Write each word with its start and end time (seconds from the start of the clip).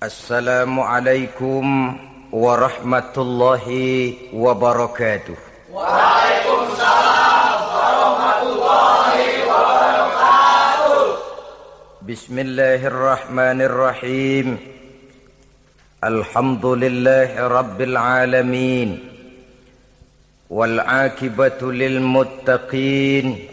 السلام 0.00 0.80
عليكم 0.80 1.96
ورحمة 2.32 3.12
الله 3.16 3.66
وبركاته. 4.32 5.36
وعليكم 5.72 6.58
السلام 6.72 7.60
ورحمة 7.68 8.42
الله 8.42 9.16
وبركاته. 9.44 11.16
بسم 12.08 12.38
الله 12.38 12.86
الرحمن 12.86 13.60
الرحيم. 13.60 14.58
الحمد 16.04 16.66
لله 16.66 17.48
رب 17.48 17.80
العالمين. 17.80 19.08
والعاقبة 20.50 21.72
للمتقين. 21.72 23.48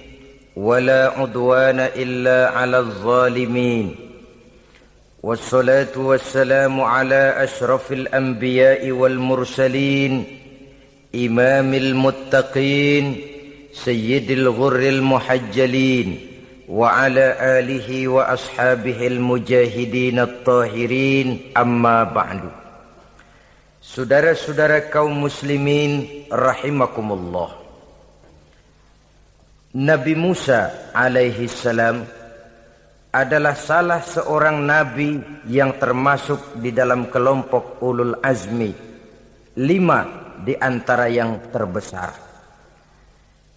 ولا 0.56 1.12
عدوان 1.18 1.80
إلا 1.80 2.50
على 2.56 2.78
الظالمين. 2.80 4.07
والصلاة 5.28 5.92
والسلام 5.98 6.82
على 6.82 7.44
أشرف 7.44 7.92
الأنبياء 7.92 8.92
والمرسلين 8.92 10.14
إمام 11.16 11.74
المتقين 11.74 13.06
سيد 13.74 14.32
الغر 14.32 14.80
المحجلين 14.80 16.08
وعلى 16.70 17.26
آله 17.60 18.08
وأصحابه 18.08 19.08
المجاهدين 19.08 20.20
الطاهرين. 20.20 21.28
أما 21.58 22.04
بعد 22.04 22.42
Saudara-saudara 23.84 24.88
kaum 24.88 25.12
muslimin 25.28 26.24
rahimakumullah 26.32 27.52
Nabi 29.76 30.16
Musa 30.16 30.92
alaihi 30.96 31.52
salam 31.52 32.08
adalah 33.18 33.58
salah 33.58 34.06
seorang 34.06 34.62
nabi 34.62 35.18
yang 35.50 35.82
termasuk 35.82 36.62
di 36.62 36.70
dalam 36.70 37.10
kelompok 37.10 37.82
ulul 37.82 38.22
azmi. 38.22 38.70
Lima 39.58 40.06
di 40.46 40.54
antara 40.54 41.10
yang 41.10 41.50
terbesar. 41.50 42.14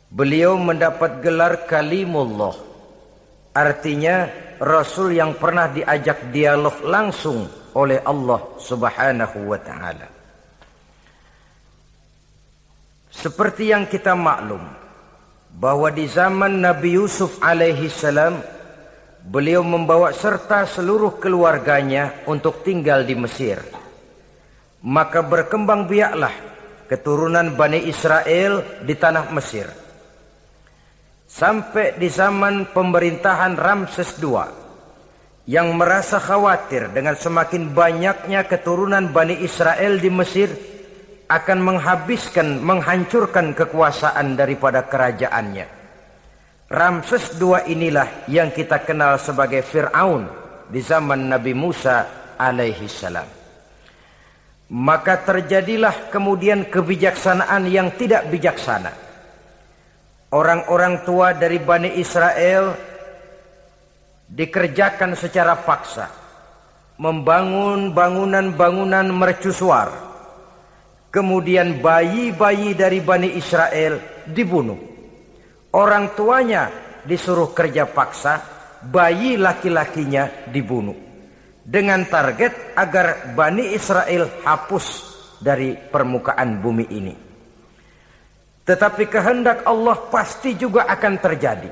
Beliau 0.09 0.57
mendapat 0.57 1.21
gelar 1.21 1.69
kalimullah. 1.69 2.57
Artinya 3.53 4.33
Rasul 4.57 5.21
yang 5.21 5.37
pernah 5.37 5.69
diajak 5.69 6.33
dialog 6.33 6.81
langsung 6.81 7.45
oleh 7.77 8.01
Allah 8.01 8.41
subhanahu 8.57 9.39
wa 9.45 9.61
ta'ala. 9.61 10.09
Seperti 13.13 13.77
yang 13.77 13.85
kita 13.85 14.17
maklum 14.17 14.65
bahwa 15.53 15.93
di 15.93 16.09
zaman 16.09 16.65
Nabi 16.65 16.97
Yusuf 16.97 17.37
alaihi 17.43 17.91
salam 17.91 18.41
beliau 19.25 19.61
membawa 19.61 20.13
serta 20.17 20.65
seluruh 20.65 21.21
keluarganya 21.21 22.25
untuk 22.25 22.65
tinggal 22.65 23.05
di 23.05 23.15
Mesir. 23.17 23.61
Maka 24.81 25.21
berkembang 25.21 25.85
biaklah 25.85 26.33
keturunan 26.89 27.53
Bani 27.55 27.85
Israel 27.85 28.83
di 28.83 28.95
tanah 28.97 29.27
Mesir. 29.31 29.69
Sampai 31.31 31.95
di 31.95 32.11
zaman 32.11 32.75
pemerintahan 32.75 33.55
Ramses 33.55 34.19
II 34.19 34.35
yang 35.47 35.79
merasa 35.79 36.19
khawatir 36.19 36.91
dengan 36.91 37.15
semakin 37.15 37.71
banyaknya 37.71 38.45
keturunan 38.51 39.15
Bani 39.15 39.39
Israel 39.39 40.03
di 40.03 40.11
Mesir 40.11 40.51
akan 41.31 41.59
menghabiskan, 41.63 42.59
menghancurkan 42.59 43.55
kekuasaan 43.55 44.35
daripada 44.35 44.83
kerajaannya. 44.91 45.80
Ramses 46.71 47.35
II 47.35 47.67
inilah 47.67 48.31
yang 48.31 48.55
kita 48.55 48.87
kenal 48.87 49.19
sebagai 49.19 49.59
Fir'aun 49.67 50.23
di 50.71 50.79
zaman 50.79 51.27
Nabi 51.27 51.51
Musa 51.51 52.07
alaihi 52.39 52.87
salam. 52.87 53.27
Maka 54.71 55.19
terjadilah 55.27 56.15
kemudian 56.15 56.71
kebijaksanaan 56.71 57.67
yang 57.67 57.91
tidak 57.99 58.31
bijaksana. 58.31 58.95
Orang-orang 60.31 61.03
tua 61.03 61.35
dari 61.35 61.59
Bani 61.59 61.99
Israel 61.99 62.79
dikerjakan 64.31 65.19
secara 65.19 65.59
paksa. 65.59 66.07
Membangun 67.03 67.91
bangunan-bangunan 67.91 69.11
mercusuar. 69.11 69.91
Kemudian 71.11 71.83
bayi-bayi 71.83 72.79
dari 72.79 73.03
Bani 73.03 73.35
Israel 73.35 74.23
dibunuh. 74.31 74.79
Orang 75.71 76.19
tuanya 76.19 76.67
disuruh 77.07 77.55
kerja 77.55 77.87
paksa, 77.87 78.43
bayi 78.91 79.39
laki-lakinya 79.39 80.51
dibunuh. 80.51 80.97
Dengan 81.63 82.03
target 82.11 82.75
agar 82.75 83.37
Bani 83.39 83.71
Israel 83.71 84.43
hapus 84.43 84.87
dari 85.39 85.79
permukaan 85.79 86.59
bumi 86.59 86.87
ini. 86.91 87.15
Tetapi 88.67 89.05
kehendak 89.07 89.63
Allah 89.67 89.99
pasti 90.11 90.59
juga 90.59 90.87
akan 90.91 91.15
terjadi. 91.23 91.71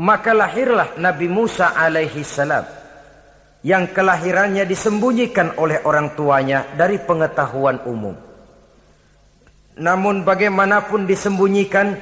Maka 0.00 0.32
lahirlah 0.32 0.96
Nabi 0.96 1.28
Musa 1.28 1.76
alaihi 1.76 2.24
salam 2.24 2.64
yang 3.62 3.94
kelahirannya 3.94 4.66
disembunyikan 4.66 5.54
oleh 5.60 5.84
orang 5.86 6.18
tuanya 6.18 6.66
dari 6.74 6.98
pengetahuan 6.98 7.78
umum. 7.86 8.16
Namun 9.78 10.26
bagaimanapun 10.26 11.06
disembunyikan, 11.08 11.96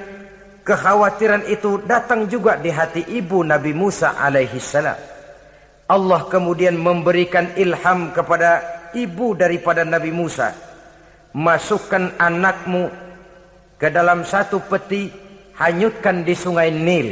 Kekhawatiran 0.60 1.48
itu 1.48 1.80
datang 1.88 2.28
juga 2.28 2.60
di 2.60 2.68
hati 2.68 3.00
ibu 3.16 3.40
Nabi 3.40 3.72
Musa 3.72 4.12
alaihi 4.20 4.60
salam. 4.60 4.96
Allah 5.88 6.20
kemudian 6.28 6.76
memberikan 6.76 7.56
ilham 7.56 8.12
kepada 8.12 8.62
ibu 8.92 9.32
daripada 9.32 9.88
Nabi 9.88 10.12
Musa. 10.12 10.52
Masukkan 11.32 12.12
anakmu 12.20 12.92
ke 13.80 13.88
dalam 13.88 14.22
satu 14.22 14.60
peti, 14.68 15.08
hanyutkan 15.56 16.28
di 16.28 16.36
sungai 16.36 16.68
Nil. 16.68 17.08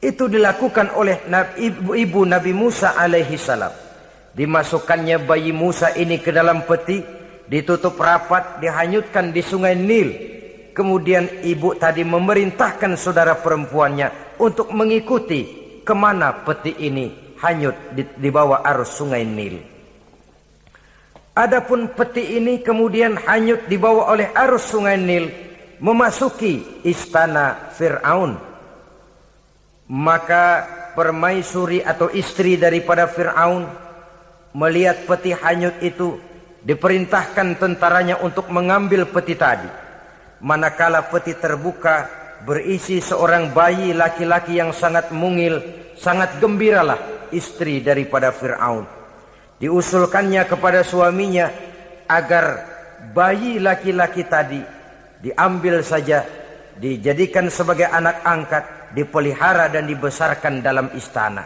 Itu 0.00 0.24
dilakukan 0.26 0.96
oleh 0.96 1.20
ibu, 1.60 2.24
Nabi 2.24 2.56
Musa 2.56 2.96
alaihi 2.96 3.36
salam. 3.36 3.70
Dimasukkannya 4.32 5.28
bayi 5.28 5.52
Musa 5.52 5.92
ini 5.92 6.16
ke 6.16 6.32
dalam 6.32 6.64
peti, 6.64 7.04
ditutup 7.52 8.00
rapat, 8.00 8.64
dihanyutkan 8.64 9.28
di 9.28 9.44
sungai 9.44 9.76
Nil 9.76 10.39
Kemudian 10.70 11.42
ibu 11.42 11.74
tadi 11.74 12.06
memerintahkan 12.06 12.94
saudara 12.94 13.34
perempuannya 13.38 14.38
untuk 14.38 14.70
mengikuti 14.70 15.60
ke 15.82 15.94
mana 15.96 16.46
peti 16.46 16.72
ini 16.86 17.36
hanyut 17.42 17.76
di, 17.90 18.02
di 18.06 18.28
bawah 18.30 18.62
arus 18.62 18.94
sungai 18.94 19.26
Nil. 19.26 19.58
Adapun 21.34 21.90
peti 21.96 22.38
ini 22.38 22.62
kemudian 22.62 23.18
hanyut 23.18 23.66
dibawa 23.66 24.14
oleh 24.14 24.30
arus 24.30 24.70
sungai 24.70 24.94
Nil 25.00 25.26
memasuki 25.82 26.84
istana 26.86 27.72
Fir'aun. 27.74 28.38
Maka 29.90 30.44
permaisuri 30.94 31.82
atau 31.82 32.12
istri 32.14 32.54
daripada 32.54 33.10
Fir'aun 33.10 33.66
melihat 34.54 35.02
peti 35.08 35.34
hanyut 35.34 35.82
itu 35.82 36.20
diperintahkan 36.62 37.58
tentaranya 37.58 38.20
untuk 38.22 38.46
mengambil 38.52 39.08
peti 39.08 39.34
tadi 39.34 39.89
manakala 40.40 41.08
peti 41.08 41.36
terbuka 41.36 42.08
berisi 42.44 43.00
seorang 43.00 43.52
bayi 43.52 43.92
laki-laki 43.92 44.56
yang 44.56 44.72
sangat 44.72 45.12
mungil, 45.12 45.60
sangat 45.96 46.40
gembiralah 46.40 47.28
istri 47.32 47.84
daripada 47.84 48.32
Fir'aun. 48.32 48.84
Diusulkannya 49.60 50.48
kepada 50.48 50.80
suaminya 50.80 51.52
agar 52.08 52.64
bayi 53.12 53.60
laki-laki 53.60 54.24
tadi 54.24 54.60
diambil 55.20 55.84
saja, 55.84 56.24
dijadikan 56.80 57.52
sebagai 57.52 57.86
anak 57.92 58.24
angkat, 58.24 58.64
dipelihara 58.96 59.68
dan 59.68 59.84
dibesarkan 59.84 60.64
dalam 60.64 60.88
istana. 60.96 61.44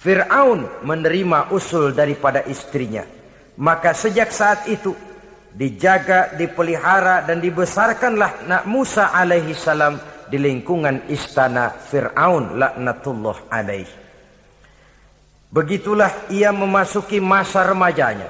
Fir'aun 0.00 0.84
menerima 0.84 1.52
usul 1.52 1.92
daripada 1.92 2.44
istrinya. 2.48 3.04
Maka 3.54 3.94
sejak 3.94 4.34
saat 4.34 4.66
itu 4.66 4.90
dijaga, 5.54 6.34
dipelihara 6.34 7.22
dan 7.22 7.38
dibesarkanlah 7.38 8.44
Nak 8.50 8.64
Musa 8.66 9.14
alaihi 9.14 9.54
salam 9.54 9.96
di 10.26 10.36
lingkungan 10.36 11.06
istana 11.06 11.70
Fir'aun 11.70 12.58
laknatullah 12.58 13.48
alaih. 13.48 13.88
Begitulah 15.54 16.26
ia 16.34 16.50
memasuki 16.50 17.22
masa 17.22 17.62
remajanya. 17.62 18.26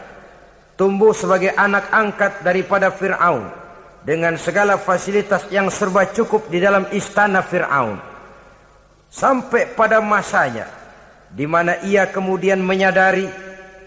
Tumbuh 0.76 1.16
sebagai 1.16 1.56
anak 1.56 1.88
angkat 1.88 2.44
daripada 2.44 2.92
Fir'aun. 2.92 3.64
Dengan 4.04 4.36
segala 4.36 4.76
fasilitas 4.76 5.48
yang 5.48 5.72
serba 5.72 6.04
cukup 6.12 6.52
di 6.52 6.60
dalam 6.60 6.84
istana 6.92 7.40
Fir'aun. 7.40 7.96
Sampai 9.08 9.72
pada 9.72 10.04
masanya. 10.04 10.84
di 11.34 11.50
mana 11.50 11.82
ia 11.82 12.06
kemudian 12.06 12.62
menyadari 12.62 13.26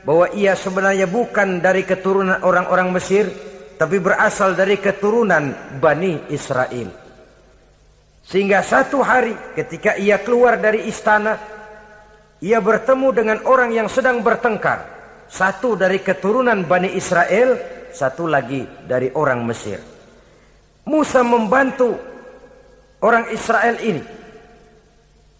bahwa 0.08 0.32
ia 0.32 0.56
sebenarnya 0.56 1.04
bukan 1.04 1.60
dari 1.60 1.84
keturunan 1.84 2.40
orang-orang 2.40 2.96
Mesir 2.96 3.28
tapi 3.76 4.00
berasal 4.00 4.56
dari 4.56 4.80
keturunan 4.80 5.76
Bani 5.84 6.32
Israel. 6.32 6.88
Sehingga 8.24 8.64
satu 8.64 9.04
hari 9.04 9.36
ketika 9.52 10.00
ia 10.00 10.16
keluar 10.24 10.56
dari 10.64 10.88
istana 10.88 11.36
ia 12.40 12.64
bertemu 12.64 13.08
dengan 13.12 13.38
orang 13.44 13.76
yang 13.76 13.90
sedang 13.92 14.24
bertengkar 14.24 14.96
Satu 15.28 15.76
dari 15.76 16.00
keturunan 16.00 16.64
Bani 16.64 16.96
Israel, 16.96 17.60
satu 17.92 18.32
lagi 18.32 18.64
dari 18.88 19.12
orang 19.12 19.44
Mesir. 19.44 19.76
Musa 20.88 21.20
membantu 21.20 22.00
orang 23.04 23.28
Israel 23.36 23.76
ini 23.84 24.00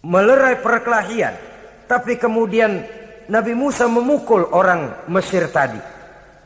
melerai 0.04 0.60
perkelahian, 0.60 1.32
tapi 1.88 2.20
kemudian 2.20 2.84
Nabi 3.28 3.52
Musa 3.52 3.84
memukul 3.88 4.48
orang 4.56 5.04
Mesir 5.12 5.52
tadi 5.52 5.76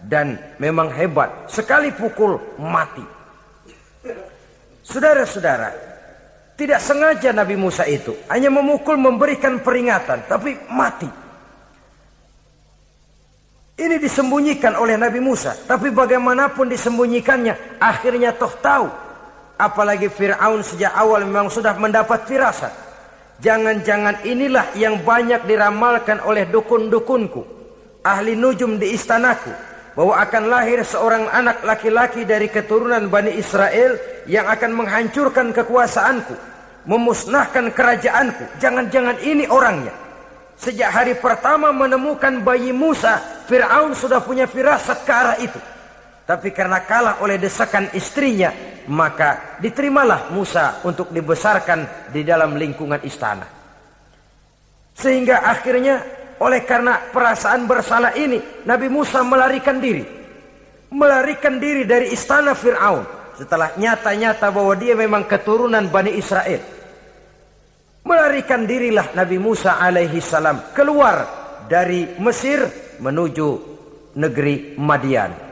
dan 0.02 0.34
memang 0.58 0.90
hebat, 0.90 1.46
sekali 1.46 1.94
pukul 1.94 2.58
mati. 2.58 3.06
Saudara-saudara, 4.82 5.70
tidak 6.58 6.82
sengaja 6.82 7.31
Nabi 7.31 7.55
Musa 7.55 7.87
itu 7.87 8.19
hanya 8.26 8.50
memukul 8.50 8.99
memberikan 8.99 9.62
peringatan, 9.62 10.26
tapi 10.26 10.58
mati. 10.75 11.23
Ini 13.73 13.96
disembunyikan 13.99 14.76
oleh 14.76 14.94
Nabi 15.00 15.19
Musa. 15.19 15.56
Tapi 15.56 15.90
bagaimanapun 15.90 16.70
disembunyikannya. 16.70 17.81
Akhirnya 17.82 18.31
toh 18.37 18.52
tahu. 18.61 18.87
Apalagi 19.58 20.06
Fir'aun 20.06 20.61
sejak 20.62 20.93
awal 20.93 21.25
memang 21.26 21.50
sudah 21.50 21.75
mendapat 21.75 22.23
firasat. 22.29 22.70
Jangan-jangan 23.43 24.23
inilah 24.23 24.71
yang 24.79 25.03
banyak 25.03 25.43
diramalkan 25.50 26.23
oleh 26.23 26.47
dukun-dukunku. 26.47 27.43
Ahli 28.06 28.39
nujum 28.39 28.79
di 28.79 28.94
istanaku. 28.94 29.50
Bahwa 29.99 30.15
akan 30.23 30.47
lahir 30.47 30.81
seorang 30.87 31.27
anak 31.29 31.67
laki-laki 31.67 32.23
dari 32.23 32.47
keturunan 32.47 33.11
Bani 33.11 33.35
Israel. 33.35 33.99
Yang 34.31 34.47
akan 34.47 34.71
menghancurkan 34.79 35.50
kekuasaanku. 35.50 36.39
Memusnahkan 36.87 37.75
kerajaanku. 37.75 38.62
Jangan-jangan 38.62 39.19
ini 39.27 39.50
orangnya. 39.50 39.91
Sejak 40.62 40.94
hari 40.94 41.19
pertama 41.19 41.75
menemukan 41.75 42.39
bayi 42.47 42.71
Musa, 42.71 43.19
Fir'aun 43.50 43.99
sudah 43.99 44.23
punya 44.23 44.47
firasat 44.47 45.03
ke 45.03 45.11
arah 45.11 45.35
itu. 45.43 45.59
Tapi 46.23 46.55
karena 46.55 46.87
kalah 46.87 47.19
oleh 47.19 47.37
desakan 47.37 47.91
istrinya, 47.93 48.55
maka 48.87 49.59
diterimalah 49.59 50.31
Musa 50.31 50.83
untuk 50.87 51.11
dibesarkan 51.11 52.11
di 52.15 52.23
dalam 52.23 52.55
lingkungan 52.55 53.03
istana. 53.03 53.47
Sehingga 54.95 55.43
akhirnya 55.43 56.03
oleh 56.43 56.63
karena 56.67 56.99
perasaan 57.11 57.67
bersalah 57.67 58.15
ini, 58.19 58.67
Nabi 58.67 58.87
Musa 58.91 59.23
melarikan 59.23 59.79
diri. 59.79 60.03
Melarikan 60.93 61.59
diri 61.63 61.87
dari 61.87 62.11
istana 62.11 62.55
Fir'aun. 62.55 63.03
Setelah 63.39 63.75
nyata-nyata 63.75 64.53
bahwa 64.53 64.75
dia 64.77 64.93
memang 64.95 65.25
keturunan 65.27 65.89
Bani 65.89 66.13
Israel. 66.15 66.61
Melarikan 68.03 68.67
dirilah 68.67 69.15
Nabi 69.15 69.39
Musa 69.39 69.79
alaihi 69.79 70.19
salam 70.19 70.75
keluar 70.75 71.23
dari 71.71 72.19
Mesir 72.19 72.67
menuju 72.99 73.49
negeri 74.19 74.75
Madian. 74.77 75.52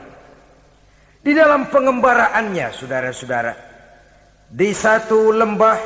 Di 1.21 1.37
dalam 1.37 1.69
pengembaraannya, 1.69 2.73
saudara-saudara, 2.73 3.53
di 4.49 4.73
satu 4.73 5.29
lembah 5.29 5.77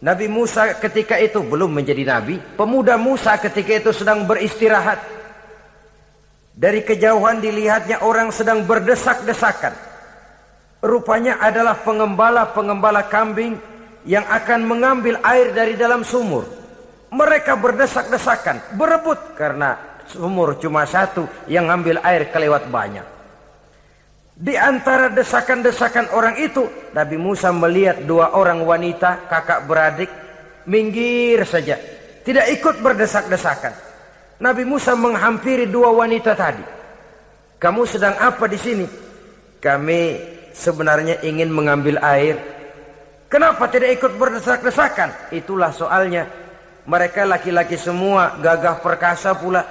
Nabi 0.00 0.26
Musa 0.26 0.72
ketika 0.80 1.20
itu 1.20 1.44
belum 1.44 1.76
menjadi 1.76 2.02
nabi, 2.08 2.40
pemuda 2.56 2.96
Musa 2.96 3.36
ketika 3.36 3.76
itu 3.76 3.92
sedang 3.92 4.24
beristirahat. 4.24 4.98
Dari 6.56 6.80
kejauhan 6.80 7.44
dilihatnya 7.44 8.00
orang 8.00 8.32
sedang 8.32 8.64
berdesak-desakan. 8.64 9.76
Rupanya 10.80 11.36
adalah 11.38 11.78
pengembala-pengembala 11.84 13.12
kambing 13.12 13.60
yang 14.08 14.24
akan 14.26 14.64
mengambil 14.64 15.20
air 15.22 15.52
dari 15.52 15.76
dalam 15.76 16.02
sumur. 16.02 16.48
Mereka 17.12 17.60
berdesak-desakan, 17.60 18.80
berebut 18.80 19.36
karena 19.36 19.76
sumur 20.08 20.56
cuma 20.56 20.88
satu 20.88 21.28
yang 21.46 21.68
ambil 21.68 22.00
air 22.00 22.32
kelewat 22.32 22.66
banyak. 22.72 23.21
Di 24.32 24.56
antara 24.56 25.12
desakan-desakan 25.12 26.16
orang 26.16 26.40
itu, 26.40 26.64
Nabi 26.96 27.16
Musa 27.20 27.52
melihat 27.52 28.02
dua 28.08 28.32
orang 28.32 28.64
wanita, 28.64 29.28
kakak 29.28 29.68
beradik, 29.68 30.10
minggir 30.66 31.44
saja. 31.44 31.76
Tidak 32.22 32.46
ikut 32.58 32.80
berdesak-desakan. 32.80 33.74
Nabi 34.42 34.64
Musa 34.66 34.96
menghampiri 34.96 35.68
dua 35.68 35.92
wanita 35.94 36.32
tadi. 36.34 36.64
Kamu 37.60 37.86
sedang 37.86 38.18
apa 38.18 38.48
di 38.50 38.58
sini? 38.58 38.86
Kami 39.62 40.00
sebenarnya 40.50 41.22
ingin 41.22 41.52
mengambil 41.54 42.02
air 42.02 42.34
Kenapa 43.32 43.64
tidak 43.64 43.96
ikut 43.96 44.12
berdesak-desakan? 44.20 45.32
Itulah 45.32 45.72
soalnya. 45.72 46.28
Mereka 46.84 47.24
laki-laki 47.24 47.80
semua 47.80 48.36
gagah 48.36 48.84
perkasa 48.84 49.32
pula. 49.32 49.64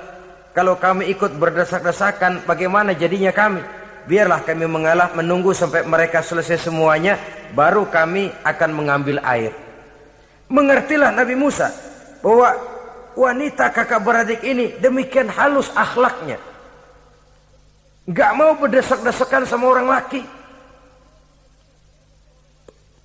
Kalau 0.50 0.82
kami 0.82 1.14
ikut 1.14 1.38
berdesak-desakan, 1.38 2.50
bagaimana 2.50 2.98
jadinya 2.98 3.30
kami? 3.30 3.62
Biarlah 4.10 4.42
kami 4.42 4.66
mengalah 4.66 5.14
menunggu 5.14 5.54
sampai 5.54 5.86
mereka 5.86 6.26
selesai 6.26 6.70
semuanya, 6.70 7.22
baru 7.54 7.86
kami 7.86 8.34
akan 8.42 8.70
mengambil 8.74 9.22
air. 9.22 9.54
Mengertilah 10.50 11.14
Nabi 11.14 11.38
Musa 11.38 11.70
bahwa 12.20 12.58
wanita 13.16 13.70
kakak 13.70 14.02
beradik 14.02 14.42
ini 14.42 14.74
demikian 14.82 15.30
halus 15.30 15.70
akhlaknya. 15.78 16.42
Gak 18.10 18.32
mau 18.34 18.58
berdesak-desakan 18.58 19.46
sama 19.46 19.70
orang 19.70 19.88
laki. 19.88 20.22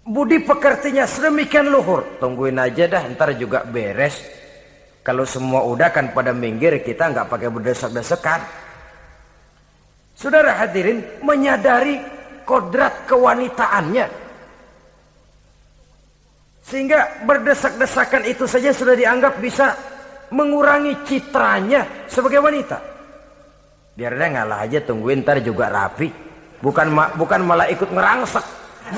Budi 0.06 0.38
pekertinya 0.40 1.02
sedemikian 1.04 1.66
luhur. 1.68 2.06
Tungguin 2.22 2.56
aja 2.56 2.86
dah, 2.86 3.02
ntar 3.10 3.34
juga 3.34 3.66
beres. 3.66 4.22
Kalau 5.02 5.26
semua 5.26 5.66
udah 5.66 5.90
kan 5.90 6.10
pada 6.14 6.30
minggir, 6.30 6.78
kita 6.82 7.10
nggak 7.10 7.26
pakai 7.30 7.50
berdesak-desakan. 7.50 8.65
Saudara 10.16 10.56
hadirin 10.56 11.04
menyadari 11.20 12.00
kodrat 12.48 13.04
kewanitaannya. 13.04 14.08
Sehingga 16.64 17.22
berdesak-desakan 17.28 18.24
itu 18.24 18.48
saja 18.48 18.72
sudah 18.72 18.96
dianggap 18.96 19.38
bisa 19.38 19.76
mengurangi 20.32 20.96
citranya 21.04 22.08
sebagai 22.08 22.40
wanita. 22.40 22.80
Biar 23.92 24.16
dia 24.16 24.28
ngalah 24.32 24.64
aja 24.64 24.80
tungguin 24.82 25.20
ntar 25.20 25.44
juga 25.44 25.68
rapi. 25.68 26.08
Bukan 26.64 26.96
bukan 27.20 27.40
malah 27.44 27.68
ikut 27.68 27.92
ngerangsek. 27.92 28.42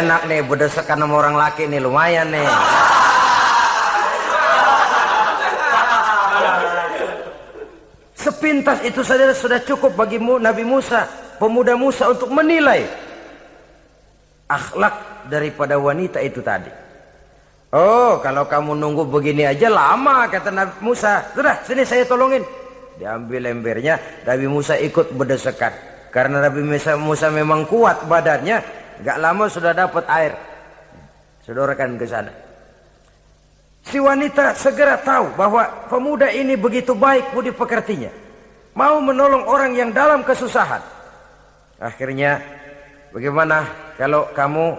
Enak 0.00 0.26
nih 0.26 0.42
berdesakan 0.48 1.04
sama 1.04 1.14
orang 1.16 1.36
laki 1.36 1.68
nih 1.68 1.80
lumayan 1.80 2.32
nih. 2.32 2.48
Sepintas 8.18 8.82
itu 8.82 8.98
saja 9.06 9.30
sudah 9.30 9.62
cukup 9.62 9.94
bagi 9.94 10.18
Nabi 10.18 10.66
Musa, 10.66 11.06
pemuda 11.38 11.78
Musa 11.78 12.10
untuk 12.10 12.34
menilai 12.34 12.82
akhlak 14.50 15.28
daripada 15.30 15.78
wanita 15.78 16.18
itu 16.18 16.42
tadi. 16.42 16.66
Oh, 17.70 18.18
kalau 18.18 18.48
kamu 18.50 18.74
nunggu 18.74 19.06
begini 19.06 19.46
aja 19.46 19.70
lama 19.70 20.26
kata 20.26 20.50
Nabi 20.50 20.74
Musa. 20.82 21.22
Sudah, 21.30 21.62
sini 21.62 21.86
saya 21.86 22.02
tolongin. 22.02 22.42
Diambil 22.98 23.54
embernya, 23.54 23.94
Nabi 24.26 24.50
Musa 24.50 24.74
ikut 24.74 25.14
berdesakan. 25.14 25.70
Karena 26.10 26.42
Nabi 26.42 26.66
Musa, 26.66 26.98
Musa 26.98 27.30
memang 27.30 27.70
kuat 27.70 28.02
badannya, 28.10 28.58
Gak 28.98 29.18
lama 29.22 29.46
sudah 29.46 29.70
dapat 29.70 30.02
air. 30.10 30.34
Sedorakan 31.46 31.94
ke 31.94 32.06
sana. 32.08 32.47
Si 33.84 33.96
wanita 34.00 34.52
segera 34.58 34.98
tahu 35.00 35.32
bahwa 35.38 35.86
pemuda 35.88 36.28
ini 36.28 36.58
begitu 36.58 36.92
baik 36.92 37.32
budi 37.32 37.54
pekertinya. 37.54 38.10
Mau 38.76 39.02
menolong 39.02 39.48
orang 39.48 39.74
yang 39.74 39.90
dalam 39.90 40.22
kesusahan. 40.22 40.82
Akhirnya, 41.78 42.42
bagaimana 43.10 43.66
kalau 43.98 44.30
kamu 44.34 44.76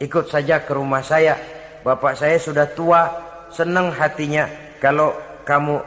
ikut 0.00 0.26
saja 0.32 0.64
ke 0.64 0.72
rumah 0.72 1.04
saya. 1.04 1.36
Bapak 1.80 2.12
saya 2.12 2.36
sudah 2.36 2.68
tua, 2.76 3.08
senang 3.48 3.88
hatinya 3.92 4.44
kalau 4.80 5.16
kamu 5.48 5.80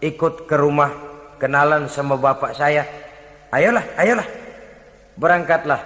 ikut 0.00 0.48
ke 0.48 0.56
rumah 0.56 0.92
kenalan 1.36 1.88
sama 1.88 2.16
bapak 2.16 2.52
saya. 2.56 2.84
Ayolah, 3.52 3.84
ayolah. 4.00 4.28
Berangkatlah 5.16 5.80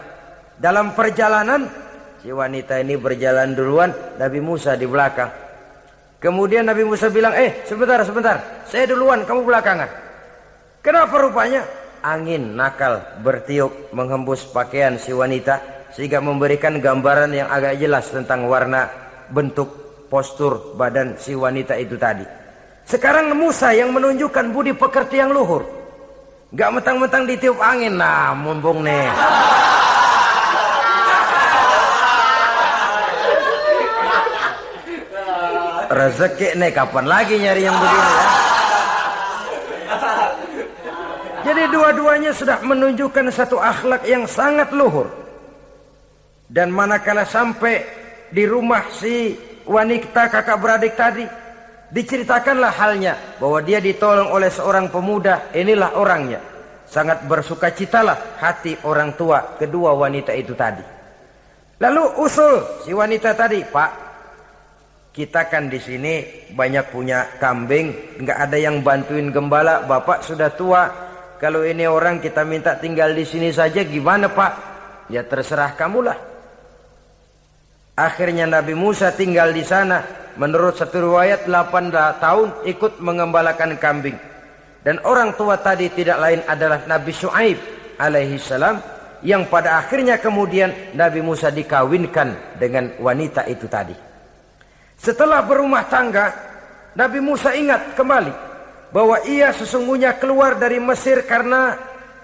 dalam 0.58 0.94
perjalanan 0.94 1.70
si 2.18 2.30
wanita 2.34 2.82
ini 2.82 2.98
berjalan 2.98 3.54
duluan, 3.54 3.90
Nabi 4.18 4.38
Musa 4.42 4.74
di 4.74 4.86
belakang. 4.86 5.49
Kemudian 6.20 6.68
Nabi 6.68 6.84
Musa 6.84 7.08
bilang, 7.08 7.32
"Eh, 7.32 7.64
sebentar, 7.64 8.04
sebentar. 8.04 8.68
Saya 8.68 8.84
duluan, 8.92 9.24
kamu 9.24 9.40
belakangan." 9.48 9.88
Kenapa 10.84 11.16
rupanya? 11.16 11.64
Angin 12.00 12.56
nakal 12.56 13.20
bertiup 13.20 13.92
menghembus 13.92 14.48
pakaian 14.48 14.96
si 14.96 15.12
wanita 15.12 15.60
sehingga 15.92 16.20
memberikan 16.20 16.80
gambaran 16.80 17.32
yang 17.32 17.48
agak 17.48 17.76
jelas 17.76 18.08
tentang 18.08 18.48
warna, 18.48 18.88
bentuk, 19.28 19.68
postur 20.08 20.76
badan 20.76 21.16
si 21.20 21.36
wanita 21.36 21.76
itu 21.76 22.00
tadi. 22.00 22.24
Sekarang 22.88 23.36
Musa 23.36 23.76
yang 23.76 23.92
menunjukkan 23.92 24.52
budi 24.52 24.72
pekerti 24.72 25.20
yang 25.20 25.32
luhur. 25.32 25.62
Gak 26.50 26.70
mentang-mentang 26.74 27.28
ditiup 27.28 27.62
angin. 27.62 27.94
Nah, 27.94 28.34
mumpung 28.34 28.82
nih. 28.82 29.06
rezeki 35.90 36.54
nih 36.54 36.70
kapan 36.70 37.04
lagi 37.10 37.34
nyari 37.34 37.66
yang 37.66 37.74
begini 37.74 38.10
ya? 38.14 38.26
Jadi 41.40 41.62
dua-duanya 41.72 42.30
sudah 42.30 42.62
menunjukkan 42.62 43.26
satu 43.34 43.58
akhlak 43.58 44.06
yang 44.06 44.22
sangat 44.28 44.70
luhur. 44.70 45.10
Dan 46.46 46.70
manakala 46.70 47.26
sampai 47.26 47.82
di 48.30 48.46
rumah 48.46 48.86
si 48.94 49.34
wanita 49.66 50.30
kakak 50.30 50.58
beradik 50.62 50.94
tadi, 50.94 51.26
diceritakanlah 51.90 52.70
halnya 52.74 53.14
bahwa 53.42 53.58
dia 53.62 53.82
ditolong 53.82 54.30
oleh 54.30 54.50
seorang 54.50 54.90
pemuda, 54.90 55.50
inilah 55.54 55.94
orangnya. 55.98 56.38
Sangat 56.90 57.22
bersuka 57.30 57.70
cita 57.70 58.02
lah 58.02 58.18
hati 58.38 58.74
orang 58.82 59.14
tua 59.14 59.54
kedua 59.58 59.94
wanita 59.94 60.34
itu 60.34 60.54
tadi. 60.58 60.82
Lalu 61.78 62.02
usul 62.18 62.82
si 62.82 62.90
wanita 62.90 63.30
tadi, 63.32 63.62
"Pak, 63.62 64.09
kita 65.10 65.50
kan 65.50 65.66
di 65.66 65.82
sini 65.82 66.46
banyak 66.54 66.90
punya 66.94 67.38
kambing, 67.42 68.18
nggak 68.22 68.38
ada 68.38 68.56
yang 68.58 68.82
bantuin 68.82 69.34
gembala, 69.34 69.82
bapak 69.84 70.22
sudah 70.22 70.50
tua, 70.54 71.10
kalau 71.40 71.64
ini 71.64 71.88
orang 71.88 72.20
kita 72.20 72.44
minta 72.44 72.76
tinggal 72.76 73.16
di 73.16 73.24
sini 73.24 73.48
saja 73.48 73.80
gimana 73.80 74.28
pak? 74.28 74.52
Ya 75.08 75.24
terserah 75.24 75.72
kamulah. 75.72 76.20
Akhirnya 77.96 78.44
Nabi 78.44 78.76
Musa 78.76 79.08
tinggal 79.16 79.56
di 79.56 79.64
sana. 79.64 80.20
Menurut 80.36 80.76
satu 80.76 81.10
riwayat 81.10 81.48
8 81.48 82.20
tahun 82.20 82.48
ikut 82.68 83.00
mengembalakan 83.00 83.80
kambing. 83.80 84.20
Dan 84.84 85.00
orang 85.00 85.32
tua 85.36 85.56
tadi 85.56 85.88
tidak 85.88 86.20
lain 86.20 86.40
adalah 86.44 86.84
Nabi 86.84 87.12
Shu'aib 87.12 87.58
alaihi 87.96 88.36
salam 88.36 88.76
yang 89.24 89.48
pada 89.48 89.80
akhirnya 89.80 90.20
kemudian 90.20 90.92
Nabi 90.92 91.24
Musa 91.24 91.48
dikawinkan 91.48 92.60
dengan 92.60 93.00
wanita 93.00 93.48
itu 93.48 93.64
tadi. 93.64 94.09
Setelah 95.00 95.40
berumah 95.40 95.88
tangga, 95.88 96.28
Nabi 96.92 97.24
Musa 97.24 97.56
ingat 97.56 97.96
kembali 97.96 98.32
bahwa 98.92 99.16
ia 99.24 99.48
sesungguhnya 99.48 100.20
keluar 100.20 100.60
dari 100.60 100.76
Mesir 100.76 101.24
karena 101.24 101.72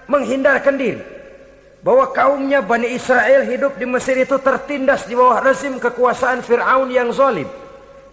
menghindarkan 0.05 0.77
diri. 0.77 1.01
Bahwa 1.81 2.13
kaumnya 2.13 2.61
Bani 2.61 2.93
Israel 2.93 3.49
hidup 3.49 3.81
di 3.81 3.85
Mesir 3.89 4.13
itu 4.21 4.37
tertindas 4.37 5.09
di 5.09 5.17
bawah 5.17 5.41
rezim 5.41 5.81
kekuasaan 5.81 6.45
Fir'aun 6.45 6.93
yang 6.93 7.09
zalim. 7.09 7.49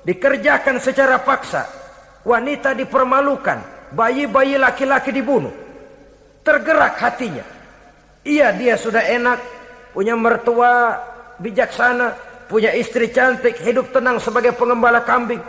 Dikerjakan 0.05 0.81
secara 0.81 1.21
paksa. 1.21 1.69
Wanita 2.25 2.73
dipermalukan. 2.73 3.93
Bayi-bayi 3.93 4.57
laki-laki 4.57 5.13
dibunuh. 5.13 5.53
Tergerak 6.41 6.97
hatinya. 7.01 7.45
Iya 8.25 8.53
dia 8.57 8.81
sudah 8.81 9.01
enak. 9.01 9.41
Punya 9.93 10.17
mertua 10.17 11.01
bijaksana. 11.41 12.34
Punya 12.47 12.73
istri 12.77 13.09
cantik. 13.11 13.59
Hidup 13.61 13.93
tenang 13.95 14.21
sebagai 14.21 14.53
pengembala 14.53 15.05
kambing. 15.05 15.41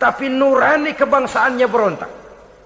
Tapi 0.00 0.26
nurani 0.26 0.96
kebangsaannya 0.96 1.66
berontak. 1.70 2.10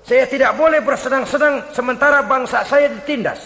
Saya 0.06 0.22
tidak 0.30 0.54
boleh 0.54 0.80
bersenang-senang 0.86 1.74
sementara 1.74 2.22
bangsa 2.22 2.62
saya 2.62 2.86
ditindas. 2.86 3.42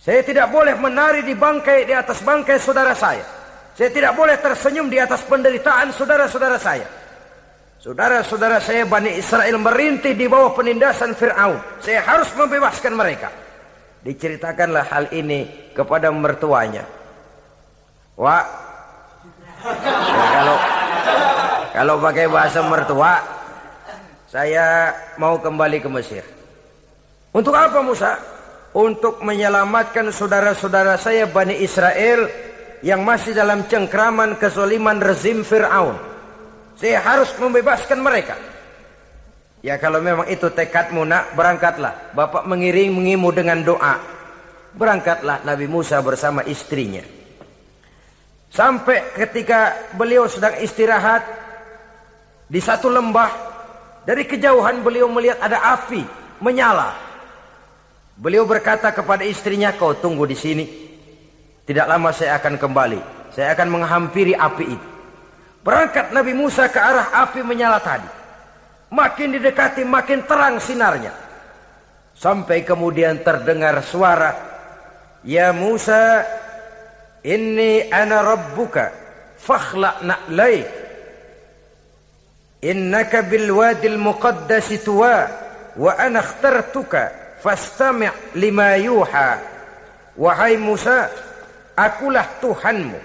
Saya 0.00 0.26
tidak 0.26 0.50
boleh 0.50 0.74
menari 0.74 1.22
di 1.22 1.38
bangkai 1.38 1.86
di 1.86 1.94
atas 1.94 2.24
bangkai 2.24 2.58
saudara 2.58 2.96
saya. 2.96 3.22
Saya 3.78 3.94
tidak 3.94 4.12
boleh 4.18 4.36
tersenyum 4.42 4.90
di 4.90 4.98
atas 4.98 5.22
penderitaan 5.24 5.94
saudara-saudara 5.94 6.58
saya. 6.58 6.88
Saudara-saudara 7.80 8.60
saya 8.60 8.84
Bani 8.84 9.16
Israel 9.16 9.56
merintih 9.56 10.12
di 10.12 10.28
bawah 10.28 10.52
penindasan 10.52 11.16
Fir'aun. 11.16 11.80
Saya 11.80 12.04
harus 12.04 12.28
membebaskan 12.36 12.92
mereka. 12.92 13.32
Diceritakanlah 14.04 14.84
hal 14.84 15.04
ini 15.16 15.72
kepada 15.72 16.12
mertuanya. 16.12 16.84
Wah, 18.20 18.44
ya, 19.64 20.26
kalau 20.34 20.56
kalau 21.70 21.94
pakai 22.02 22.26
bahasa 22.26 22.60
mertua, 22.66 23.22
saya 24.26 24.92
mau 25.16 25.38
kembali 25.38 25.78
ke 25.80 25.88
Mesir. 25.88 26.24
Untuk 27.30 27.54
apa 27.54 27.78
Musa? 27.80 28.18
Untuk 28.70 29.22
menyelamatkan 29.22 30.14
saudara-saudara 30.14 30.94
saya 30.94 31.26
Bani 31.26 31.58
Israel 31.58 32.30
yang 32.86 33.02
masih 33.02 33.34
dalam 33.34 33.66
cengkraman 33.66 34.38
kesoliman 34.38 35.02
rezim 35.02 35.42
Fir'aun. 35.42 35.98
Saya 36.78 37.02
harus 37.02 37.30
membebaskan 37.36 37.98
mereka. 38.00 38.38
Ya 39.60 39.76
kalau 39.76 40.00
memang 40.00 40.24
itu 40.32 40.48
tekadmu 40.48 41.04
nak, 41.04 41.36
berangkatlah. 41.36 42.16
Bapak 42.16 42.48
mengiring 42.48 42.96
mengimu 42.96 43.28
dengan 43.34 43.60
doa. 43.60 44.00
Berangkatlah 44.72 45.44
Nabi 45.44 45.68
Musa 45.68 46.00
bersama 46.00 46.40
istrinya. 46.46 47.19
Sampai 48.50 49.14
ketika 49.14 49.94
beliau 49.94 50.26
sedang 50.26 50.58
istirahat 50.58 51.22
di 52.50 52.58
satu 52.58 52.90
lembah 52.90 53.30
dari 54.02 54.26
kejauhan 54.26 54.82
beliau 54.82 55.06
melihat 55.06 55.38
ada 55.38 55.78
api 55.78 56.02
menyala. 56.42 56.98
Beliau 58.18 58.42
berkata 58.44 58.90
kepada 58.90 59.22
istrinya, 59.22 59.70
"Kau 59.78 59.94
tunggu 59.94 60.26
di 60.26 60.34
sini. 60.34 60.66
Tidak 61.62 61.86
lama 61.86 62.10
saya 62.10 62.42
akan 62.42 62.58
kembali. 62.58 63.00
Saya 63.30 63.54
akan 63.54 63.68
menghampiri 63.70 64.34
api 64.34 64.66
itu." 64.66 64.88
Berangkat 65.62 66.10
Nabi 66.10 66.34
Musa 66.34 66.66
ke 66.66 66.80
arah 66.82 67.14
api 67.22 67.46
menyala 67.46 67.78
tadi. 67.78 68.10
Makin 68.90 69.38
didekati 69.38 69.86
makin 69.86 70.26
terang 70.26 70.58
sinarnya. 70.58 71.14
Sampai 72.18 72.66
kemudian 72.66 73.22
terdengar 73.22 73.78
suara, 73.86 74.34
"Ya 75.22 75.54
Musa, 75.54 76.26
ini 77.24 77.88
ana 77.92 78.22
rabbuka, 78.24 78.92
fakhla' 79.40 80.04
na'laik." 80.04 80.80
innaka 82.60 83.24
bil 83.24 83.48
wadil 83.56 83.96
muqaddas 83.96 84.68
tuwa 84.84 85.26
wa 85.76 85.92
ana 85.96 86.20
ikhtartuka 86.20 87.36
fastami' 87.40 88.36
lima 88.36 88.76
yuha. 88.76 89.40
Wahai 90.20 90.60
Musa 90.60 91.08
akulah 91.72 92.28
Tuhanmu. 92.44 92.98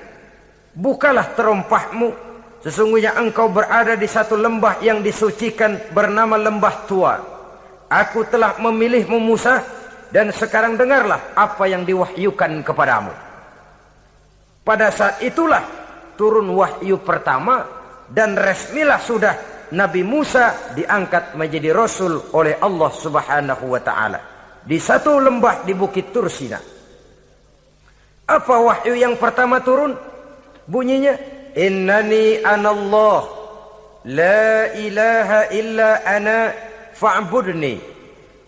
Bukalah 0.75 1.31
terompahmu. 1.31 2.11
Sesungguhnya 2.59 3.15
engkau 3.15 3.47
berada 3.47 3.95
di 3.95 4.09
satu 4.09 4.35
lembah 4.35 4.81
yang 4.83 4.99
disucikan 4.99 5.77
bernama 5.95 6.35
lembah 6.35 6.75
tua. 6.89 7.15
Aku 7.87 8.25
telah 8.27 8.57
memilihmu 8.59 9.21
Musa 9.21 9.61
dan 10.09 10.33
sekarang 10.33 10.75
dengarlah 10.75 11.31
apa 11.37 11.69
yang 11.69 11.85
diwahyukan 11.85 12.65
kepadamu 12.65 13.24
pada 14.65 14.89
saat 14.89 15.21
itulah 15.21 15.61
turun 16.17 16.49
wahyu 16.49 16.97
pertama 17.05 17.61
dan 18.09 18.33
resmilah 18.33 18.97
sudah 18.97 19.33
Nabi 19.77 20.01
Musa 20.01 20.73
diangkat 20.73 21.37
menjadi 21.37 21.69
rasul 21.69 22.33
oleh 22.33 22.57
Allah 22.57 22.91
Subhanahu 22.91 23.65
wa 23.69 23.81
taala 23.81 24.19
di 24.65 24.81
satu 24.81 25.21
lembah 25.21 25.61
di 25.61 25.77
Bukit 25.77 26.09
Tursina. 26.09 26.57
Apa 28.25 28.55
wahyu 28.57 28.97
yang 28.97 29.13
pertama 29.21 29.61
turun? 29.61 29.93
Bunyinya 30.65 31.13
Innani 31.55 32.41
anallah 32.41 33.23
la 34.03 34.75
ilaha 34.75 35.39
illa 35.55 36.03
ana 36.03 36.51
fa'budni. 36.91 37.79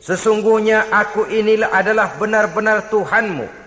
Sesungguhnya 0.03 0.91
aku 0.91 1.29
inilah 1.31 1.71
adalah 1.71 2.19
benar-benar 2.19 2.91
Tuhanmu. 2.91 3.66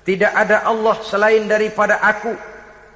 Tidak 0.00 0.32
ada 0.32 0.64
Allah 0.64 0.96
selain 1.04 1.44
daripada 1.44 2.00
aku 2.00 2.32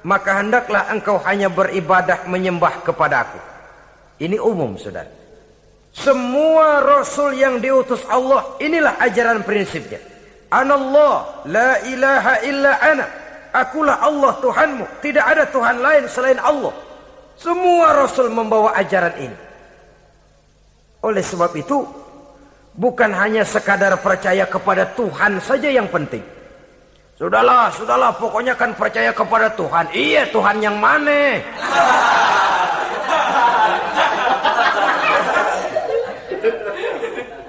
maka 0.05 0.37
hendaklah 0.37 0.85
engkau 0.93 1.17
hanya 1.25 1.49
beribadah 1.49 2.29
menyembah 2.29 2.85
kepadaku. 2.85 3.41
Ini 4.21 4.37
umum, 4.37 4.77
saudara. 4.77 5.09
Semua 5.91 6.85
rasul 6.85 7.33
yang 7.41 7.57
diutus 7.57 8.05
Allah, 8.05 8.53
inilah 8.61 9.01
ajaran 9.01 9.41
prinsipnya. 9.41 9.97
Anallah, 10.53 11.41
la 11.49 11.81
ilaha 11.89 12.33
illa 12.45 12.71
ana. 12.77 13.05
Akulah 13.49 13.97
Allah 14.03 14.35
Tuhanmu. 14.39 14.85
Tidak 15.01 15.25
ada 15.25 15.49
Tuhan 15.49 15.81
lain 15.81 16.05
selain 16.05 16.37
Allah. 16.37 16.71
Semua 17.35 17.97
rasul 17.97 18.29
membawa 18.29 18.77
ajaran 18.77 19.15
ini. 19.17 19.37
Oleh 21.01 21.23
sebab 21.25 21.49
itu, 21.57 21.81
bukan 22.77 23.09
hanya 23.15 23.41
sekadar 23.41 23.97
percaya 24.03 24.45
kepada 24.45 24.85
Tuhan 24.93 25.41
saja 25.41 25.71
yang 25.71 25.89
penting. 25.89 26.34
Sudahlah, 27.15 27.71
sudahlah, 27.71 28.11
pokoknya 28.19 28.59
kan 28.59 28.75
percaya 28.75 29.15
kepada 29.15 29.47
Tuhan. 29.55 29.87
Iya, 29.95 30.27
Tuhan 30.35 30.59
yang 30.59 30.75
mana? 30.75 31.39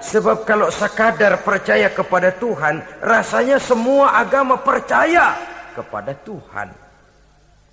Sebab 0.06 0.46
kalau 0.46 0.70
sekadar 0.70 1.42
percaya 1.42 1.90
kepada 1.90 2.30
Tuhan, 2.38 2.78
rasanya 3.02 3.58
semua 3.58 4.14
agama 4.14 4.54
percaya 4.54 5.34
kepada 5.74 6.14
Tuhan. 6.14 6.70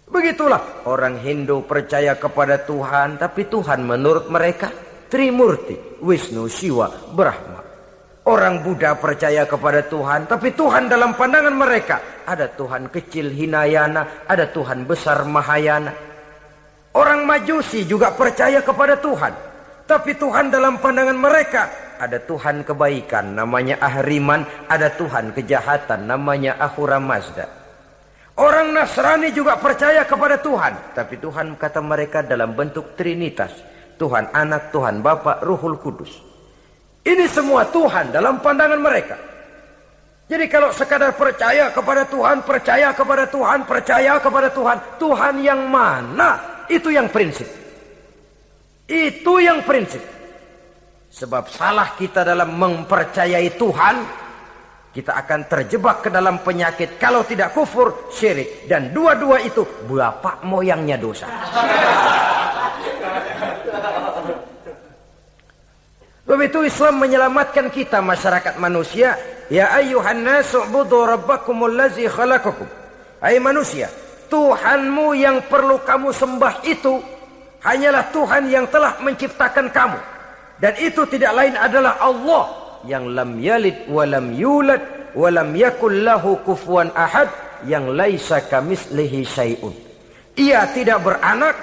Begitulah 0.09 0.89
orang 0.89 1.21
Hindu 1.21 1.61
percaya 1.61 2.17
kepada 2.17 2.57
Tuhan, 2.65 3.21
tapi 3.21 3.45
Tuhan 3.45 3.85
menurut 3.85 4.33
mereka 4.33 4.73
Trimurti, 5.13 6.01
Wisnu, 6.01 6.49
Siwa, 6.49 6.89
Brahma. 7.13 7.62
Orang 8.23 8.63
Buddha 8.63 8.95
percaya 8.95 9.43
kepada 9.43 9.83
Tuhan, 9.83 10.31
tapi 10.31 10.55
Tuhan 10.55 10.87
dalam 10.87 11.11
pandangan 11.11 11.51
mereka 11.51 12.23
ada 12.23 12.47
Tuhan 12.47 12.87
kecil 12.87 13.27
Hinayana, 13.27 14.23
ada 14.31 14.47
Tuhan 14.47 14.87
besar 14.87 15.27
Mahayana. 15.27 15.91
Orang 16.95 17.27
Majusi 17.27 17.83
juga 17.83 18.15
percaya 18.15 18.63
kepada 18.63 18.95
Tuhan, 18.95 19.33
tapi 19.83 20.15
Tuhan 20.15 20.55
dalam 20.55 20.79
pandangan 20.79 21.19
mereka 21.19 21.61
ada 21.99 22.15
Tuhan 22.15 22.63
kebaikan 22.63 23.35
namanya 23.35 23.83
Ahriman, 23.83 24.47
ada 24.71 24.87
Tuhan 24.95 25.35
kejahatan 25.35 26.07
namanya 26.07 26.55
Ahura 26.63 27.03
Mazda. 27.03 27.43
Orang 28.39 28.71
Nasrani 28.71 29.35
juga 29.35 29.59
percaya 29.59 30.07
kepada 30.07 30.39
Tuhan, 30.39 30.95
tapi 30.95 31.19
Tuhan 31.19 31.59
kata 31.59 31.83
mereka 31.83 32.23
dalam 32.23 32.55
bentuk 32.55 32.95
Trinitas. 32.95 33.51
Tuhan 33.99 34.31
Anak, 34.31 34.71
Tuhan 34.71 35.03
Bapa, 35.03 35.43
Ruhul 35.43 35.75
Kudus. 35.77 36.32
Ini 37.03 37.27
semua 37.27 37.67
Tuhan 37.67 38.15
dalam 38.15 38.39
pandangan 38.39 38.79
mereka. 38.79 39.15
Jadi 40.23 40.47
kalau 40.47 40.71
sekadar 40.71 41.11
percaya 41.19 41.67
kepada 41.69 42.07
Tuhan, 42.07 42.47
percaya 42.47 42.95
kepada 42.95 43.27
Tuhan, 43.27 43.59
percaya 43.67 44.13
kepada 44.23 44.49
Tuhan, 44.49 44.77
Tuhan 44.95 45.33
yang 45.43 45.61
mana? 45.67 46.63
Itu 46.71 46.87
yang 46.87 47.11
prinsip. 47.11 47.45
Itu 48.87 49.43
yang 49.43 49.67
prinsip. 49.67 49.99
Sebab 51.11 51.51
salah 51.51 51.93
kita 51.99 52.23
dalam 52.23 52.55
mempercayai 52.55 53.51
Tuhan, 53.59 53.95
kita 54.95 55.11
akan 55.11 55.39
terjebak 55.45 56.07
ke 56.07 56.09
dalam 56.09 56.39
penyakit 56.39 56.95
kalau 56.95 57.27
tidak 57.27 57.51
kufur, 57.51 58.09
syirik. 58.09 58.63
Dan 58.65 58.95
dua-dua 58.95 59.43
itu 59.43 59.61
bapak 59.85 60.41
moyangnya 60.47 60.95
dosa. 60.97 61.27
Begitu 66.23 66.63
Islam 66.63 67.03
menyelamatkan 67.03 67.67
kita 67.67 67.99
masyarakat 67.99 68.55
manusia. 68.55 69.19
Ya 69.51 69.75
ayuhan 69.75 70.23
nasu 70.23 70.63
budu 70.71 71.03
rabbakumul 71.03 71.75
lazi 71.75 72.07
khalaqakum. 72.07 72.63
Hai 73.19 73.43
manusia, 73.43 73.91
Tuhanmu 74.31 75.15
yang 75.19 75.43
perlu 75.51 75.83
kamu 75.83 76.15
sembah 76.15 76.63
itu 76.63 77.03
hanyalah 77.59 78.07
Tuhan 78.15 78.47
yang 78.47 78.67
telah 78.71 78.99
menciptakan 79.03 79.67
kamu. 79.67 79.99
Dan 80.63 80.73
itu 80.79 81.03
tidak 81.11 81.35
lain 81.35 81.55
adalah 81.59 81.99
Allah 81.99 82.43
yang 82.87 83.11
lam 83.11 83.35
yalid 83.39 83.83
wa 83.91 84.07
lam 84.07 84.31
yulad 84.31 84.79
wa 85.11 85.27
lam 85.27 85.51
yakul 85.55 85.91
lahu 85.91 86.39
kufuwan 86.47 86.87
ahad 86.95 87.27
yang 87.67 87.91
laisa 87.91 88.39
kamislihi 88.47 89.27
syai'un. 89.27 89.75
Ia 90.39 90.71
tidak 90.71 91.03
beranak, 91.03 91.55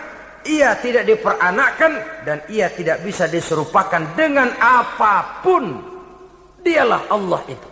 ia 0.48 0.72
tidak 0.80 1.04
diperanakkan 1.04 2.24
dan 2.24 2.40
ia 2.48 2.72
tidak 2.72 3.04
bisa 3.04 3.28
diserupakan 3.28 4.00
dengan 4.16 4.48
apapun. 4.56 5.84
Dialah 6.60 7.08
Allah 7.08 7.40
itu. 7.48 7.68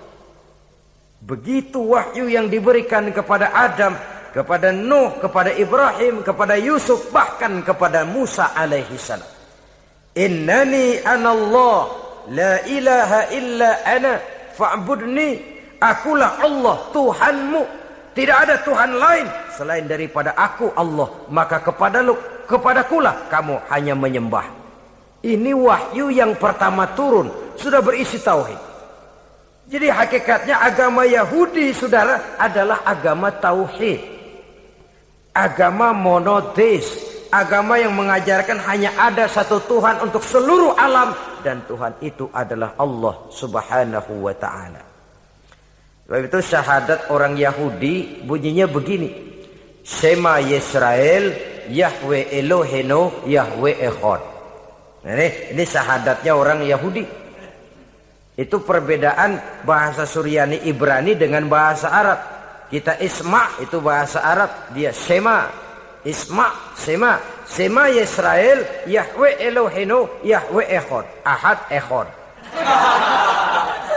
Begitu 1.18 1.82
wahyu 1.82 2.30
yang 2.30 2.46
diberikan 2.48 3.10
kepada 3.12 3.52
Adam, 3.52 3.96
kepada 4.32 4.70
Nuh, 4.70 5.18
kepada 5.18 5.50
Ibrahim, 5.52 6.22
kepada 6.22 6.54
Yusuf, 6.56 7.10
bahkan 7.12 7.60
kepada 7.64 8.06
Musa 8.06 8.54
alaihi 8.54 8.96
salam. 8.96 9.26
Innani 10.14 11.02
anallah 11.04 11.90
la 12.32 12.62
ilaha 12.68 13.20
illa 13.34 13.70
ana 13.84 14.12
fa'budni. 14.56 15.56
Akulah 15.78 16.42
Allah 16.42 16.76
Tuhanmu. 16.90 17.62
Tidak 18.14 18.34
ada 18.34 18.58
Tuhan 18.66 18.98
lain 18.98 19.26
selain 19.54 19.86
daripada 19.86 20.34
aku 20.34 20.74
Allah. 20.74 21.06
Maka 21.30 21.62
kepada 21.62 22.02
lu, 22.02 22.18
kepadakulah 22.48 23.28
kamu 23.28 23.60
hanya 23.68 23.94
menyembah. 23.94 24.48
Ini 25.20 25.52
wahyu 25.52 26.08
yang 26.08 26.32
pertama 26.40 26.88
turun. 26.96 27.28
Sudah 27.60 27.84
berisi 27.84 28.16
tauhid. 28.22 28.56
Jadi 29.68 29.92
hakikatnya 29.92 30.64
agama 30.64 31.04
Yahudi 31.04 31.76
saudara 31.76 32.40
adalah 32.40 32.80
agama 32.88 33.28
tauhid. 33.28 34.00
Agama 35.36 35.92
monoteis 35.92 37.18
agama 37.28 37.76
yang 37.76 37.92
mengajarkan 37.92 38.56
hanya 38.64 38.92
ada 38.96 39.28
satu 39.28 39.60
Tuhan 39.68 40.00
untuk 40.00 40.24
seluruh 40.24 40.76
alam 40.76 41.12
dan 41.44 41.60
Tuhan 41.68 41.92
itu 42.00 42.28
adalah 42.32 42.74
Allah 42.80 43.14
Subhanahu 43.28 44.12
wa 44.24 44.34
taala. 44.36 44.82
Sebab 46.08 46.20
itu 46.24 46.38
syahadat 46.40 47.12
orang 47.12 47.36
Yahudi 47.36 48.24
bunyinya 48.24 48.64
begini. 48.64 49.12
Shema 49.84 50.40
Yisrael 50.40 51.36
Yahweh 51.68 52.34
Eloheno 52.34 53.24
Yahweh 53.28 53.76
Echad. 53.78 54.22
Ini, 55.04 55.54
ini 55.54 55.64
syahadatnya 55.64 56.32
orang 56.34 56.66
Yahudi. 56.66 57.04
Itu 58.38 58.62
perbedaan 58.62 59.62
bahasa 59.66 60.06
Suryani 60.06 60.66
Ibrani 60.66 61.14
dengan 61.14 61.46
bahasa 61.46 61.90
Arab. 61.90 62.20
Kita 62.68 63.00
Isma 63.00 63.56
itu 63.62 63.80
bahasa 63.80 64.20
Arab, 64.20 64.50
dia 64.76 64.92
Shema 64.92 65.68
Isma, 66.04 66.52
sema, 66.78 67.18
sema 67.44 67.90
Yisrael, 67.90 68.64
Yahweh 68.86 69.34
Elohenu, 69.42 70.08
Yahweh 70.22 70.66
Echad, 70.70 71.04
Ahad 71.26 71.58
Echad. 71.68 72.06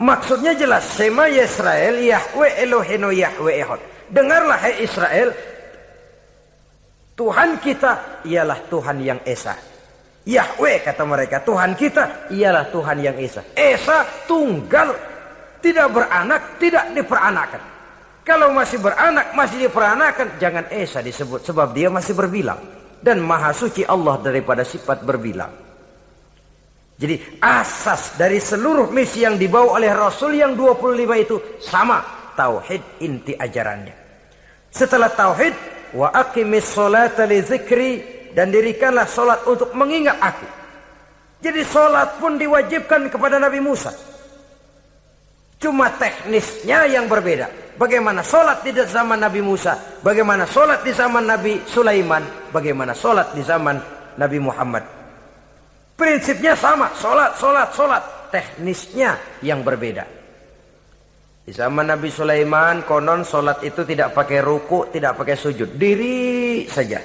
Maksudnya 0.00 0.56
jelas, 0.56 0.96
sema 0.96 1.28
Yisrael, 1.28 2.00
Yahweh 2.00 2.64
Elohenu, 2.64 3.12
Yahweh 3.12 3.60
Echad. 3.60 3.80
Dengarlah 4.08 4.56
hai 4.56 4.80
Israel, 4.80 5.28
Tuhan 7.20 7.60
kita 7.60 8.24
ialah 8.24 8.64
Tuhan 8.72 8.96
yang 9.04 9.20
Esa. 9.28 9.52
Yahweh 10.24 10.80
kata 10.80 11.04
mereka, 11.04 11.44
Tuhan 11.44 11.76
kita 11.76 12.32
ialah 12.32 12.72
Tuhan 12.72 12.96
yang 12.96 13.16
Esa. 13.20 13.44
Esa 13.52 14.24
tunggal 14.24 14.96
tidak 15.60 15.92
beranak, 15.92 16.56
tidak 16.56 16.96
diperanakan. 16.96 17.62
Kalau 18.24 18.56
masih 18.56 18.80
beranak, 18.80 19.36
masih 19.36 19.68
diperanakan, 19.68 20.40
jangan 20.40 20.64
Esa 20.72 21.04
disebut 21.04 21.44
sebab 21.44 21.76
dia 21.76 21.92
masih 21.92 22.16
berbilang. 22.16 22.60
Dan 23.00 23.20
maha 23.20 23.52
suci 23.52 23.84
Allah 23.84 24.16
daripada 24.20 24.64
sifat 24.64 25.04
berbilang. 25.04 25.69
Jadi 27.00 27.40
asas 27.40 28.20
dari 28.20 28.36
seluruh 28.36 28.92
misi 28.92 29.24
yang 29.24 29.40
dibawa 29.40 29.80
oleh 29.80 29.88
Rasul 29.88 30.36
yang 30.36 30.52
25 30.52 31.24
itu 31.24 31.36
sama. 31.56 32.04
Tauhid 32.36 33.00
inti 33.00 33.32
ajarannya. 33.32 33.96
Setelah 34.68 35.08
tauhid, 35.08 35.56
wa 35.96 36.12
aqimis 36.12 36.76
salata 36.76 37.24
li 37.24 37.40
zikri 37.40 37.92
dan 38.36 38.52
dirikanlah 38.52 39.08
solat 39.08 39.40
untuk 39.48 39.72
mengingat 39.72 40.20
aku. 40.20 40.44
Jadi 41.40 41.64
solat 41.64 42.20
pun 42.20 42.36
diwajibkan 42.36 43.08
kepada 43.08 43.40
Nabi 43.40 43.64
Musa. 43.64 43.96
Cuma 45.56 45.88
teknisnya 45.96 46.84
yang 46.84 47.08
berbeda. 47.08 47.48
Bagaimana 47.80 48.20
sholat 48.20 48.60
di 48.60 48.76
zaman 48.76 49.24
Nabi 49.24 49.40
Musa. 49.40 49.72
Bagaimana 50.04 50.44
sholat 50.44 50.84
di 50.84 50.92
zaman 50.92 51.24
Nabi 51.24 51.64
Sulaiman. 51.64 52.52
Bagaimana 52.52 52.92
sholat 52.92 53.32
di 53.32 53.40
zaman 53.40 53.80
Nabi 54.20 54.36
Muhammad. 54.36 54.99
Prinsipnya 56.00 56.56
sama. 56.56 56.88
Sholat, 56.96 57.36
sholat, 57.36 57.68
sholat. 57.76 58.02
Teknisnya 58.32 59.20
yang 59.44 59.60
berbeda. 59.60 60.08
Di 61.44 61.52
zaman 61.52 61.92
Nabi 61.92 62.08
Sulaiman 62.08 62.88
konon 62.88 63.20
sholat 63.20 63.60
itu 63.60 63.84
tidak 63.84 64.16
pakai 64.16 64.40
ruku, 64.40 64.88
tidak 64.88 65.20
pakai 65.20 65.36
sujud. 65.36 65.76
Diri 65.76 66.64
saja. 66.64 67.04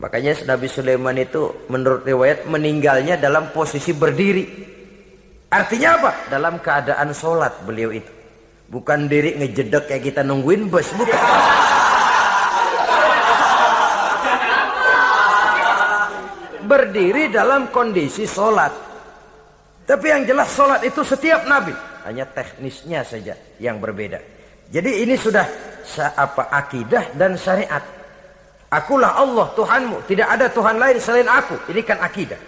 Makanya 0.00 0.48
Nabi 0.48 0.64
Sulaiman 0.64 1.12
itu 1.20 1.68
menurut 1.68 2.00
riwayat 2.08 2.48
meninggalnya 2.48 3.20
dalam 3.20 3.52
posisi 3.52 3.92
berdiri. 3.92 4.48
Artinya 5.52 6.00
apa? 6.00 6.10
Dalam 6.32 6.56
keadaan 6.56 7.12
sholat 7.12 7.68
beliau 7.68 7.92
itu. 7.92 8.08
Bukan 8.70 9.12
diri 9.12 9.36
ngejedek 9.36 9.92
kayak 9.92 10.02
kita 10.08 10.22
nungguin 10.24 10.72
bus. 10.72 10.88
Bukan. 10.96 11.69
Berdiri 16.70 17.26
dalam 17.34 17.74
kondisi 17.74 18.30
sholat. 18.30 18.70
Tapi 19.82 20.06
yang 20.06 20.22
jelas 20.22 20.54
sholat 20.54 20.86
itu 20.86 21.02
setiap 21.02 21.42
nabi. 21.50 21.74
Hanya 22.06 22.30
teknisnya 22.30 23.02
saja 23.02 23.34
yang 23.58 23.82
berbeda. 23.82 24.22
Jadi 24.70 25.02
ini 25.02 25.18
sudah 25.18 25.42
apa 26.14 26.46
akidah 26.54 27.10
dan 27.18 27.34
syariat. 27.34 27.82
Akulah 28.70 29.18
Allah 29.18 29.50
Tuhanmu. 29.58 30.06
Tidak 30.06 30.28
ada 30.30 30.46
Tuhan 30.46 30.78
lain 30.78 31.02
selain 31.02 31.26
aku. 31.26 31.58
Ini 31.74 31.82
kan 31.82 31.98
akidah. 31.98 32.38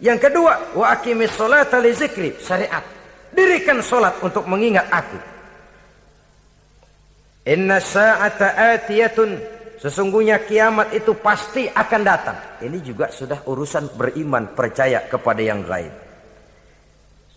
Yang 0.00 0.32
kedua, 0.32 0.72
wa 0.72 0.96
aqimis 0.96 1.36
sholata 1.36 1.76
li 1.84 1.92
zikri, 1.92 2.32
syariat. 2.40 2.80
Dirikan 3.28 3.84
solat 3.84 4.16
untuk 4.24 4.48
mengingat 4.48 4.88
aku. 4.88 5.20
Inna 7.44 7.76
sa'ata 7.76 8.56
atiyatun, 8.56 9.36
sesungguhnya 9.80 10.44
kiamat 10.44 10.92
itu 10.92 11.16
pasti 11.16 11.66
akan 11.66 12.02
datang. 12.04 12.38
Ini 12.60 12.78
juga 12.84 13.08
sudah 13.08 13.42
urusan 13.48 13.96
beriman, 13.96 14.52
percaya 14.52 15.08
kepada 15.08 15.40
yang 15.40 15.64
gaib. 15.64 15.90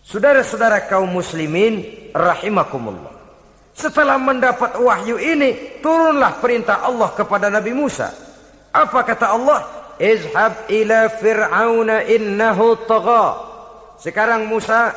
Saudara-saudara 0.04 0.84
kaum 0.84 1.08
muslimin 1.08 2.12
rahimakumullah. 2.12 3.16
Setelah 3.74 4.20
mendapat 4.20 4.78
wahyu 4.78 5.18
ini, 5.18 5.80
turunlah 5.82 6.38
perintah 6.38 6.84
Allah 6.84 7.10
kepada 7.16 7.50
Nabi 7.50 7.74
Musa. 7.74 8.12
Apa 8.70 9.02
kata 9.02 9.34
Allah? 9.34 9.60
Izhab 9.98 10.70
ila 10.70 11.08
fir'auna 11.08 12.06
innahu 12.06 12.78
tagha. 12.86 13.26
Sekarang 13.98 14.46
Musa, 14.46 14.92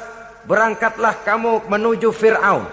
berangkatlah 0.45 1.21
kamu 1.21 1.67
menuju 1.71 2.10
Fir'aun. 2.12 2.65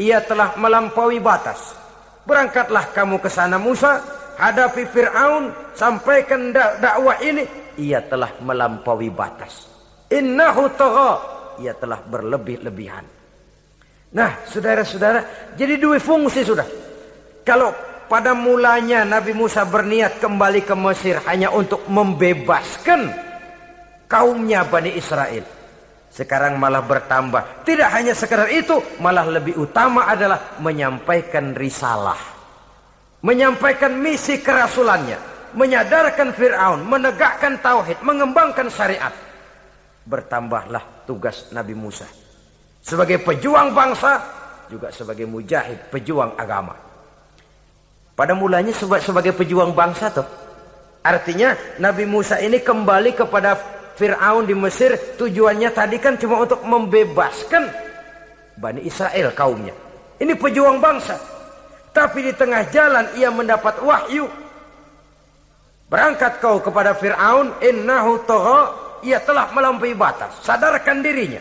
Ia 0.00 0.24
telah 0.24 0.56
melampaui 0.56 1.20
batas. 1.20 1.79
Berangkatlah 2.24 2.92
kamu 2.92 3.16
ke 3.18 3.30
sana 3.32 3.56
Musa, 3.56 4.00
hadapi 4.36 4.84
Fir'aun, 4.88 5.52
sampaikan 5.72 6.52
dakwah 6.54 7.16
ini, 7.24 7.44
ia 7.80 8.04
telah 8.04 8.32
melampaui 8.44 9.08
batas. 9.08 9.68
Innahu 10.10 10.68
tagha, 10.76 11.12
ia 11.62 11.72
telah 11.76 12.00
berlebih-lebihan. 12.02 13.04
Nah, 14.10 14.42
saudara-saudara, 14.42 15.52
jadi 15.54 15.78
dua 15.78 16.02
fungsi 16.02 16.42
sudah. 16.42 16.66
Kalau 17.46 17.70
pada 18.10 18.34
mulanya 18.34 19.06
Nabi 19.06 19.30
Musa 19.30 19.62
berniat 19.62 20.18
kembali 20.18 20.66
ke 20.66 20.74
Mesir 20.74 21.22
hanya 21.30 21.54
untuk 21.54 21.86
membebaskan 21.86 23.06
kaumnya 24.10 24.66
Bani 24.66 24.98
Israel. 24.98 25.59
Sekarang 26.10 26.58
malah 26.58 26.82
bertambah. 26.82 27.62
Tidak 27.62 27.86
hanya 27.86 28.12
sekedar 28.18 28.50
itu, 28.50 28.82
malah 28.98 29.24
lebih 29.30 29.54
utama 29.62 30.10
adalah 30.10 30.58
menyampaikan 30.58 31.54
risalah. 31.54 32.18
Menyampaikan 33.22 33.94
misi 33.94 34.42
kerasulannya. 34.42 35.30
Menyadarkan 35.54 36.34
Fir'aun, 36.34 36.82
menegakkan 36.86 37.58
tauhid, 37.62 38.02
mengembangkan 38.02 38.66
syariat. 38.70 39.14
Bertambahlah 40.06 41.06
tugas 41.06 41.50
Nabi 41.54 41.74
Musa. 41.78 42.06
Sebagai 42.82 43.22
pejuang 43.22 43.70
bangsa, 43.70 44.18
juga 44.70 44.90
sebagai 44.94 45.26
mujahid, 45.26 45.90
pejuang 45.90 46.34
agama. 46.38 46.74
Pada 48.14 48.34
mulanya 48.34 48.74
sebagai 48.76 49.34
pejuang 49.34 49.74
bangsa 49.74 50.10
tuh. 50.10 50.26
Artinya 51.00 51.56
Nabi 51.80 52.04
Musa 52.04 52.36
ini 52.38 52.60
kembali 52.60 53.16
kepada 53.16 53.79
Fir'aun 53.98 54.46
di 54.46 54.54
Mesir 54.56 55.16
tujuannya 55.18 55.70
tadi 55.72 55.96
kan 55.98 56.16
cuma 56.20 56.42
untuk 56.42 56.62
membebaskan 56.64 57.90
Bani 58.60 58.84
Israel 58.84 59.32
kaumnya. 59.32 59.72
Ini 60.20 60.36
pejuang 60.36 60.84
bangsa. 60.84 61.16
Tapi 61.96 62.28
di 62.28 62.32
tengah 62.36 62.68
jalan 62.68 63.08
ia 63.16 63.32
mendapat 63.32 63.80
wahyu. 63.80 64.28
Berangkat 65.88 66.44
kau 66.44 66.60
kepada 66.60 66.92
Fir'aun. 66.92 67.56
Innahu 67.64 68.20
toho. 68.28 68.58
Ia 69.00 69.16
telah 69.24 69.48
melampaui 69.56 69.96
batas. 69.96 70.44
Sadarkan 70.44 71.00
dirinya. 71.00 71.40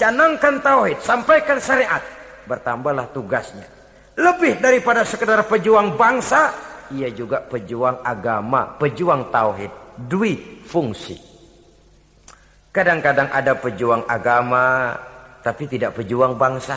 Canangkan 0.00 0.64
tauhid. 0.64 0.96
Sampaikan 1.04 1.60
syariat. 1.60 2.00
Bertambahlah 2.48 3.12
tugasnya. 3.12 3.68
Lebih 4.16 4.56
daripada 4.64 5.04
sekedar 5.04 5.44
pejuang 5.44 5.92
bangsa. 5.92 6.56
Ia 6.96 7.12
juga 7.12 7.44
pejuang 7.44 8.00
agama. 8.00 8.80
Pejuang 8.80 9.28
tauhid. 9.28 10.00
Dwi 10.08 10.64
fungsi. 10.64 11.35
Kadang-kadang 12.76 13.32
ada 13.32 13.56
pejuang 13.56 14.04
agama 14.04 14.92
tapi 15.40 15.64
tidak 15.64 15.96
pejuang 15.96 16.36
bangsa. 16.36 16.76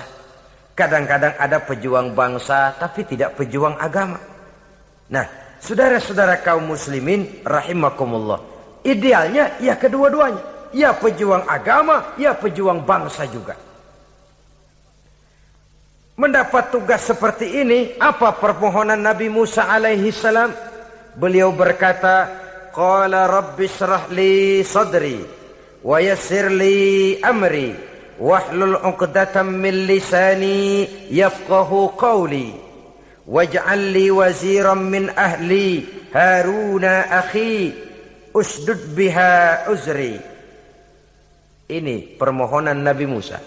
Kadang-kadang 0.71 1.35
ada 1.35 1.59
pejuang 1.59 2.15
bangsa 2.15 2.71
tapi 2.79 3.03
tidak 3.03 3.35
pejuang 3.35 3.75
agama. 3.75 4.15
Nah, 5.11 5.27
saudara-saudara 5.59 6.39
kaum 6.39 6.71
muslimin 6.71 7.43
rahimakumullah. 7.43 8.39
Idealnya 8.87 9.59
ya 9.59 9.75
kedua-duanya. 9.75 10.71
Ya 10.71 10.95
pejuang 10.95 11.43
agama, 11.49 12.15
ya 12.15 12.31
pejuang 12.31 12.87
bangsa 12.87 13.27
juga. 13.27 13.59
Mendapat 16.15 16.71
tugas 16.71 17.03
seperti 17.03 17.59
ini, 17.59 17.99
apa 17.99 18.39
permohonan 18.39 19.03
Nabi 19.03 19.27
Musa 19.27 19.67
alaihi 19.67 20.15
salam? 20.15 20.55
Beliau 21.19 21.51
berkata, 21.51 22.29
"Qala 22.71 23.27
rabbi 23.27 23.67
li 24.15 24.61
sadri." 24.63 25.38
ويسر 25.84 26.48
لي 26.48 27.18
أمري 27.24 27.74
واحلل 28.20 28.76
عقدة 28.76 29.42
من 29.42 29.86
لساني 29.86 30.88
يفقه 31.10 31.94
قولي 31.98 32.50
واجعل 33.26 33.78
لي 33.78 34.10
وزيرا 34.10 34.74
من 34.74 35.10
أهلي 35.10 35.82
هارون 36.14 36.84
أخي 36.84 37.84
usdud 38.34 38.98
biha 38.98 39.64
uzri 39.70 40.18
ini 41.70 42.18
permohonan 42.18 42.82
Nabi 42.82 43.06
Musa 43.06 43.38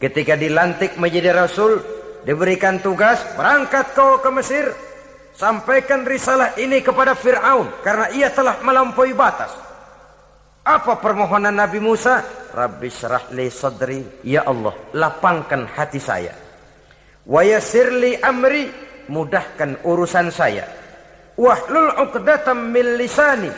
ketika 0.00 0.34
dilantik 0.34 0.96
menjadi 0.96 1.36
rasul 1.36 1.76
diberikan 2.24 2.80
tugas 2.80 3.20
berangkat 3.36 3.92
kau 3.92 4.16
ke 4.24 4.32
Mesir 4.32 4.72
sampaikan 5.36 6.08
risalah 6.08 6.56
ini 6.56 6.80
kepada 6.80 7.12
Fir'aun 7.12 7.68
karena 7.84 8.08
ia 8.16 8.32
telah 8.32 8.64
melampaui 8.64 9.12
batas 9.12 9.52
apa 10.65 10.97
permohonan 10.97 11.53
Nabi 11.53 11.77
Musa? 11.77 12.25
Rabbi 12.49 12.89
li 13.37 13.45
sadri. 13.53 14.25
Ya 14.25 14.49
Allah, 14.49 14.73
lapangkan 14.97 15.69
hati 15.69 16.01
saya. 16.01 16.33
Wa 17.29 17.45
yasirli 17.45 18.17
amri. 18.17 18.83
Mudahkan 19.05 19.85
urusan 19.85 20.33
saya. 20.33 20.65
Wahlul 21.37 21.93
uqdatam 22.09 22.73
min 22.73 22.97
lisani. 22.97 23.53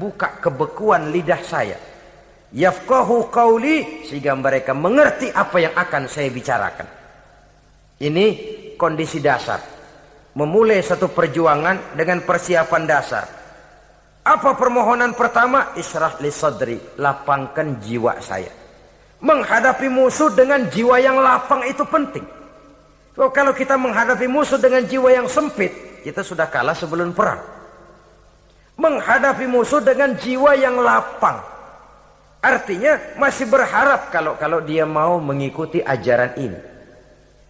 Buka 0.00 0.40
kebekuan 0.40 1.12
lidah 1.12 1.42
saya. 1.44 1.76
Yafqahu 2.56 3.28
qawli. 3.28 4.08
Sehingga 4.08 4.32
mereka 4.32 4.72
mengerti 4.72 5.28
apa 5.28 5.60
yang 5.60 5.76
akan 5.76 6.08
saya 6.08 6.32
bicarakan. 6.32 6.88
Ini 8.00 8.26
kondisi 8.80 9.20
dasar. 9.20 9.60
Memulai 10.32 10.80
satu 10.80 11.12
perjuangan 11.12 11.92
dengan 11.92 12.24
persiapan 12.24 12.82
dasar 12.88 13.45
apa 14.26 14.58
permohonan 14.58 15.14
pertama? 15.14 15.70
Israh 15.78 16.18
li 16.18 16.34
sadri. 16.34 16.98
Lapangkan 16.98 17.78
jiwa 17.78 18.18
saya. 18.18 18.50
Menghadapi 19.22 19.86
musuh 19.86 20.34
dengan 20.34 20.66
jiwa 20.66 20.98
yang 20.98 21.22
lapang 21.22 21.62
itu 21.62 21.86
penting. 21.86 22.26
So, 23.14 23.30
kalau 23.30 23.54
kita 23.54 23.78
menghadapi 23.78 24.26
musuh 24.26 24.58
dengan 24.58 24.82
jiwa 24.84 25.08
yang 25.14 25.30
sempit, 25.30 26.02
kita 26.02 26.26
sudah 26.26 26.50
kalah 26.50 26.74
sebelum 26.74 27.14
perang. 27.14 27.40
Menghadapi 28.76 29.46
musuh 29.48 29.80
dengan 29.80 30.12
jiwa 30.18 30.52
yang 30.58 30.82
lapang. 30.82 31.40
Artinya 32.44 33.16
masih 33.16 33.48
berharap 33.48 34.12
kalau 34.12 34.36
kalau 34.36 34.60
dia 34.60 34.84
mau 34.84 35.16
mengikuti 35.16 35.80
ajaran 35.80 36.36
ini. 36.36 36.60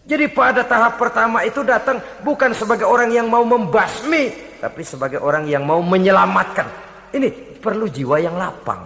Jadi 0.06 0.30
pada 0.30 0.62
tahap 0.62 1.02
pertama 1.02 1.42
itu 1.42 1.66
datang 1.66 1.98
bukan 2.22 2.54
sebagai 2.54 2.86
orang 2.86 3.10
yang 3.10 3.26
mau 3.26 3.42
membasmi 3.42 4.45
tapi 4.58 4.82
sebagai 4.82 5.20
orang 5.20 5.46
yang 5.46 5.64
mau 5.64 5.80
menyelamatkan. 5.80 6.66
Ini 7.12 7.58
perlu 7.60 7.86
jiwa 7.88 8.16
yang 8.20 8.36
lapang. 8.36 8.82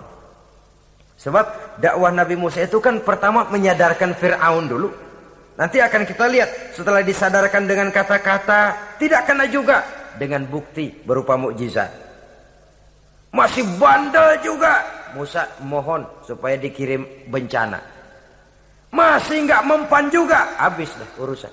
Sebab 1.20 1.76
dakwah 1.76 2.09
Nabi 2.09 2.37
Musa 2.38 2.64
itu 2.64 2.80
kan 2.80 3.04
pertama 3.04 3.44
menyadarkan 3.52 4.16
Fir'aun 4.16 4.64
dulu. 4.64 4.88
Nanti 5.61 5.76
akan 5.76 6.09
kita 6.09 6.24
lihat 6.33 6.72
setelah 6.72 7.04
disadarkan 7.04 7.68
dengan 7.68 7.92
kata-kata 7.92 8.96
tidak 8.96 9.28
kena 9.28 9.44
juga 9.44 9.85
dengan 10.16 10.48
bukti 10.48 10.88
berupa 11.04 11.37
mukjizat. 11.37 11.92
Masih 13.37 13.62
bandel 13.76 14.40
juga. 14.40 14.98
Musa 15.11 15.42
mohon 15.66 16.06
supaya 16.22 16.54
dikirim 16.54 17.02
bencana. 17.28 17.83
Masih 18.94 19.42
nggak 19.42 19.66
mempan 19.66 20.06
juga. 20.09 20.54
Habis 20.56 20.94
deh 20.96 21.11
urusan. 21.18 21.52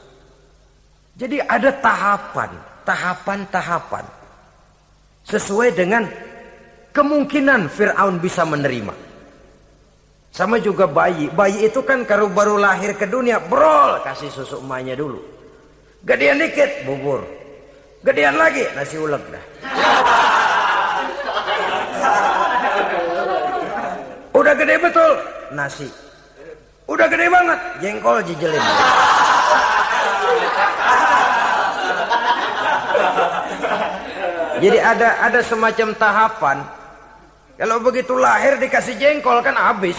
Jadi 1.18 1.42
ada 1.42 1.74
tahapan 1.82 2.77
tahapan-tahapan 2.88 4.08
sesuai 5.28 5.76
dengan 5.76 6.08
kemungkinan 6.96 7.68
Fir'aun 7.68 8.24
bisa 8.24 8.48
menerima. 8.48 8.96
Sama 10.32 10.56
juga 10.64 10.88
bayi. 10.88 11.28
Bayi 11.28 11.68
itu 11.68 11.84
kan 11.84 12.08
kalau 12.08 12.32
baru 12.32 12.56
lahir 12.56 12.96
ke 12.96 13.04
dunia, 13.04 13.44
brol, 13.44 14.00
kasih 14.08 14.32
susu 14.32 14.64
emaknya 14.64 14.96
dulu. 14.96 15.20
Gedean 16.08 16.40
dikit, 16.40 16.88
bubur. 16.88 17.28
Gedean 18.08 18.40
lagi, 18.40 18.64
nasi 18.72 18.96
uleg 18.96 19.20
dah. 19.28 19.44
Udah 24.38 24.54
gede 24.54 24.76
betul, 24.80 25.14
nasi. 25.52 25.90
Udah 26.88 27.10
gede 27.10 27.28
banget, 27.28 27.60
jengkol 27.84 28.22
jijelin. 28.24 28.64
Jadi 34.58 34.78
ada 34.82 35.22
ada 35.22 35.40
semacam 35.46 35.88
tahapan. 35.94 36.58
Kalau 37.58 37.78
begitu 37.82 38.14
lahir 38.14 38.62
dikasih 38.62 38.98
jengkol 39.02 39.42
kan 39.42 39.58
habis. 39.58 39.98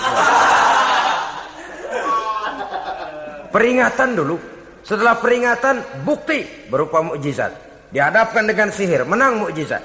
Peringatan 3.51 4.15
dulu. 4.15 4.37
Setelah 4.87 5.19
peringatan 5.19 6.07
bukti 6.07 6.47
berupa 6.71 7.03
mukjizat. 7.03 7.51
Dihadapkan 7.89 8.45
dengan 8.45 8.69
sihir, 8.71 9.03
menang 9.09 9.43
mukjizat. 9.43 9.81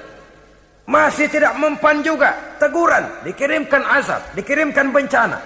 Masih 0.84 1.32
tidak 1.32 1.56
mempan 1.56 2.04
juga, 2.04 2.56
teguran, 2.60 3.24
dikirimkan 3.24 3.80
azab, 3.88 4.20
dikirimkan 4.36 4.92
bencana. 4.92 5.40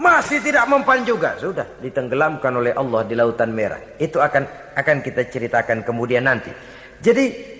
Masih 0.00 0.40
tidak 0.40 0.64
mempan 0.64 1.04
juga, 1.04 1.36
sudah 1.36 1.68
ditenggelamkan 1.84 2.56
oleh 2.56 2.72
Allah 2.72 3.04
di 3.04 3.12
lautan 3.12 3.52
merah. 3.52 3.78
Itu 4.00 4.18
akan 4.18 4.72
akan 4.72 4.96
kita 5.04 5.28
ceritakan 5.28 5.84
kemudian 5.84 6.24
nanti. 6.24 6.48
Jadi 7.04 7.52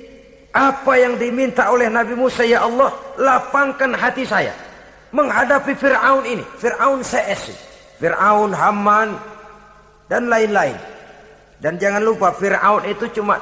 apa 0.52 0.92
yang 1.00 1.16
diminta 1.16 1.72
oleh 1.72 1.88
Nabi 1.88 2.12
Musa 2.12 2.44
ya 2.44 2.64
Allah 2.68 2.92
lapangkan 3.16 3.96
hati 3.96 4.28
saya 4.28 4.52
menghadapi 5.12 5.72
Fir'aun 5.76 6.24
ini 6.28 6.44
Fir'aun 6.60 7.00
CS 7.00 7.52
Fir'aun 7.96 8.52
Haman 8.52 9.16
dan 10.08 10.28
lain-lain 10.28 10.76
dan 11.62 11.80
jangan 11.80 12.04
lupa 12.04 12.36
Fir'aun 12.36 12.84
itu 12.84 13.08
cuma 13.16 13.40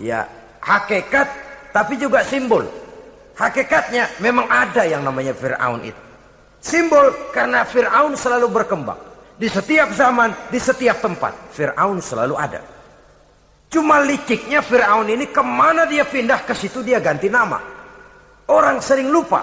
ya 0.00 0.24
hakikat 0.62 1.46
tapi 1.76 2.00
juga 2.00 2.24
simbol. 2.24 2.64
Hakikatnya 3.36 4.08
memang 4.24 4.48
ada 4.48 4.88
yang 4.88 5.04
namanya 5.04 5.36
Fir'aun 5.36 5.84
itu. 5.84 6.00
Simbol 6.56 7.12
karena 7.36 7.68
Fir'aun 7.68 8.16
selalu 8.16 8.48
berkembang. 8.48 8.96
Di 9.36 9.52
setiap 9.52 9.92
zaman, 9.92 10.32
di 10.48 10.56
setiap 10.56 11.04
tempat. 11.04 11.36
Fir'aun 11.52 12.00
selalu 12.00 12.32
ada. 12.32 12.64
Cuma 13.66 13.98
liciknya 14.02 14.62
Fir'aun 14.62 15.10
ini 15.10 15.26
ke 15.26 15.42
mana 15.42 15.84
dia 15.90 16.06
pindah 16.06 16.46
ke 16.46 16.54
situ 16.54 16.86
dia 16.86 17.02
ganti 17.02 17.26
nama. 17.26 17.58
Orang 18.46 18.78
sering 18.78 19.10
lupa. 19.10 19.42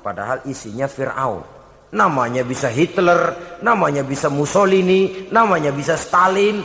Padahal 0.00 0.40
isinya 0.48 0.88
Fir'aun. 0.88 1.44
Namanya 1.88 2.44
bisa 2.44 2.68
Hitler, 2.68 3.32
namanya 3.64 4.04
bisa 4.04 4.28
Mussolini, 4.28 5.28
namanya 5.32 5.72
bisa 5.72 5.96
Stalin. 5.96 6.60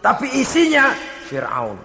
Tapi 0.00 0.40
isinya 0.40 0.92
Fir'aun. 1.28 1.76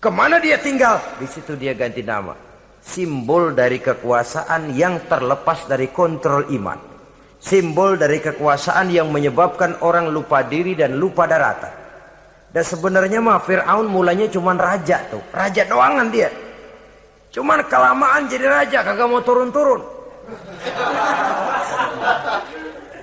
Ke 0.00 0.08
mana 0.12 0.40
dia 0.40 0.56
tinggal? 0.60 1.00
Di 1.20 1.28
situ 1.28 1.56
dia 1.56 1.76
ganti 1.76 2.00
nama. 2.04 2.32
Simbol 2.80 3.52
dari 3.52 3.82
kekuasaan 3.82 4.72
yang 4.72 5.04
terlepas 5.08 5.66
dari 5.68 5.90
kontrol 5.92 6.48
iman. 6.52 6.78
Simbol 7.36 8.00
dari 8.00 8.22
kekuasaan 8.22 8.88
yang 8.88 9.12
menyebabkan 9.12 9.84
orang 9.84 10.08
lupa 10.08 10.40
diri 10.46 10.72
dan 10.72 10.96
lupa 10.96 11.28
daratan. 11.28 11.85
Dan 12.56 12.64
sebenarnya 12.64 13.20
mah 13.20 13.36
Fir'aun 13.44 13.84
mulanya 13.84 14.24
cuma 14.32 14.56
raja 14.56 15.04
tuh. 15.12 15.20
Raja 15.28 15.68
doangan 15.68 16.08
dia. 16.08 16.32
Cuman 17.28 17.60
kelamaan 17.68 18.32
jadi 18.32 18.48
raja 18.48 18.80
kagak 18.80 19.12
mau 19.12 19.20
turun-turun. 19.20 19.84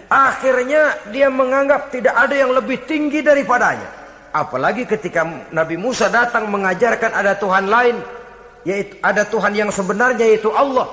Akhirnya 0.10 0.98
dia 1.14 1.30
menganggap 1.30 1.94
tidak 1.94 2.18
ada 2.18 2.34
yang 2.34 2.50
lebih 2.50 2.82
tinggi 2.90 3.22
daripadanya. 3.22 3.86
Apalagi 4.34 4.90
ketika 4.90 5.22
Nabi 5.54 5.78
Musa 5.78 6.10
datang 6.10 6.50
mengajarkan 6.50 7.14
ada 7.14 7.38
Tuhan 7.38 7.70
lain, 7.70 8.02
yaitu 8.66 8.98
ada 9.06 9.22
Tuhan 9.22 9.54
yang 9.54 9.70
sebenarnya 9.70 10.34
yaitu 10.34 10.50
Allah. 10.50 10.90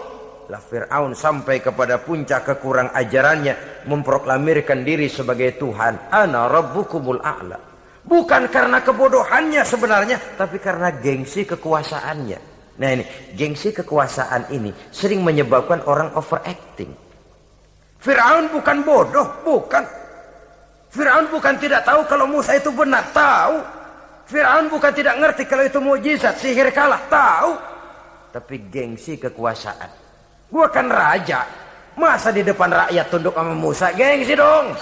Lah 0.53 0.61
Fir'aun 0.61 1.17
sampai 1.17 1.65
kepada 1.65 1.97
puncak 1.97 2.45
kekurang 2.45 2.93
ajarannya 2.93 3.89
memproklamirkan 3.89 4.85
diri 4.85 5.09
sebagai 5.09 5.57
Tuhan. 5.57 6.13
Ana 6.13 6.45
rabbukumul 6.45 7.25
a'la. 7.25 7.70
Bukan 8.01 8.49
karena 8.49 8.81
kebodohannya 8.81 9.61
sebenarnya, 9.61 10.17
tapi 10.41 10.57
karena 10.57 10.89
gengsi 10.89 11.45
kekuasaannya. 11.45 12.39
Nah 12.81 12.89
ini, 12.97 13.05
gengsi 13.37 13.77
kekuasaan 13.77 14.49
ini 14.57 14.73
sering 14.89 15.21
menyebabkan 15.21 15.85
orang 15.85 16.09
overacting. 16.17 16.89
Fir'aun 18.01 18.49
bukan 18.49 18.81
bodoh, 18.81 19.29
bukan. 19.45 19.85
Fir'aun 20.89 21.29
bukan 21.29 21.55
tidak 21.61 21.85
tahu 21.85 22.01
kalau 22.09 22.25
Musa 22.25 22.57
itu 22.57 22.73
benar, 22.73 23.05
tahu. 23.13 23.61
Fir'aun 24.25 24.73
bukan 24.73 24.93
tidak 24.97 25.21
ngerti 25.21 25.45
kalau 25.45 25.65
itu 25.69 25.79
mujizat, 25.79 26.41
sihir 26.41 26.73
kalah, 26.73 27.05
tahu. 27.13 27.53
Tapi 28.33 28.57
gengsi 28.73 29.21
kekuasaan. 29.21 29.91
Gua 30.49 30.67
kan 30.73 30.89
raja. 30.89 31.45
Masa 32.01 32.33
di 32.33 32.41
depan 32.41 32.73
rakyat 32.73 33.07
tunduk 33.13 33.37
sama 33.37 33.53
Musa? 33.53 33.93
Gengsi 33.93 34.33
dong. 34.33 34.73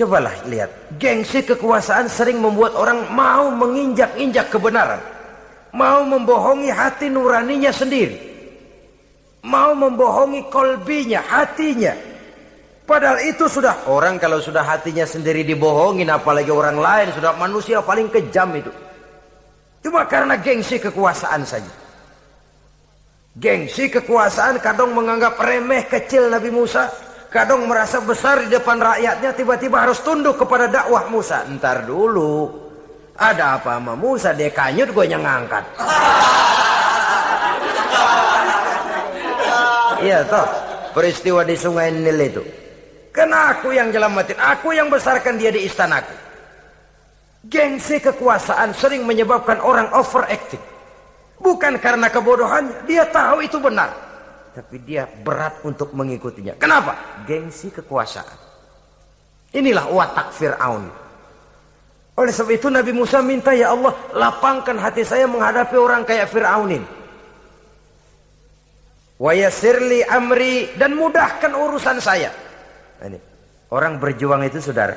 Cobalah 0.00 0.32
lihat. 0.48 0.96
Gengsi 0.96 1.44
kekuasaan 1.44 2.08
sering 2.08 2.40
membuat 2.40 2.72
orang 2.72 3.04
mau 3.12 3.52
menginjak-injak 3.52 4.48
kebenaran. 4.48 5.04
Mau 5.76 6.08
membohongi 6.08 6.72
hati 6.72 7.12
nuraninya 7.12 7.68
sendiri 7.68 8.30
mau 9.46 9.72
membohongi 9.72 10.48
kolbinya, 10.52 11.24
hatinya. 11.24 11.94
Padahal 12.84 13.22
itu 13.22 13.46
sudah 13.46 13.86
orang 13.86 14.18
kalau 14.18 14.42
sudah 14.42 14.66
hatinya 14.66 15.06
sendiri 15.06 15.46
dibohongin 15.46 16.10
apalagi 16.10 16.50
orang 16.50 16.74
lain 16.74 17.14
sudah 17.14 17.38
manusia 17.38 17.78
paling 17.78 18.10
kejam 18.10 18.50
itu. 18.58 18.72
Cuma 19.80 20.04
karena 20.10 20.34
gengsi 20.34 20.82
kekuasaan 20.82 21.46
saja. 21.46 21.70
Gengsi 23.38 23.86
kekuasaan 23.94 24.58
kadang 24.58 24.90
menganggap 24.90 25.38
remeh 25.38 25.86
kecil 25.86 26.28
Nabi 26.28 26.50
Musa. 26.50 26.90
Kadang 27.30 27.62
merasa 27.70 28.02
besar 28.02 28.42
di 28.42 28.50
depan 28.50 28.82
rakyatnya 28.82 29.30
tiba-tiba 29.38 29.86
harus 29.86 30.02
tunduk 30.02 30.34
kepada 30.34 30.66
dakwah 30.66 31.06
Musa. 31.06 31.46
Ntar 31.46 31.86
dulu. 31.86 32.50
Ada 33.14 33.62
apa 33.62 33.78
sama 33.78 33.94
Musa? 33.94 34.34
Dia 34.34 34.50
kanyut 34.50 34.90
gue 34.90 35.06
yang 35.06 35.22
ngangkat. 35.22 35.64
Iya 40.00 40.24
toh. 40.24 40.48
Peristiwa 40.96 41.44
di 41.44 41.52
sungai 41.60 41.92
Nil 41.92 42.16
itu. 42.24 42.40
Karena 43.12 43.52
aku 43.52 43.68
yang 43.68 43.92
jelamatin. 43.92 44.32
Aku 44.40 44.72
yang 44.72 44.88
besarkan 44.88 45.36
dia 45.36 45.52
di 45.52 45.68
istanaku. 45.68 46.16
Gengsi 47.44 48.00
kekuasaan 48.00 48.72
sering 48.72 49.04
menyebabkan 49.04 49.60
orang 49.60 49.92
overacting. 49.92 50.56
Bukan 51.36 51.76
karena 51.84 52.08
kebodohannya. 52.08 52.88
Dia 52.88 53.04
tahu 53.12 53.44
itu 53.44 53.60
benar. 53.60 54.09
Tapi 54.50 54.76
dia 54.82 55.06
berat 55.06 55.62
untuk 55.62 55.94
mengikutinya. 55.94 56.58
Kenapa? 56.58 57.22
Gengsi 57.22 57.70
kekuasaan. 57.70 58.38
Inilah 59.54 59.86
watak 59.90 60.34
Fir'aun. 60.34 60.84
Oleh 62.18 62.32
sebab 62.34 62.52
itu 62.52 62.68
Nabi 62.68 62.92
Musa 62.92 63.22
minta 63.24 63.54
ya 63.54 63.72
Allah 63.72 63.96
lapangkan 64.12 64.76
hati 64.76 65.06
saya 65.06 65.24
menghadapi 65.30 65.74
orang 65.78 66.02
kayak 66.04 66.28
Fir'aun 66.28 66.70
ini. 66.70 66.88
Wayasirli 69.20 70.04
amri 70.04 70.74
dan 70.76 70.96
mudahkan 70.96 71.52
urusan 71.52 71.96
saya. 72.00 72.32
Nah, 73.00 73.06
ini 73.08 73.18
orang 73.72 73.96
berjuang 73.96 74.44
itu 74.44 74.60
saudara. 74.60 74.96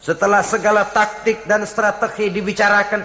Setelah 0.00 0.40
segala 0.40 0.88
taktik 0.88 1.44
dan 1.44 1.68
strategi 1.68 2.32
dibicarakan, 2.32 3.04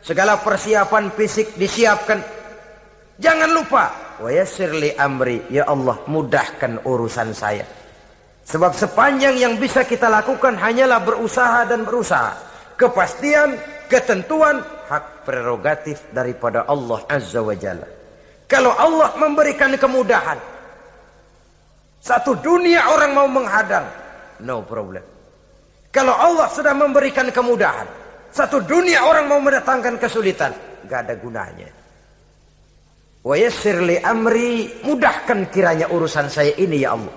segala 0.00 0.40
persiapan 0.40 1.12
fisik 1.12 1.52
disiapkan, 1.60 2.16
jangan 3.20 3.52
lupa 3.52 4.03
wayasirli 4.20 4.94
amri, 4.98 5.46
ya 5.50 5.66
Allah 5.66 5.98
mudahkan 6.06 6.82
urusan 6.84 7.30
saya. 7.34 7.66
Sebab 8.44 8.76
sepanjang 8.76 9.40
yang 9.40 9.54
bisa 9.56 9.88
kita 9.88 10.12
lakukan 10.12 10.54
hanyalah 10.60 11.00
berusaha 11.00 11.64
dan 11.64 11.82
berusaha. 11.88 12.36
Kepastian, 12.76 13.56
ketentuan, 13.88 14.60
hak 14.90 15.24
prerogatif 15.24 16.04
daripada 16.12 16.68
Allah 16.68 17.00
Azza 17.08 17.40
wa 17.40 17.56
Jalla. 17.56 17.88
Kalau 18.44 18.76
Allah 18.76 19.16
memberikan 19.16 19.72
kemudahan. 19.74 20.36
Satu 22.04 22.36
dunia 22.36 22.84
orang 22.92 23.16
mau 23.16 23.24
menghadang. 23.24 23.88
No 24.44 24.60
problem. 24.60 25.00
Kalau 25.88 26.12
Allah 26.12 26.50
sudah 26.52 26.76
memberikan 26.76 27.32
kemudahan. 27.32 27.88
Satu 28.28 28.60
dunia 28.60 29.08
orang 29.08 29.24
mau 29.24 29.40
mendatangkan 29.40 29.96
kesulitan. 29.96 30.52
Gak 30.84 31.08
ada 31.08 31.14
gunanya. 31.16 31.83
Wa 33.24 33.40
li 33.40 33.96
amri. 34.04 34.84
Mudahkan 34.84 35.48
kiranya 35.48 35.88
urusan 35.88 36.28
saya 36.28 36.52
ini 36.60 36.84
ya 36.84 36.92
Allah. 36.92 37.16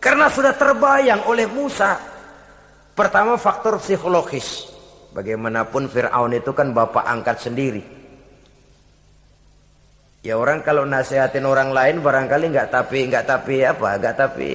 Karena 0.00 0.32
sudah 0.32 0.56
terbayang 0.56 1.28
oleh 1.28 1.44
Musa. 1.44 2.00
Pertama 2.96 3.36
faktor 3.36 3.76
psikologis. 3.76 4.72
Bagaimanapun 5.12 5.86
Fir'aun 5.86 6.32
itu 6.32 6.50
kan 6.56 6.72
bapak 6.72 7.04
angkat 7.04 7.38
sendiri. 7.44 7.84
Ya 10.24 10.40
orang 10.40 10.64
kalau 10.64 10.88
nasihatin 10.88 11.44
orang 11.44 11.70
lain 11.76 12.00
barangkali 12.00 12.48
nggak 12.48 12.72
tapi 12.72 13.04
nggak 13.12 13.28
tapi 13.28 13.60
apa 13.60 14.00
nggak 14.00 14.16
tapi 14.16 14.52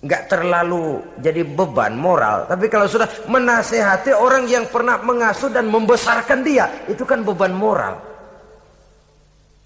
nggak 0.00 0.22
terlalu 0.24 1.04
jadi 1.20 1.44
beban 1.44 2.00
moral. 2.00 2.48
Tapi 2.48 2.66
kalau 2.72 2.88
sudah 2.88 3.28
menasehati 3.28 4.16
orang 4.16 4.48
yang 4.48 4.64
pernah 4.72 4.96
mengasuh 5.04 5.52
dan 5.52 5.68
membesarkan 5.68 6.40
dia 6.40 6.64
itu 6.88 7.04
kan 7.04 7.20
beban 7.20 7.52
moral. 7.52 8.07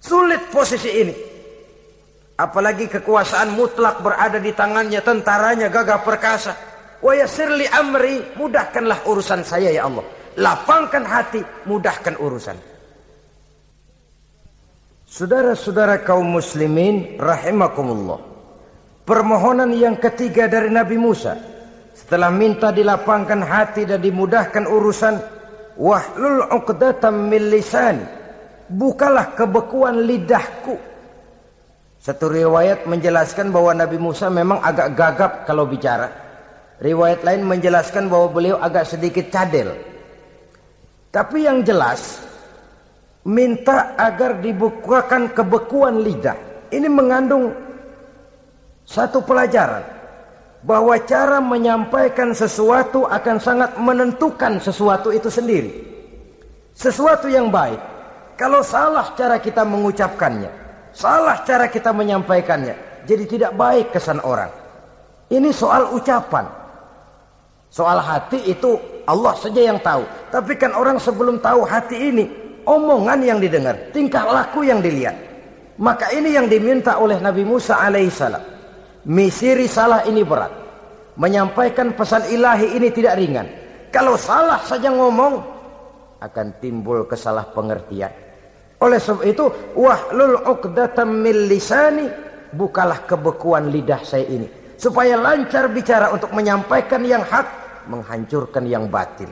Sulit 0.03 0.51
posisi 0.51 0.91
ini. 0.91 1.15
Apalagi 2.35 2.91
kekuasaan 2.91 3.55
mutlak 3.55 4.03
berada 4.03 4.35
di 4.35 4.51
tangannya, 4.51 4.99
tentaranya 4.99 5.71
gagah 5.71 6.03
perkasa. 6.03 6.51
Wa 6.99 7.15
yasirli 7.15 7.63
amri, 7.71 8.19
mudahkanlah 8.35 9.07
urusan 9.07 9.47
saya 9.47 9.71
ya 9.71 9.87
Allah. 9.87 10.03
Lapangkan 10.35 11.07
hati, 11.07 11.39
mudahkan 11.63 12.19
urusan. 12.19 12.57
Saudara-saudara 15.07 16.03
kaum 16.03 16.35
muslimin 16.35 17.15
rahimakumullah. 17.21 18.19
Permohonan 19.07 19.71
yang 19.71 19.95
ketiga 20.01 20.49
dari 20.51 20.73
Nabi 20.73 20.97
Musa 20.99 21.37
setelah 21.93 22.33
minta 22.33 22.73
dilapangkan 22.73 23.45
hati 23.45 23.85
dan 23.85 24.01
dimudahkan 24.01 24.65
urusan 24.65 25.15
wahlul 25.77 26.49
'uqdatam 26.49 27.29
min 27.29 27.51
lisan 27.53 28.22
bukalah 28.69 29.35
kebekuan 29.35 30.03
lidahku. 30.03 30.75
Satu 32.03 32.27
riwayat 32.27 32.83
menjelaskan 32.83 33.51
bahwa 33.51 33.71
Nabi 33.71 33.95
Musa 33.95 34.27
memang 34.27 34.59
agak 34.59 34.91
gagap 34.95 35.31
kalau 35.47 35.63
bicara. 35.63 36.11
Riwayat 36.83 37.23
lain 37.23 37.47
menjelaskan 37.47 38.11
bahwa 38.11 38.27
beliau 38.27 38.57
agak 38.59 38.83
sedikit 38.91 39.31
cadel. 39.31 39.71
Tapi 41.15 41.47
yang 41.47 41.63
jelas 41.63 42.19
minta 43.23 43.95
agar 43.95 44.43
dibukakan 44.43 45.31
kebekuan 45.31 46.03
lidah. 46.03 46.35
Ini 46.75 46.91
mengandung 46.91 47.55
satu 48.83 49.23
pelajaran. 49.23 50.03
bahwa 50.63 50.95
cara 51.03 51.43
menyampaikan 51.43 52.31
sesuatu 52.31 53.03
akan 53.03 53.37
sangat 53.37 53.71
menentukan 53.75 54.63
sesuatu 54.63 55.11
itu 55.11 55.27
sendiri. 55.27 55.71
Sesuatu 56.71 57.27
yang 57.27 57.51
baik, 57.51 57.77
kalau 58.33 58.65
salah 58.65 59.13
cara 59.13 59.37
kita 59.37 59.61
mengucapkannya, 59.61 60.49
salah 60.89 61.45
cara 61.45 61.69
kita 61.69 61.93
menyampaikannya, 61.93 63.05
jadi 63.05 63.23
tidak 63.29 63.51
baik 63.53 63.93
kesan 63.93 64.17
orang. 64.25 64.49
Ini 65.29 65.49
soal 65.53 65.93
ucapan. 65.93 66.45
Soal 67.73 67.97
hati 67.97 68.37
itu 68.53 68.77
Allah 69.09 69.33
saja 69.33 69.61
yang 69.73 69.81
tahu. 69.81 70.05
Tapi 70.29 70.53
kan 70.57 70.77
orang 70.77 71.01
sebelum 71.01 71.41
tahu 71.41 71.65
hati 71.65 71.97
ini, 72.13 72.25
omongan 72.69 73.19
yang 73.25 73.39
didengar, 73.41 73.89
tingkah 73.89 74.25
laku 74.29 74.65
yang 74.65 74.77
dilihat. 74.81 75.17
Maka 75.81 76.13
ini 76.13 76.37
yang 76.37 76.45
diminta 76.45 77.01
oleh 77.01 77.17
Nabi 77.17 77.41
Musa 77.41 77.81
alaihissalam. 77.81 78.43
Misi 79.09 79.57
risalah 79.57 80.05
ini 80.05 80.21
berat. 80.21 80.53
Menyampaikan 81.17 81.93
pesan 81.93 82.29
ilahi 82.29 82.77
ini 82.77 82.89
tidak 82.93 83.17
ringan. 83.17 83.47
Kalau 83.89 84.17
salah 84.17 84.61
saja 84.65 84.89
ngomong, 84.89 85.41
akan 86.23 86.47
timbul 86.63 87.03
kesalah 87.03 87.51
pengertian. 87.51 88.22
Oleh 88.83 88.99
sebab 88.99 89.23
itu, 89.23 89.47
wahlul 89.79 90.43
uqdatam 90.43 91.23
min 91.23 91.47
lisani, 91.47 92.11
bukalah 92.51 93.07
kebekuan 93.07 93.71
lidah 93.71 94.03
saya 94.03 94.27
ini 94.27 94.63
supaya 94.83 95.15
lancar 95.15 95.71
bicara 95.71 96.11
untuk 96.11 96.35
menyampaikan 96.35 96.99
yang 97.07 97.23
hak, 97.23 97.47
menghancurkan 97.87 98.67
yang 98.67 98.91
batil. 98.91 99.31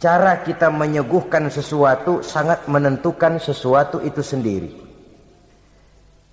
Cara 0.00 0.40
kita 0.46 0.72
menyuguhkan 0.72 1.50
sesuatu 1.52 2.24
sangat 2.24 2.64
menentukan 2.70 3.36
sesuatu 3.42 4.00
itu 4.00 4.22
sendiri. 4.24 4.70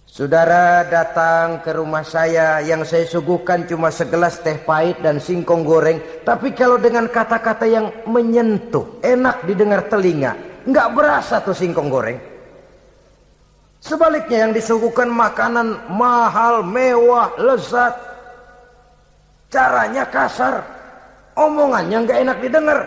Saudara 0.06 0.88
datang 0.88 1.60
ke 1.60 1.76
rumah 1.76 2.06
saya 2.06 2.63
yang 2.63 2.88
saya 2.88 3.04
suguhkan 3.04 3.67
cuma 3.67 3.91
segelas 3.91 4.39
teh 4.39 4.56
pahit 4.63 5.04
dan 5.04 5.19
singkong 5.19 5.67
goreng. 5.67 6.00
Tapi 6.24 6.56
kalau 6.56 6.80
dengan 6.80 7.10
kata-kata 7.12 7.67
yang 7.67 7.91
menyentuh, 8.08 9.04
enak 9.04 9.43
didengar 9.43 9.91
telinga. 9.91 10.54
Nggak 10.65 10.88
berasa 10.97 11.38
tuh 11.45 11.54
singkong 11.54 11.93
goreng. 11.93 12.17
Sebaliknya 13.86 14.49
yang 14.49 14.54
disuguhkan 14.58 15.13
makanan 15.13 15.78
mahal, 15.93 16.65
mewah, 16.65 17.30
lezat. 17.38 17.93
Caranya 19.54 20.10
kasar. 20.10 20.65
Omongannya 21.38 22.01
nggak 22.01 22.19
enak 22.25 22.38
didengar. 22.41 22.80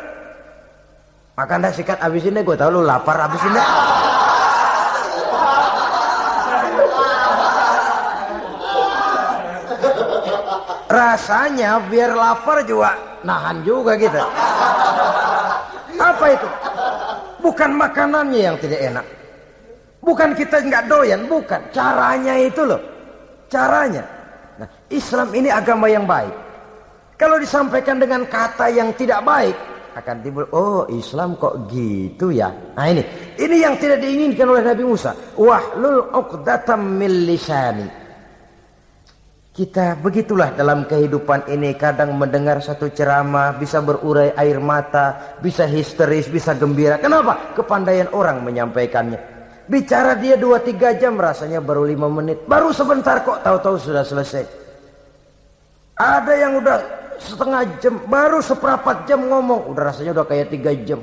Maka 1.39 1.55
anda 1.55 1.71
sikat 1.71 2.03
abis 2.03 2.27
ini 2.27 2.43
gue 2.43 2.57
tahu 2.59 2.83
lu 2.83 2.83
lapar 2.83 3.15
abis 3.31 3.43
ini. 3.47 3.63
Rasanya 10.91 11.79
biar 11.87 12.11
lapar 12.11 12.67
juga 12.67 12.99
nahan 13.23 13.63
juga 13.63 13.95
gitu. 13.95 14.19
Apa 15.95 16.27
itu? 16.35 16.68
Bukan 17.39 17.71
makanannya 17.79 18.41
yang 18.41 18.57
tidak 18.59 18.81
enak. 18.83 19.07
Bukan 20.03 20.31
kita 20.35 20.63
nggak 20.63 20.85
doyan, 20.91 21.27
bukan. 21.27 21.61
Caranya 21.75 22.35
itu 22.39 22.63
loh. 22.63 22.81
Caranya. 23.51 24.05
Nah, 24.59 24.69
Islam 24.91 25.31
ini 25.35 25.49
agama 25.51 25.87
yang 25.87 26.07
baik. 26.07 26.35
Kalau 27.19 27.35
disampaikan 27.39 27.99
dengan 27.99 28.23
kata 28.31 28.71
yang 28.71 28.95
tidak 28.95 29.23
baik, 29.27 29.55
akan 29.99 30.17
timbul, 30.23 30.47
oh 30.55 30.87
Islam 30.87 31.35
kok 31.35 31.67
gitu 31.67 32.31
ya. 32.31 32.47
Nah 32.79 32.87
ini, 32.87 33.03
ini 33.35 33.57
yang 33.59 33.75
tidak 33.75 33.99
diinginkan 33.99 34.47
oleh 34.47 34.63
Nabi 34.63 34.87
Musa. 34.87 35.11
Wahlul 35.35 36.15
uqdatam 36.15 36.95
min 36.95 37.27
lisani. 37.27 37.87
Kita 39.59 39.99
begitulah 39.99 40.55
dalam 40.55 40.87
kehidupan 40.87 41.51
ini 41.51 41.75
kadang 41.75 42.15
mendengar 42.15 42.63
satu 42.63 42.95
ceramah 42.95 43.59
bisa 43.59 43.83
berurai 43.83 44.31
air 44.39 44.63
mata, 44.63 45.35
bisa 45.43 45.67
histeris, 45.67 46.31
bisa 46.31 46.55
gembira. 46.55 46.95
Kenapa? 47.03 47.59
Kepandaian 47.59 48.07
orang 48.15 48.47
menyampaikannya. 48.47 49.19
Bicara 49.67 50.15
dia 50.15 50.39
dua 50.39 50.63
tiga 50.63 50.95
jam 50.95 51.19
rasanya 51.19 51.59
baru 51.59 51.91
lima 51.91 52.07
menit. 52.07 52.47
Baru 52.47 52.71
sebentar 52.71 53.19
kok 53.27 53.43
tahu-tahu 53.43 53.83
sudah 53.83 54.07
selesai. 54.07 54.47
Ada 55.99 56.33
yang 56.39 56.63
udah 56.63 56.79
setengah 57.19 57.63
jam, 57.83 57.99
baru 58.07 58.39
seperempat 58.39 59.11
jam 59.11 59.27
ngomong. 59.27 59.75
Udah 59.75 59.91
rasanya 59.91 60.23
udah 60.23 60.27
kayak 60.31 60.55
tiga 60.55 60.71
jam. 60.87 61.03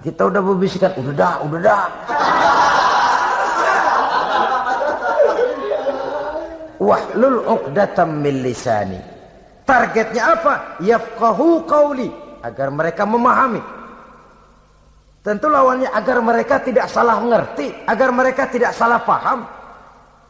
Kita 0.00 0.22
udah 0.32 0.40
berbisikan, 0.40 0.96
udah 0.96 1.12
dah, 1.12 1.34
udah 1.44 1.60
dah. 1.60 1.84
Wahlul 6.78 7.42
uqdatam 7.42 8.22
min 8.22 8.42
lisani. 8.42 8.98
Targetnya 9.66 10.22
apa? 10.38 10.54
Yafqahu 10.80 11.66
qawli. 11.66 12.08
Agar 12.42 12.70
mereka 12.70 13.02
memahami. 13.02 13.60
Tentu 15.26 15.50
lawannya 15.50 15.90
agar 15.90 16.22
mereka 16.22 16.62
tidak 16.62 16.86
salah 16.86 17.18
mengerti. 17.18 17.74
Agar 17.84 18.14
mereka 18.14 18.46
tidak 18.46 18.72
salah 18.72 19.02
paham. 19.02 19.44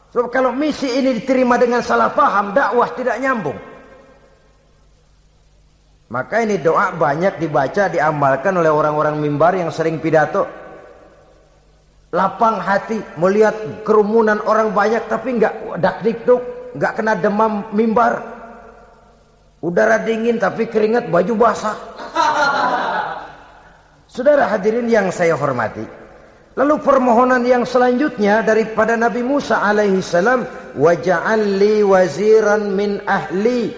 Sebab 0.08 0.32
kalau 0.32 0.56
misi 0.56 0.88
ini 0.88 1.20
diterima 1.20 1.60
dengan 1.60 1.84
salah 1.84 2.08
paham, 2.08 2.56
dakwah 2.56 2.88
tidak 2.96 3.20
nyambung. 3.20 3.60
Maka 6.08 6.40
ini 6.40 6.56
doa 6.56 6.96
banyak 6.96 7.36
dibaca, 7.36 7.92
diamalkan 7.92 8.56
oleh 8.56 8.72
orang-orang 8.72 9.20
mimbar 9.20 9.52
yang 9.52 9.68
sering 9.68 10.00
pidato. 10.00 10.48
Lapang 12.08 12.56
hati 12.56 13.04
melihat 13.20 13.84
kerumunan 13.84 14.40
orang 14.48 14.72
banyak 14.72 15.04
tapi 15.12 15.36
nggak 15.36 15.76
dak 15.76 16.00
dikduk, 16.00 16.40
nggak 16.72 16.92
kena 16.96 17.12
demam 17.20 17.68
mimbar. 17.76 18.24
Udara 19.60 20.00
dingin 20.00 20.40
tapi 20.40 20.72
keringat 20.72 21.12
baju 21.12 21.34
basah. 21.36 21.76
Saudara 24.14 24.48
hadirin 24.48 24.88
yang 24.88 25.12
saya 25.12 25.36
hormati. 25.36 25.98
Lalu 26.58 26.74
permohonan 26.82 27.46
yang 27.46 27.62
selanjutnya 27.62 28.42
daripada 28.42 28.98
Nabi 28.98 29.22
Musa 29.22 29.62
alaihi 29.62 30.02
salam, 30.02 30.42
"Waj'alli 30.74 31.86
waziran 31.86 32.72
min 32.72 32.98
ahli" 33.04 33.70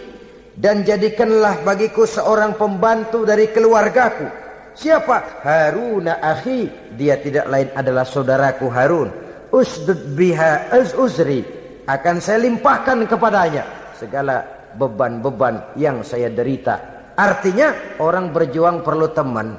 dan 0.56 0.86
jadikanlah 0.86 1.60
bagiku 1.60 2.08
seorang 2.08 2.56
pembantu 2.56 3.28
dari 3.28 3.52
keluargaku. 3.52 4.39
Siapa? 4.80 5.44
Harun 5.44 6.08
akhi. 6.08 6.96
Dia 6.96 7.20
tidak 7.20 7.52
lain 7.52 7.68
adalah 7.76 8.08
saudaraku 8.08 8.72
Harun. 8.72 9.12
Usdud 9.52 10.16
biha 10.16 10.72
az 10.72 10.96
uzri. 10.96 11.44
Akan 11.84 12.16
saya 12.16 12.40
limpahkan 12.48 13.04
kepadanya 13.04 13.92
segala 13.92 14.40
beban-beban 14.80 15.76
yang 15.76 16.00
saya 16.00 16.32
derita. 16.32 16.80
Artinya 17.12 18.00
orang 18.00 18.32
berjuang 18.32 18.80
perlu 18.80 19.12
teman. 19.12 19.52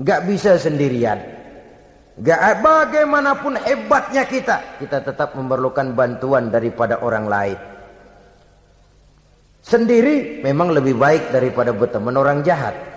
Gak 0.00 0.24
bisa 0.24 0.56
sendirian. 0.56 1.20
Gak 2.18 2.64
bagaimanapun 2.64 3.60
hebatnya 3.62 4.24
kita, 4.26 4.80
kita 4.80 5.04
tetap 5.04 5.36
memerlukan 5.38 5.92
bantuan 5.94 6.50
daripada 6.50 7.02
orang 7.04 7.26
lain. 7.28 7.58
Sendiri 9.60 10.40
memang 10.40 10.72
lebih 10.72 10.96
baik 10.96 11.34
daripada 11.34 11.76
berteman 11.76 12.16
orang 12.16 12.40
jahat. 12.40 12.87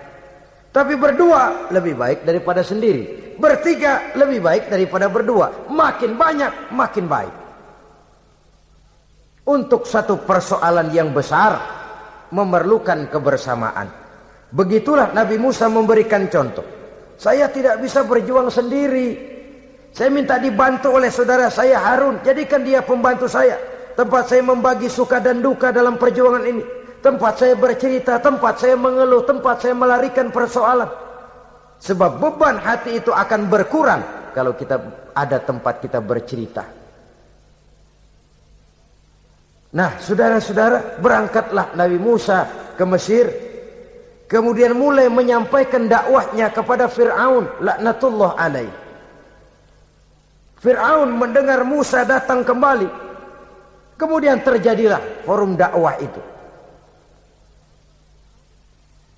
Tapi 0.71 0.95
berdua 0.95 1.67
lebih 1.67 1.99
baik 1.99 2.23
daripada 2.23 2.63
sendiri. 2.63 3.35
Bertiga 3.35 4.15
lebih 4.15 4.39
baik 4.39 4.63
daripada 4.71 5.11
berdua. 5.11 5.67
Makin 5.67 6.15
banyak, 6.15 6.71
makin 6.71 7.05
baik. 7.11 7.35
Untuk 9.51 9.83
satu 9.83 10.23
persoalan 10.23 10.87
yang 10.95 11.11
besar, 11.11 11.59
memerlukan 12.31 13.11
kebersamaan. 13.11 13.91
Begitulah 14.51 15.11
Nabi 15.11 15.35
Musa 15.35 15.67
memberikan 15.67 16.31
contoh. 16.31 16.63
Saya 17.19 17.51
tidak 17.51 17.83
bisa 17.83 18.07
berjuang 18.07 18.47
sendiri. 18.47 19.31
Saya 19.91 20.07
minta 20.07 20.39
dibantu 20.39 20.95
oleh 20.95 21.11
saudara 21.11 21.51
saya 21.51 21.83
Harun. 21.83 22.23
Jadikan 22.23 22.63
dia 22.63 22.79
pembantu 22.79 23.27
saya. 23.27 23.59
Tempat 23.91 24.31
saya 24.31 24.39
membagi 24.39 24.87
suka 24.87 25.19
dan 25.19 25.43
duka 25.43 25.75
dalam 25.75 25.99
perjuangan 25.99 26.47
ini. 26.47 26.63
Tempat 27.01 27.33
saya 27.41 27.57
bercerita, 27.57 28.21
tempat 28.21 28.61
saya 28.61 28.77
mengeluh, 28.77 29.25
tempat 29.25 29.65
saya 29.65 29.73
melarikan 29.73 30.29
persoalan. 30.29 30.89
Sebab 31.81 32.21
beban 32.21 32.61
hati 32.61 33.01
itu 33.01 33.09
akan 33.09 33.49
berkurang 33.49 34.31
kalau 34.37 34.53
kita 34.53 34.77
ada 35.17 35.41
tempat 35.41 35.81
kita 35.81 35.97
bercerita. 35.97 36.61
Nah, 39.73 39.97
saudara-saudara, 39.97 41.01
berangkatlah 41.01 41.73
Nabi 41.73 41.97
Musa 41.97 42.45
ke 42.77 42.85
Mesir 42.85 43.51
Kemudian 44.31 44.71
mulai 44.79 45.11
menyampaikan 45.11 45.91
dakwahnya 45.91 46.55
kepada 46.55 46.87
Fir'aun. 46.87 47.51
Laknatullah 47.59 48.39
alaih. 48.39 48.71
Fir'aun 50.63 51.11
mendengar 51.19 51.67
Musa 51.67 52.07
datang 52.07 52.47
kembali. 52.47 52.87
Kemudian 53.99 54.39
terjadilah 54.39 55.27
forum 55.27 55.59
dakwah 55.59 55.99
itu. 55.99 56.30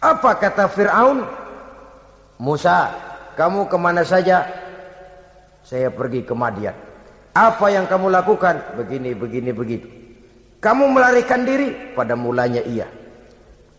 Apa 0.04 0.36
kata 0.36 0.68
Fir'aun? 0.68 1.24
Musa, 2.44 2.92
kamu 3.40 3.72
ke 3.72 3.78
mana 3.80 4.04
saja? 4.04 4.44
Saya 5.64 5.88
pergi 5.88 6.28
ke 6.28 6.36
Madian. 6.36 6.76
Apa 7.32 7.72
yang 7.72 7.88
kamu 7.88 8.12
lakukan? 8.12 8.76
Begini, 8.76 9.16
begini, 9.16 9.56
begitu. 9.56 9.88
Kamu 10.60 10.92
melarikan 10.92 11.48
diri? 11.48 11.96
Pada 11.96 12.20
mulanya 12.20 12.60
iya. 12.68 12.92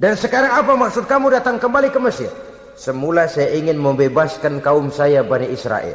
Dan 0.01 0.16
sekarang 0.16 0.64
apa 0.64 0.72
maksud 0.72 1.05
kamu 1.05 1.29
datang 1.29 1.61
kembali 1.61 1.93
ke 1.93 2.01
Mesir? 2.01 2.33
Semula 2.75 3.29
saya 3.29 3.55
ingin 3.55 3.79
membebaskan 3.79 4.59
kaum 4.64 4.89
saya 4.89 5.22
Bani 5.22 5.53
Israel. 5.53 5.95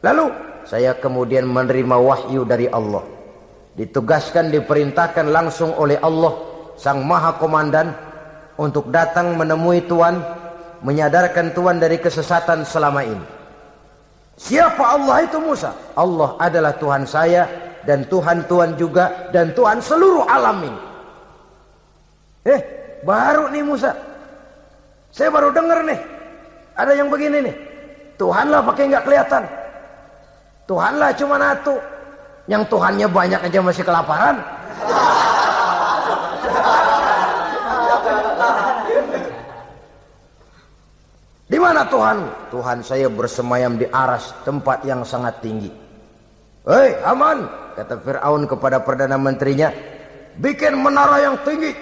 Lalu 0.00 0.32
saya 0.64 0.96
kemudian 0.96 1.44
menerima 1.44 2.00
wahyu 2.00 2.48
dari 2.48 2.66
Allah. 2.72 3.04
Ditugaskan, 3.76 4.50
diperintahkan 4.50 5.30
langsung 5.30 5.76
oleh 5.76 6.00
Allah, 6.00 6.34
Sang 6.74 7.06
Maha 7.06 7.38
Komandan, 7.38 7.94
untuk 8.60 8.92
datang 8.92 9.40
menemui 9.40 9.88
Tuhan, 9.88 10.20
menyadarkan 10.84 11.56
Tuhan 11.56 11.80
dari 11.80 11.96
kesesatan 11.96 12.68
selama 12.68 13.00
ini. 13.00 13.26
Siapa 14.36 15.00
Allah 15.00 15.24
itu 15.24 15.40
Musa? 15.40 15.72
Allah 15.96 16.36
adalah 16.36 16.76
Tuhan 16.76 17.08
saya 17.08 17.48
dan 17.88 18.04
Tuhan 18.04 18.44
Tuhan 18.44 18.76
juga 18.76 19.32
dan 19.32 19.56
Tuhan 19.56 19.80
seluruh 19.80 20.28
alam 20.28 20.60
ini. 20.60 20.80
Eh, 22.44 22.60
baru 23.00 23.48
nih 23.48 23.64
Musa. 23.64 23.96
Saya 25.08 25.32
baru 25.32 25.52
dengar 25.52 25.80
nih. 25.84 26.00
Ada 26.76 26.92
yang 26.96 27.08
begini 27.08 27.48
nih. 27.48 27.56
Tuhanlah 28.20 28.60
pakai 28.64 28.92
nggak 28.92 29.04
kelihatan. 29.08 29.42
Tuhanlah 30.68 31.10
cuma 31.16 31.36
satu. 31.40 31.76
Yang 32.48 32.62
Tuhannya 32.72 33.08
banyak 33.08 33.40
aja 33.40 33.60
masih 33.60 33.84
kelaparan. 33.84 34.36
Di 41.50 41.58
mana 41.58 41.82
Tuhan? 41.90 42.46
Tuhan 42.54 42.78
saya 42.86 43.10
bersemayam 43.10 43.74
di 43.74 43.82
aras 43.90 44.30
tempat 44.46 44.86
yang 44.86 45.02
sangat 45.02 45.42
tinggi. 45.42 45.66
Hei 46.62 46.94
aman, 47.02 47.42
kata 47.74 47.98
Fir'aun 47.98 48.46
kepada 48.46 48.78
Perdana 48.86 49.18
Menterinya. 49.18 49.74
Bikin 50.38 50.78
menara 50.78 51.18
yang 51.18 51.42
tinggi. 51.42 51.74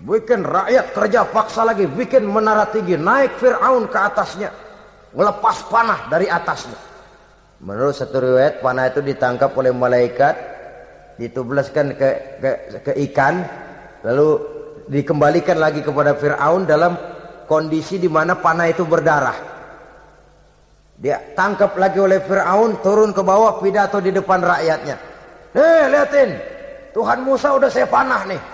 Bikin 0.00 0.40
rakyat 0.40 0.96
kerja 0.96 1.20
paksa 1.28 1.68
lagi. 1.68 1.84
Bikin 1.84 2.24
menara 2.24 2.64
tinggi. 2.72 2.96
Naik 2.96 3.36
Fir'aun 3.36 3.92
ke 3.92 3.98
atasnya. 4.00 4.48
Melepas 5.12 5.68
panah 5.68 6.08
dari 6.08 6.24
atasnya. 6.24 6.80
Menurut 7.60 7.92
satu 7.92 8.24
riwayat 8.24 8.64
panah 8.64 8.88
itu 8.88 9.04
ditangkap 9.04 9.52
oleh 9.52 9.68
malaikat. 9.68 10.32
Ditublaskan 11.20 11.92
ke, 11.92 12.08
ke, 12.40 12.50
ke 12.88 12.92
ikan. 13.12 13.44
Lalu 14.00 14.28
dikembalikan 14.88 15.60
lagi 15.60 15.84
kepada 15.84 16.16
Fir'aun 16.16 16.64
dalam 16.64 17.17
kondisi 17.48 17.96
di 17.96 18.06
mana 18.06 18.36
panah 18.36 18.68
itu 18.68 18.84
berdarah. 18.84 19.56
Dia 20.98 21.32
tangkap 21.32 21.74
lagi 21.80 21.98
oleh 21.98 22.20
Fir'aun, 22.20 22.84
turun 22.84 23.16
ke 23.16 23.24
bawah 23.24 23.56
pidato 23.58 23.98
di 24.04 24.12
depan 24.12 24.44
rakyatnya. 24.44 24.96
Hei 25.56 25.88
liatin, 25.88 26.30
Tuhan 26.92 27.24
Musa 27.24 27.56
udah 27.56 27.70
saya 27.72 27.88
panah 27.88 28.22
nih. 28.28 28.40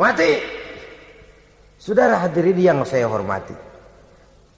Mati. 0.00 0.32
Saudara 1.80 2.20
hadirin 2.20 2.60
yang 2.60 2.80
saya 2.84 3.08
hormati. 3.08 3.56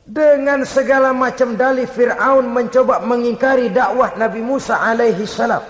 Dengan 0.03 0.67
segala 0.67 1.15
macam 1.15 1.55
dalih 1.55 1.87
Fir'aun 1.87 2.51
mencoba 2.51 2.99
mengingkari 3.07 3.71
dakwah 3.71 4.19
Nabi 4.19 4.43
Musa 4.43 4.83
alaihi 4.83 5.23
salam. 5.23 5.63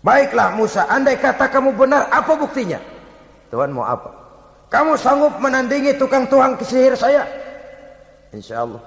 Baiklah 0.00 0.56
Musa, 0.56 0.88
andai 0.88 1.18
kata 1.18 1.50
kamu 1.50 1.76
benar, 1.76 2.08
apa 2.08 2.32
buktinya? 2.38 2.95
Tuhan 3.50 3.70
mau 3.70 3.86
apa? 3.86 4.10
Kamu 4.66 4.98
sanggup 4.98 5.38
menandingi 5.38 5.94
tukang-tukang 5.94 6.58
sihir 6.58 6.98
saya? 6.98 7.22
Insya 8.34 8.66
Allah. 8.66 8.82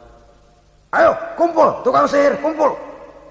Ayo 0.90 1.12
kumpul 1.40 1.86
tukang 1.86 2.10
sihir 2.10 2.36
kumpul. 2.44 2.76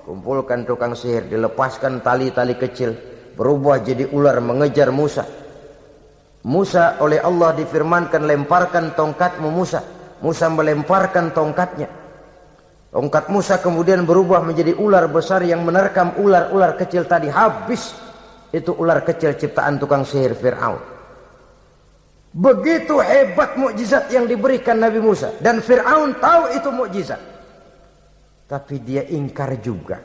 Kumpulkan 0.09 0.65
tukang 0.65 0.97
sihir 0.97 1.29
dilepaskan 1.29 2.01
tali-tali 2.01 2.57
kecil 2.57 2.97
berubah 3.37 3.79
jadi 3.85 4.09
ular 4.09 4.41
mengejar 4.41 4.89
Musa. 4.89 5.23
Musa 6.49 6.97
oleh 7.05 7.21
Allah 7.21 7.53
difirmankan 7.53 8.25
lemparkan 8.25 8.97
tongkatmu 8.97 9.53
Musa. 9.53 9.85
Musa 10.25 10.49
melemparkan 10.49 11.31
tongkatnya. 11.37 11.87
Tongkat 12.89 13.29
Musa 13.29 13.61
kemudian 13.61 14.09
berubah 14.09 14.41
menjadi 14.41 14.73
ular 14.81 15.13
besar 15.13 15.45
yang 15.45 15.61
menerkam 15.61 16.17
ular-ular 16.17 16.75
kecil 16.81 17.05
tadi 17.05 17.29
habis. 17.29 17.93
Itu 18.49 18.73
ular 18.81 19.05
kecil 19.05 19.37
ciptaan 19.37 19.77
tukang 19.77 20.09
sihir 20.09 20.33
Fir'aun. 20.33 20.98
Begitu 22.29 23.01
hebat 23.01 23.57
mukjizat 23.57 24.13
yang 24.13 24.29
diberikan 24.29 24.77
Nabi 24.77 25.01
Musa 25.01 25.33
dan 25.41 25.65
Firaun 25.65 26.13
tahu 26.21 26.43
itu 26.53 26.69
mukjizat. 26.69 27.21
Tapi 28.49 28.81
dia 28.85 29.05
ingkar 29.09 29.57
juga. 29.61 30.01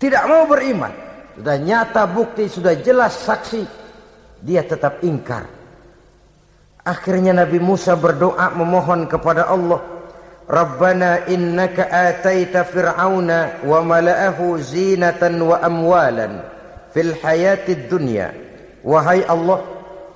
Tidak 0.00 0.24
mau 0.28 0.48
beriman. 0.48 0.92
Sudah 1.36 1.56
nyata 1.56 2.04
bukti, 2.08 2.48
sudah 2.48 2.76
jelas 2.80 3.24
saksi. 3.24 3.64
Dia 4.40 4.64
tetap 4.64 5.04
ingkar. 5.04 5.44
Akhirnya 6.84 7.36
Nabi 7.36 7.60
Musa 7.60 7.96
berdoa 7.96 8.52
memohon 8.56 9.04
kepada 9.04 9.48
Allah. 9.48 9.80
Rabbana 10.50 11.30
innaka 11.30 11.86
ataita 11.86 12.66
fir'auna 12.66 13.62
wa 13.62 13.78
mala'ahu 13.84 14.58
zinatan 14.58 15.38
wa 15.38 15.60
amwalan 15.60 16.42
fil 16.90 17.14
hayatid 17.20 17.86
dunya. 17.86 18.34
Wahai 18.80 19.22
Allah, 19.28 19.62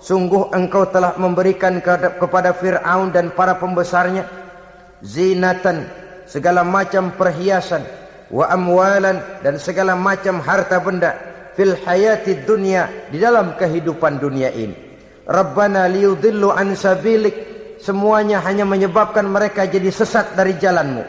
Sungguh 0.05 0.53
engkau 0.53 0.85
telah 0.93 1.17
memberikan 1.17 1.81
kepada 1.81 2.53
Fir'aun 2.53 3.09
dan 3.09 3.33
para 3.33 3.57
pembesarnya 3.57 4.29
zinatan, 5.01 5.89
segala 6.29 6.61
macam 6.61 7.09
perhiasan, 7.17 7.81
wa 8.29 8.45
amwalan 8.53 9.25
dan 9.41 9.57
segala 9.57 9.97
macam 9.97 10.45
harta 10.45 10.77
benda 10.85 11.17
fil 11.57 11.73
hayati 11.89 12.45
dunia 12.45 13.09
di 13.09 13.17
dalam 13.17 13.57
kehidupan 13.57 14.21
dunia 14.21 14.53
ini. 14.53 14.77
Rabbana 15.25 15.89
liyudillu 15.89 16.53
an 16.53 16.77
sabilik 16.77 17.33
semuanya 17.81 18.45
hanya 18.45 18.69
menyebabkan 18.69 19.25
mereka 19.25 19.65
jadi 19.65 19.89
sesat 19.89 20.37
dari 20.37 20.61
jalanmu. 20.61 21.01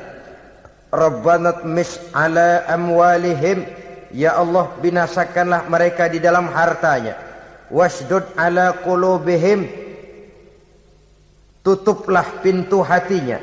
Rabbana 0.95 1.67
mis 1.67 1.99
ala 2.15 2.63
amwalihim 2.71 3.67
ya 4.15 4.39
Allah 4.39 4.71
binasakanlah 4.79 5.67
mereka 5.67 6.07
di 6.07 6.23
dalam 6.23 6.47
hartanya 6.47 7.34
wasdud 7.69 8.35
ala 8.37 8.77
qulubihim. 8.81 9.65
Tutuplah 11.65 12.45
pintu 12.45 12.85
hatinya. 12.85 13.41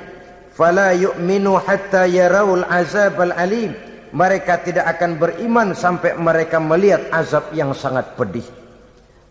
Fala 0.54 0.94
yu'minu 0.94 1.58
hatta 1.58 2.06
yarawul 2.06 2.62
azab 2.68 3.18
al 3.18 3.34
alim. 3.34 3.74
Mereka 4.12 4.68
tidak 4.68 4.86
akan 4.98 5.16
beriman 5.16 5.72
sampai 5.72 6.14
mereka 6.20 6.60
melihat 6.60 7.08
azab 7.10 7.50
yang 7.56 7.72
sangat 7.72 8.12
pedih. 8.14 8.44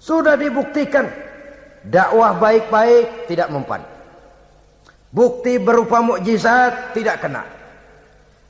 Sudah 0.01 0.35
dibuktikan. 0.35 1.07
Dakwah 1.81 2.37
baik-baik 2.37 3.29
tidak 3.29 3.49
mempan. 3.53 3.81
Bukti 5.13 5.61
berupa 5.61 6.01
mukjizat 6.01 6.93
tidak 6.93 7.21
kena. 7.21 7.45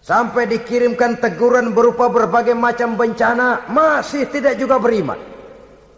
Sampai 0.02 0.50
dikirimkan 0.50 1.22
teguran 1.22 1.72
berupa 1.78 2.10
berbagai 2.10 2.58
macam 2.58 2.98
bencana 2.98 3.70
masih 3.70 4.26
tidak 4.34 4.58
juga 4.58 4.82
beriman 4.82 5.31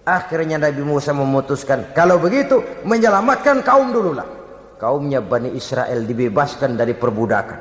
Akhirnya 0.04 0.60
Nabi 0.60 0.84
Musa 0.84 1.16
memutuskan, 1.16 1.96
kalau 1.96 2.20
begitu 2.20 2.60
menyelamatkan 2.84 3.64
kaum 3.64 3.96
dululah. 3.96 4.28
Kaumnya 4.76 5.24
Bani 5.24 5.56
Israel 5.56 6.04
dibebaskan 6.04 6.76
dari 6.76 6.92
perbudakan. 6.92 7.60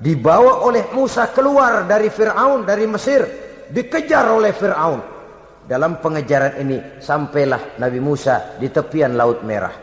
Dibawa 0.00 0.64
oleh 0.64 0.88
Musa 0.96 1.28
keluar 1.28 1.84
dari 1.84 2.08
Fir'aun, 2.08 2.64
dari 2.64 2.88
Mesir. 2.88 3.22
Dikejar 3.68 4.24
oleh 4.32 4.56
Fir'aun. 4.56 5.00
Dalam 5.68 6.00
pengejaran 6.00 6.64
ini 6.64 6.96
sampailah 6.96 7.76
Nabi 7.76 8.00
Musa 8.00 8.56
di 8.56 8.72
tepian 8.72 9.12
Laut 9.12 9.44
Merah. 9.44 9.76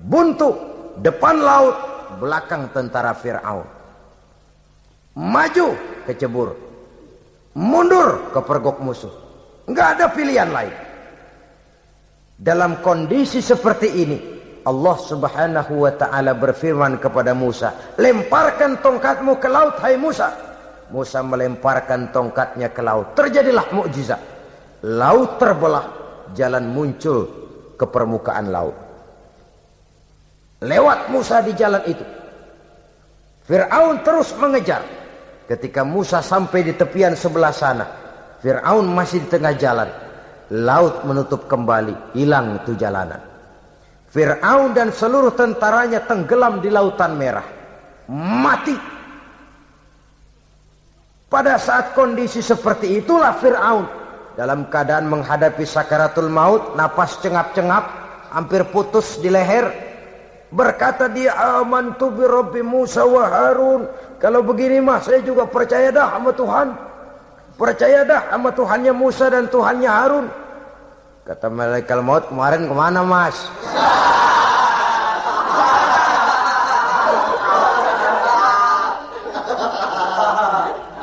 Buntu, 0.00 0.50
depan 0.96 1.44
laut, 1.44 1.76
belakang 2.24 2.72
tentara 2.72 3.12
Fir'aun. 3.12 3.68
Maju 5.20 5.68
ke 6.08 6.12
cebur. 6.16 6.56
Mundur 7.52 8.32
ke 8.32 8.40
pergok 8.40 8.80
musuh. 8.80 9.12
Enggak 9.68 10.00
ada 10.00 10.08
pilihan 10.08 10.48
lain. 10.48 10.93
Dalam 12.44 12.84
kondisi 12.84 13.40
seperti 13.40 13.88
ini, 14.04 14.18
Allah 14.68 14.96
Subhanahu 15.00 15.88
wa 15.88 15.92
taala 15.96 16.36
berfirman 16.36 17.00
kepada 17.00 17.32
Musa, 17.32 17.96
"Lemparkan 17.96 18.84
tongkatmu 18.84 19.40
ke 19.40 19.48
laut, 19.48 19.80
hai 19.80 19.96
Musa." 19.96 20.28
Musa 20.92 21.24
melemparkan 21.24 22.12
tongkatnya 22.12 22.68
ke 22.68 22.84
laut. 22.84 23.16
Terjadilah 23.16 23.72
mukjizat. 23.72 24.20
Laut 24.84 25.40
terbelah, 25.40 25.88
jalan 26.36 26.68
muncul 26.68 27.24
ke 27.80 27.88
permukaan 27.88 28.52
laut. 28.52 28.76
Lewat 30.60 31.08
Musa 31.08 31.40
di 31.40 31.56
jalan 31.56 31.80
itu. 31.88 32.04
Fir'aun 33.48 34.04
terus 34.04 34.36
mengejar. 34.36 34.84
Ketika 35.48 35.80
Musa 35.80 36.20
sampai 36.20 36.60
di 36.60 36.76
tepian 36.76 37.16
sebelah 37.16 37.56
sana, 37.56 37.88
Fir'aun 38.44 38.84
masih 38.84 39.24
di 39.24 39.28
tengah 39.32 39.56
jalan 39.56 39.88
laut 40.52 41.06
menutup 41.08 41.48
kembali, 41.48 42.12
hilang 42.12 42.60
itu 42.60 42.76
jalanan. 42.76 43.20
Fir'aun 44.12 44.76
dan 44.76 44.94
seluruh 44.94 45.34
tentaranya 45.34 46.04
tenggelam 46.04 46.62
di 46.62 46.70
lautan 46.70 47.18
merah. 47.18 47.46
Mati. 48.10 48.76
Pada 51.26 51.58
saat 51.58 51.96
kondisi 51.98 52.38
seperti 52.38 53.00
itulah 53.00 53.34
Fir'aun. 53.40 53.86
Dalam 54.34 54.66
keadaan 54.70 55.10
menghadapi 55.10 55.62
sakaratul 55.66 56.30
maut, 56.30 56.74
napas 56.78 57.18
cengap-cengap, 57.22 57.84
hampir 58.34 58.66
putus 58.70 59.18
di 59.18 59.30
leher. 59.30 59.70
Berkata 60.54 61.10
dia, 61.10 61.34
amantu 61.34 62.14
bi 62.14 62.22
Rabbi 62.22 62.62
Musa 62.62 63.02
wa 63.02 63.26
Harun. 63.26 63.90
Kalau 64.22 64.46
begini 64.46 64.78
mah 64.78 65.02
saya 65.02 65.18
juga 65.22 65.46
percaya 65.46 65.90
dah 65.90 66.14
sama 66.14 66.30
Tuhan. 66.30 66.68
Percaya 67.54 68.02
dah 68.02 68.34
sama 68.34 68.50
Tuhannya 68.50 68.90
Musa 68.90 69.30
dan 69.30 69.46
Tuhannya 69.46 69.90
Harun. 69.90 70.26
Kata 71.22 71.46
malaikat 71.46 72.02
maut 72.02 72.26
kemarin 72.26 72.66
ke 72.66 72.74
mana 72.74 73.00
mas? 73.06 73.38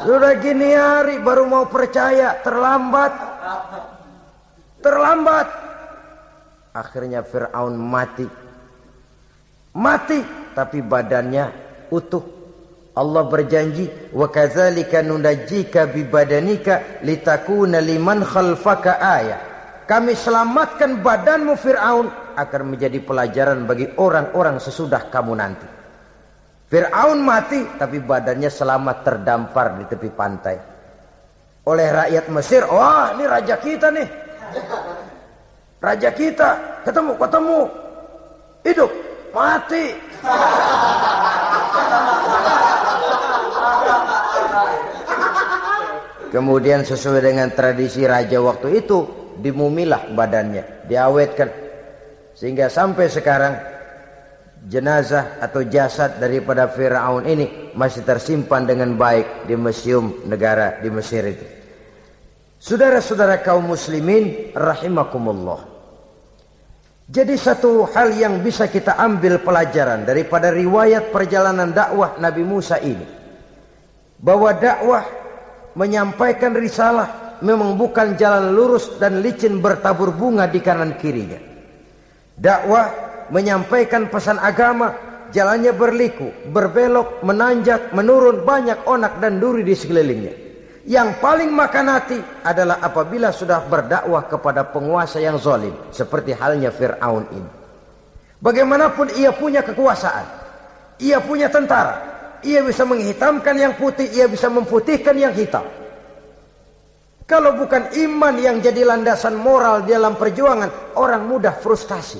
Sudah 0.02 0.34
gini 0.41 0.76
hari 0.76 1.24
baru 1.24 1.47
mau 1.47 1.66
percaya, 1.70 2.36
terlambat. 2.43 3.14
Terlambat. 4.84 5.47
Akhirnya 6.76 7.24
Fir'aun 7.24 7.80
mati. 7.80 8.28
Mati, 9.72 10.20
tapi 10.52 10.84
badannya 10.84 11.47
utuh. 11.93 12.40
Allah 12.91 13.23
berjanji, 13.23 14.11
"Wa 14.11 14.27
kadzalika 14.27 14.99
nunajjika 14.99 15.87
bi 15.87 16.03
badanika 16.03 16.99
litakuna 17.07 17.79
liman 17.79 18.19
khalfaka 18.27 18.99
ayah." 18.99 19.41
Kami 19.87 20.15
selamatkan 20.15 20.99
badanmu 21.03 21.55
Fir'aun 21.55 22.07
agar 22.35 22.61
menjadi 22.63 22.99
pelajaran 23.03 23.67
bagi 23.67 23.91
orang-orang 23.99 24.59
sesudah 24.59 25.07
kamu 25.11 25.33
nanti. 25.35 25.67
Fir'aun 26.71 27.19
mati 27.19 27.59
tapi 27.75 27.99
badannya 27.99 28.47
selamat 28.47 28.97
terdampar 29.03 29.75
di 29.75 29.83
tepi 29.91 30.09
pantai. 30.11 30.55
Oleh 31.67 31.87
rakyat 31.91 32.25
Mesir, 32.31 32.63
wah 32.71 33.11
ini 33.15 33.23
raja 33.27 33.55
kita 33.59 33.91
nih. 33.91 34.07
Raja 35.83 36.09
kita, 36.15 36.49
ketemu, 36.87 37.13
ketemu. 37.19 37.59
Hidup, 38.63 38.91
mati. 39.35 39.85
Kemudian 46.32 46.88
sesuai 46.88 47.19
dengan 47.19 47.51
tradisi 47.51 48.07
raja 48.07 48.39
waktu 48.39 48.79
itu, 48.79 49.03
dimumilah 49.43 50.15
badannya, 50.15 50.88
diawetkan. 50.88 51.49
Sehingga 52.32 52.71
sampai 52.71 53.11
sekarang 53.11 53.53
jenazah 54.63 55.43
atau 55.43 55.65
jasad 55.67 56.23
daripada 56.23 56.71
Firaun 56.71 57.27
ini 57.27 57.75
masih 57.75 58.07
tersimpan 58.07 58.63
dengan 58.63 58.95
baik 58.95 59.43
di 59.43 59.59
museum 59.59 60.23
negara 60.23 60.79
di 60.79 60.88
Mesir 60.88 61.27
itu. 61.27 61.45
Saudara-saudara 62.61 63.43
kaum 63.43 63.67
muslimin 63.73 64.55
rahimakumullah. 64.55 65.67
Jadi 67.11 67.36
satu 67.36 67.91
hal 67.91 68.15
yang 68.15 68.39
bisa 68.39 68.71
kita 68.71 68.95
ambil 68.95 69.43
pelajaran 69.43 70.07
daripada 70.07 70.47
riwayat 70.47 71.11
perjalanan 71.11 71.75
dakwah 71.75 72.15
Nabi 72.23 72.47
Musa 72.47 72.79
ini. 72.79 73.03
Bahwa 74.21 74.55
dakwah 74.55 75.20
menyampaikan 75.76 76.55
risalah 76.55 77.39
memang 77.41 77.76
bukan 77.76 78.15
jalan 78.15 78.53
lurus 78.53 78.97
dan 79.01 79.19
licin 79.19 79.59
bertabur 79.59 80.13
bunga 80.13 80.47
di 80.47 80.61
kanan 80.61 80.95
kirinya. 80.95 81.39
Dakwah 82.38 82.88
menyampaikan 83.30 84.09
pesan 84.09 84.38
agama, 84.41 84.93
jalannya 85.34 85.74
berliku, 85.74 86.30
berbelok, 86.49 87.22
menanjak, 87.26 87.93
menurun 87.93 88.43
banyak 88.45 88.86
onak 88.86 89.17
dan 89.19 89.39
duri 89.39 89.65
di 89.65 89.74
sekelilingnya. 89.74 90.34
Yang 90.82 91.22
paling 91.22 91.53
makan 91.53 91.86
hati 91.93 92.17
adalah 92.41 92.82
apabila 92.82 93.30
sudah 93.30 93.61
berdakwah 93.69 94.26
kepada 94.26 94.65
penguasa 94.65 95.22
yang 95.22 95.38
zalim, 95.38 95.78
seperti 95.93 96.34
halnya 96.34 96.74
Fir'aun 96.74 97.26
ini. 97.30 97.51
Bagaimanapun 98.41 99.13
ia 99.13 99.30
punya 99.30 99.61
kekuasaan, 99.61 100.26
ia 100.97 101.22
punya 101.22 101.45
tentara, 101.53 102.11
ia 102.45 102.61
bisa 102.65 102.83
menghitamkan 102.85 103.55
yang 103.57 103.73
putih, 103.77 104.09
ia 104.11 104.25
bisa 104.25 104.49
memutihkan 104.49 105.15
yang 105.17 105.33
hitam. 105.33 105.65
Kalau 107.31 107.55
bukan 107.55 107.95
iman 107.95 108.35
yang 108.35 108.59
jadi 108.59 108.83
landasan 108.83 109.39
moral 109.39 109.87
dalam 109.87 110.19
perjuangan, 110.19 110.99
orang 110.99 111.23
mudah 111.23 111.55
frustasi. 111.55 112.19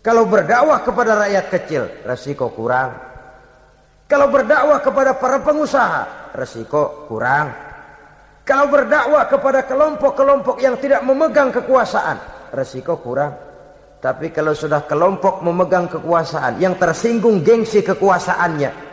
Kalau 0.00 0.24
berdakwah 0.24 0.80
kepada 0.80 1.20
rakyat 1.26 1.46
kecil, 1.52 1.82
resiko 2.06 2.48
kurang. 2.54 2.96
Kalau 4.06 4.30
berdakwah 4.30 4.78
kepada 4.80 5.18
para 5.18 5.42
pengusaha, 5.42 6.32
resiko 6.32 7.04
kurang. 7.10 7.50
Kalau 8.46 8.70
berdakwah 8.70 9.26
kepada 9.26 9.66
kelompok-kelompok 9.66 10.62
yang 10.62 10.78
tidak 10.78 11.02
memegang 11.02 11.50
kekuasaan, 11.50 12.48
resiko 12.54 13.02
kurang. 13.02 13.34
Tapi 13.98 14.30
kalau 14.30 14.54
sudah 14.54 14.86
kelompok 14.86 15.42
memegang 15.42 15.90
kekuasaan, 15.90 16.62
yang 16.62 16.78
tersinggung 16.78 17.42
gengsi 17.42 17.82
kekuasaannya, 17.82 18.85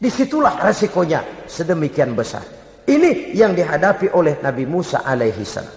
di 0.00 0.08
situlah 0.08 0.56
resikonya 0.64 1.44
sedemikian 1.44 2.16
besar. 2.16 2.40
Ini 2.88 3.36
yang 3.36 3.52
dihadapi 3.52 4.16
oleh 4.16 4.40
Nabi 4.40 4.64
Musa 4.64 5.04
alaihi 5.04 5.44
salam. 5.44 5.76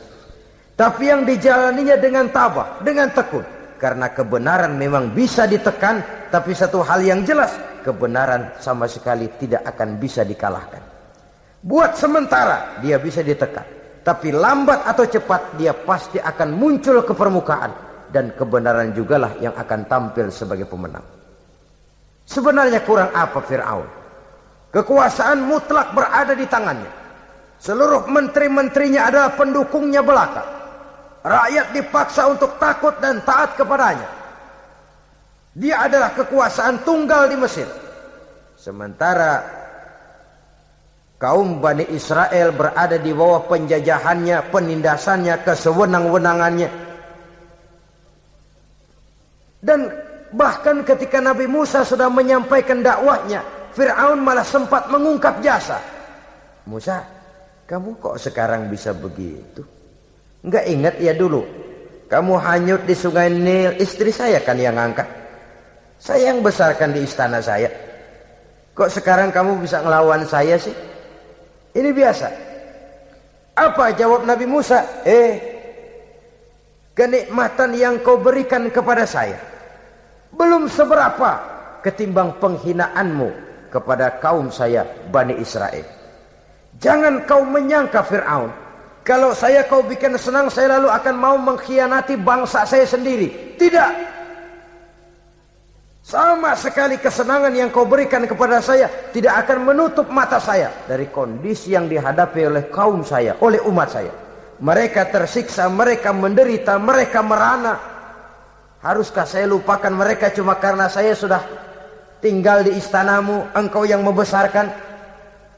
Tapi 0.73 1.03
yang 1.05 1.21
dijalaninya 1.27 1.99
dengan 1.99 2.31
tabah, 2.31 2.81
dengan 2.81 3.11
tekun. 3.11 3.45
Karena 3.77 4.09
kebenaran 4.15 4.79
memang 4.79 5.11
bisa 5.11 5.43
ditekan, 5.43 5.99
tapi 6.31 6.55
satu 6.55 6.81
hal 6.81 7.03
yang 7.03 7.21
jelas, 7.27 7.51
kebenaran 7.83 8.55
sama 8.57 8.87
sekali 8.87 9.27
tidak 9.37 9.61
akan 9.67 9.99
bisa 9.99 10.23
dikalahkan. 10.23 10.79
Buat 11.59 11.99
sementara 11.99 12.79
dia 12.79 12.97
bisa 12.97 13.19
ditekan, 13.19 13.67
tapi 14.07 14.31
lambat 14.31 14.87
atau 14.87 15.03
cepat 15.03 15.59
dia 15.59 15.75
pasti 15.75 16.17
akan 16.17 16.55
muncul 16.55 17.03
ke 17.03 17.11
permukaan 17.11 17.71
dan 18.09 18.31
kebenaran 18.33 18.95
jugalah 18.95 19.35
yang 19.43 19.53
akan 19.53 19.83
tampil 19.85 20.31
sebagai 20.31 20.65
pemenang. 20.65 21.03
Sebenarnya 22.23 22.79
kurang 22.87 23.11
apa 23.11 23.43
Firaun? 23.43 24.02
Kekuasaan 24.73 25.45
mutlak 25.45 25.93
berada 25.93 26.33
di 26.33 26.49
tangannya. 26.49 26.89
Seluruh 27.61 28.09
menteri-menterinya 28.09 29.05
adalah 29.05 29.31
pendukungnya 29.37 30.01
belaka. 30.01 30.43
Rakyat 31.21 31.77
dipaksa 31.77 32.27
untuk 32.27 32.57
takut 32.57 32.97
dan 32.97 33.21
taat 33.21 33.53
kepadanya. 33.53 34.09
Dia 35.53 35.85
adalah 35.85 36.17
kekuasaan 36.17 36.81
tunggal 36.81 37.29
di 37.29 37.37
Mesir. 37.37 37.69
Sementara 38.57 39.45
kaum 41.21 41.61
Bani 41.61 41.85
Israel 41.93 42.49
berada 42.51 42.97
di 42.97 43.13
bawah 43.13 43.45
penjajahannya, 43.45 44.49
penindasannya, 44.49 45.37
kesewenang-wenangannya. 45.45 46.69
Dan 49.63 49.87
bahkan 50.33 50.81
ketika 50.81 51.21
Nabi 51.21 51.45
Musa 51.45 51.85
sudah 51.85 52.09
menyampaikan 52.09 52.81
dakwahnya, 52.81 53.52
Fir'aun 53.73 54.21
malah 54.21 54.45
sempat 54.45 54.87
mengungkap 54.89 55.41
jasa. 55.41 55.81
Musa, 56.69 57.01
kamu 57.65 57.97
kok 57.97 58.15
sekarang 58.21 58.69
bisa 58.69 58.93
begitu? 58.93 59.65
Enggak 60.45 60.65
ingat 60.69 60.95
ya 61.01 61.13
dulu. 61.17 61.41
Kamu 62.07 62.37
hanyut 62.37 62.85
di 62.85 62.93
sungai 62.93 63.33
Nil, 63.33 63.73
istri 63.81 64.13
saya 64.13 64.37
kan 64.45 64.55
yang 64.55 64.77
angkat. 64.77 65.09
Saya 65.97 66.29
yang 66.31 66.45
besarkan 66.45 66.93
di 66.93 67.01
istana 67.01 67.41
saya. 67.41 67.71
Kok 68.77 68.89
sekarang 68.91 69.33
kamu 69.33 69.63
bisa 69.63 69.81
ngelawan 69.81 70.21
saya 70.29 70.59
sih? 70.59 70.75
Ini 71.73 71.89
biasa. 71.89 72.27
Apa 73.57 73.93
jawab 73.97 74.25
Nabi 74.29 74.45
Musa? 74.45 75.01
Eh, 75.05 75.53
kenikmatan 76.93 77.73
yang 77.73 77.99
kau 78.05 78.21
berikan 78.21 78.69
kepada 78.69 79.05
saya 79.09 79.37
belum 80.33 80.69
seberapa 80.69 81.31
ketimbang 81.85 82.37
penghinaanmu 82.41 83.52
kepada 83.73 84.21
kaum 84.21 84.53
saya 84.53 84.85
Bani 85.09 85.41
Israel. 85.41 85.81
Jangan 86.77 87.25
kau 87.25 87.41
menyangka 87.41 88.05
Fir'aun 88.05 88.63
kalau 89.03 89.35
saya 89.35 89.67
kau 89.67 89.83
bikin 89.83 90.15
senang, 90.15 90.47
saya 90.47 90.79
lalu 90.79 90.87
akan 90.87 91.15
mau 91.19 91.35
mengkhianati 91.35 92.15
bangsa 92.15 92.63
saya 92.63 92.87
sendiri. 92.87 93.59
Tidak. 93.59 93.91
Sama 96.03 96.55
sekali 96.55 96.95
kesenangan 96.95 97.51
yang 97.51 97.67
kau 97.67 97.83
berikan 97.83 98.23
kepada 98.23 98.63
saya 98.63 98.87
tidak 99.11 99.43
akan 99.43 99.71
menutup 99.71 100.07
mata 100.07 100.39
saya 100.39 100.71
dari 100.87 101.11
kondisi 101.11 101.75
yang 101.75 101.91
dihadapi 101.91 102.47
oleh 102.47 102.63
kaum 102.71 103.03
saya, 103.03 103.35
oleh 103.43 103.59
umat 103.67 103.91
saya. 103.91 104.11
Mereka 104.63 105.11
tersiksa, 105.11 105.67
mereka 105.67 106.15
menderita, 106.15 106.79
mereka 106.79 107.19
merana. 107.19 107.75
Haruskah 108.79 109.27
saya 109.27 109.47
lupakan 109.51 109.91
mereka 109.91 110.31
cuma 110.31 110.55
karena 110.59 110.87
saya 110.87 111.11
sudah 111.11 111.43
tinggal 112.23 112.63
di 112.63 112.79
istanamu, 112.79 113.51
engkau 113.51 113.83
yang 113.83 113.99
membesarkan. 113.99 114.71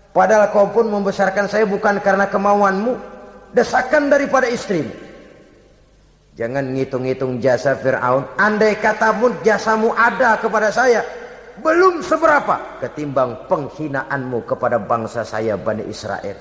Padahal 0.10 0.50
kau 0.50 0.74
pun 0.74 0.90
membesarkan 0.90 1.46
saya 1.46 1.70
bukan 1.70 2.02
karena 2.02 2.26
kemauanmu, 2.26 2.98
desakan 3.54 4.10
daripada 4.10 4.50
istrimu. 4.50 4.90
Jangan 6.36 6.74
ngitung-ngitung 6.74 7.40
jasa 7.40 7.78
Fir'aun. 7.78 8.26
Andai 8.36 8.76
kata 8.82 9.14
pun 9.16 9.32
jasamu 9.46 9.94
ada 9.94 10.36
kepada 10.42 10.74
saya. 10.74 11.06
belum 11.56 12.04
seberapa 12.04 12.84
ketimbang 12.84 13.48
penghinaanmu 13.48 14.44
kepada 14.44 14.76
bangsa 14.76 15.24
saya 15.24 15.56
Bani 15.56 15.88
Israel. 15.88 16.36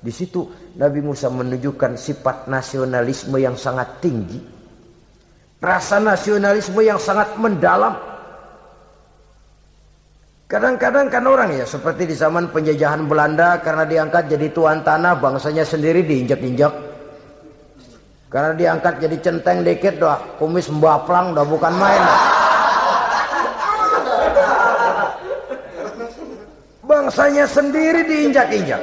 Di 0.00 0.08
situ 0.08 0.48
Nabi 0.80 1.04
Musa 1.04 1.28
menunjukkan 1.28 2.00
sifat 2.00 2.48
nasionalisme 2.48 3.36
yang 3.36 3.60
sangat 3.60 4.00
tinggi. 4.00 4.40
Rasa 5.60 6.00
nasionalisme 6.00 6.80
yang 6.80 6.96
sangat 6.96 7.36
mendalam. 7.36 8.13
Kadang-kadang 10.44 11.08
kan 11.08 11.24
orang 11.24 11.56
ya 11.56 11.64
seperti 11.64 12.04
di 12.04 12.12
zaman 12.12 12.52
penjajahan 12.52 13.08
Belanda 13.08 13.56
karena 13.64 13.88
diangkat 13.88 14.28
jadi 14.28 14.52
tuan 14.52 14.84
tanah 14.84 15.16
bangsanya 15.16 15.64
sendiri 15.64 16.04
diinjak-injak. 16.04 16.68
Karena 18.28 18.52
diangkat 18.52 19.00
jadi 19.00 19.16
centeng 19.24 19.64
dikit 19.64 19.96
doh, 19.96 20.18
kumis 20.36 20.68
mbaplang 20.68 21.32
doh 21.32 21.48
bukan 21.48 21.72
main. 21.80 22.02
Bangsanya 26.84 27.48
sendiri 27.48 28.04
diinjak-injak. 28.04 28.82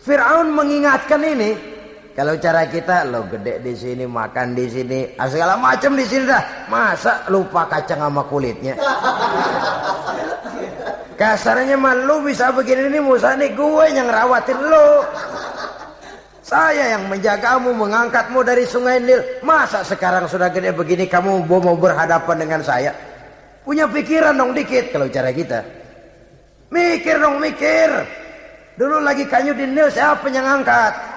Fir'aun 0.00 0.48
mengingatkan 0.48 1.20
ini. 1.20 1.73
Kalau 2.14 2.38
cara 2.38 2.62
kita 2.70 3.10
lo 3.10 3.26
gede 3.26 3.58
di 3.58 3.74
sini, 3.74 4.06
makan 4.06 4.54
di 4.54 4.70
sini, 4.70 5.02
ah, 5.18 5.26
segala 5.26 5.58
macam 5.58 5.98
di 5.98 6.06
sini 6.06 6.30
dah. 6.30 6.70
Masa 6.70 7.26
lupa 7.26 7.66
kacang 7.66 8.06
sama 8.06 8.22
kulitnya? 8.30 8.78
Kasarnya 11.18 11.74
mah 11.74 12.06
lu 12.06 12.22
bisa 12.22 12.54
begini 12.54 12.86
ini 12.86 13.02
Musa 13.02 13.34
nih 13.34 13.50
gue 13.58 13.84
yang 13.90 14.06
rawatin 14.06 14.62
lu. 14.62 15.02
Saya 16.46 16.94
yang 16.94 17.10
menjagamu, 17.10 17.74
mengangkatmu 17.74 18.46
dari 18.46 18.62
sungai 18.62 19.02
Nil. 19.02 19.18
Masa 19.42 19.82
sekarang 19.82 20.30
sudah 20.30 20.54
gede 20.54 20.70
begini 20.70 21.10
kamu 21.10 21.50
mau 21.50 21.74
berhadapan 21.74 22.46
dengan 22.46 22.62
saya? 22.62 22.94
Punya 23.66 23.90
pikiran 23.90 24.38
dong 24.38 24.54
dikit 24.54 24.94
kalau 24.94 25.10
cara 25.10 25.34
kita. 25.34 25.66
Mikir 26.70 27.18
dong 27.18 27.42
mikir. 27.42 27.90
Dulu 28.78 29.02
lagi 29.02 29.26
kayu 29.26 29.50
di 29.50 29.66
Nil 29.66 29.90
siapa 29.90 30.30
yang 30.30 30.62
angkat? 30.62 31.13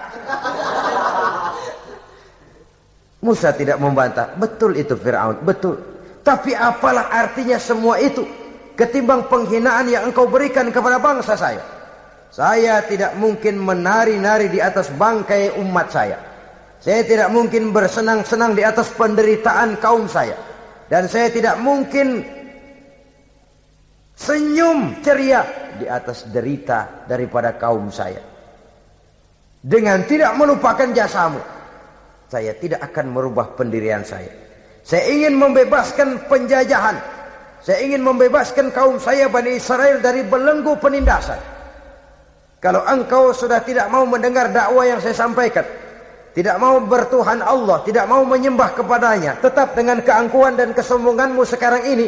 Musa 3.27 3.49
tidak 3.51 3.81
membantah. 3.81 4.37
Betul 4.37 4.77
itu 4.79 4.95
Fir'aun. 4.95 5.41
Betul. 5.41 5.75
Tapi 6.21 6.53
apalah 6.53 7.09
artinya 7.11 7.59
semua 7.59 7.99
itu. 7.99 8.23
Ketimbang 8.77 9.25
penghinaan 9.25 9.89
yang 9.89 10.05
engkau 10.07 10.29
berikan 10.29 10.69
kepada 10.69 11.01
bangsa 11.01 11.33
saya. 11.33 11.63
Saya 12.29 12.83
tidak 12.85 13.17
mungkin 13.17 13.57
menari-nari 13.57 14.53
di 14.53 14.61
atas 14.61 14.93
bangkai 14.93 15.57
umat 15.57 15.87
saya. 15.89 16.19
Saya 16.77 17.01
tidak 17.01 17.33
mungkin 17.33 17.73
bersenang-senang 17.73 18.53
di 18.53 18.61
atas 18.61 18.93
penderitaan 18.93 19.81
kaum 19.81 20.05
saya. 20.05 20.37
Dan 20.87 21.09
saya 21.09 21.33
tidak 21.33 21.57
mungkin 21.57 22.21
senyum 24.13 25.01
ceria 25.01 25.41
di 25.81 25.89
atas 25.89 26.29
derita 26.29 27.09
daripada 27.09 27.57
kaum 27.57 27.89
saya. 27.89 28.36
Dengan 29.61 30.05
tidak 30.05 30.37
melupakan 30.37 30.85
jasamu, 30.93 31.41
saya 32.29 32.53
tidak 32.59 32.83
akan 32.91 33.09
merubah 33.09 33.55
pendirian 33.57 34.03
saya. 34.05 34.29
Saya 34.85 35.03
ingin 35.11 35.35
membebaskan 35.35 36.27
penjajahan. 36.31 36.95
Saya 37.59 37.83
ingin 37.83 38.05
membebaskan 38.05 38.71
kaum 38.71 39.01
saya 39.01 39.27
Bani 39.27 39.57
Israel 39.57 39.99
dari 39.99 40.23
belenggu 40.23 40.77
penindasan. 40.79 41.39
Kalau 42.63 42.85
engkau 42.85 43.33
sudah 43.35 43.59
tidak 43.65 43.89
mau 43.91 44.07
mendengar 44.07 44.47
dakwah 44.53 44.85
yang 44.87 45.01
saya 45.03 45.13
sampaikan, 45.17 45.65
tidak 46.37 46.57
mau 46.61 46.77
bertuhan 46.79 47.41
Allah, 47.41 47.81
tidak 47.81 48.05
mau 48.05 48.21
menyembah 48.21 48.77
kepadanya, 48.77 49.41
tetap 49.41 49.73
dengan 49.73 49.99
keangkuhan 50.05 50.53
dan 50.53 50.69
kesombonganmu 50.71 51.43
sekarang 51.43 51.83
ini, 51.85 52.07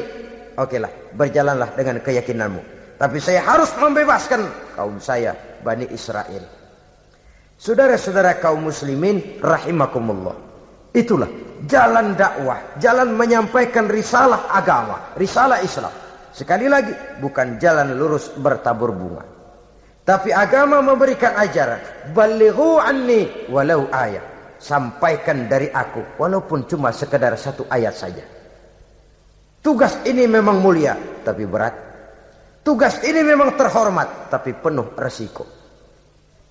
okelah, 0.53 0.89
berjalanlah 1.17 1.73
dengan 1.73 1.97
keyakinanmu. 2.01 2.61
Tapi 2.99 3.17
saya 3.17 3.41
harus 3.41 3.73
membebaskan 3.79 4.41
kaum 4.77 5.01
saya, 5.01 5.33
Bani 5.65 5.87
Israel. 5.91 6.58
Saudara-saudara 7.59 8.39
kaum 8.39 8.71
muslimin 8.71 9.43
rahimakumullah. 9.43 10.31
Itulah 10.95 11.27
jalan 11.67 12.15
dakwah, 12.15 12.79
jalan 12.79 13.11
menyampaikan 13.19 13.91
risalah 13.91 14.47
agama, 14.47 15.11
risalah 15.19 15.59
Islam. 15.59 15.91
Sekali 16.31 16.71
lagi, 16.71 16.95
bukan 17.19 17.59
jalan 17.59 17.99
lurus 17.99 18.31
bertabur 18.39 18.95
bunga. 18.95 19.27
Tapi 20.07 20.31
agama 20.31 20.79
memberikan 20.79 21.35
ajaran, 21.35 22.15
balighu 22.15 22.79
anni 22.79 23.51
walau 23.51 23.91
ayat. 23.91 24.55
Sampaikan 24.55 25.51
dari 25.51 25.67
aku 25.67 26.15
walaupun 26.15 26.63
cuma 26.63 26.95
sekedar 26.95 27.35
satu 27.35 27.67
ayat 27.67 27.95
saja. 27.95 28.23
Tugas 29.59 29.99
ini 30.07 30.27
memang 30.31 30.63
mulia 30.63 30.95
tapi 31.27 31.43
berat. 31.43 31.75
Tugas 32.63 33.03
ini 33.03 33.19
memang 33.19 33.55
terhormat 33.59 34.31
tapi 34.31 34.55
penuh 34.55 34.95
resiko. 34.95 35.58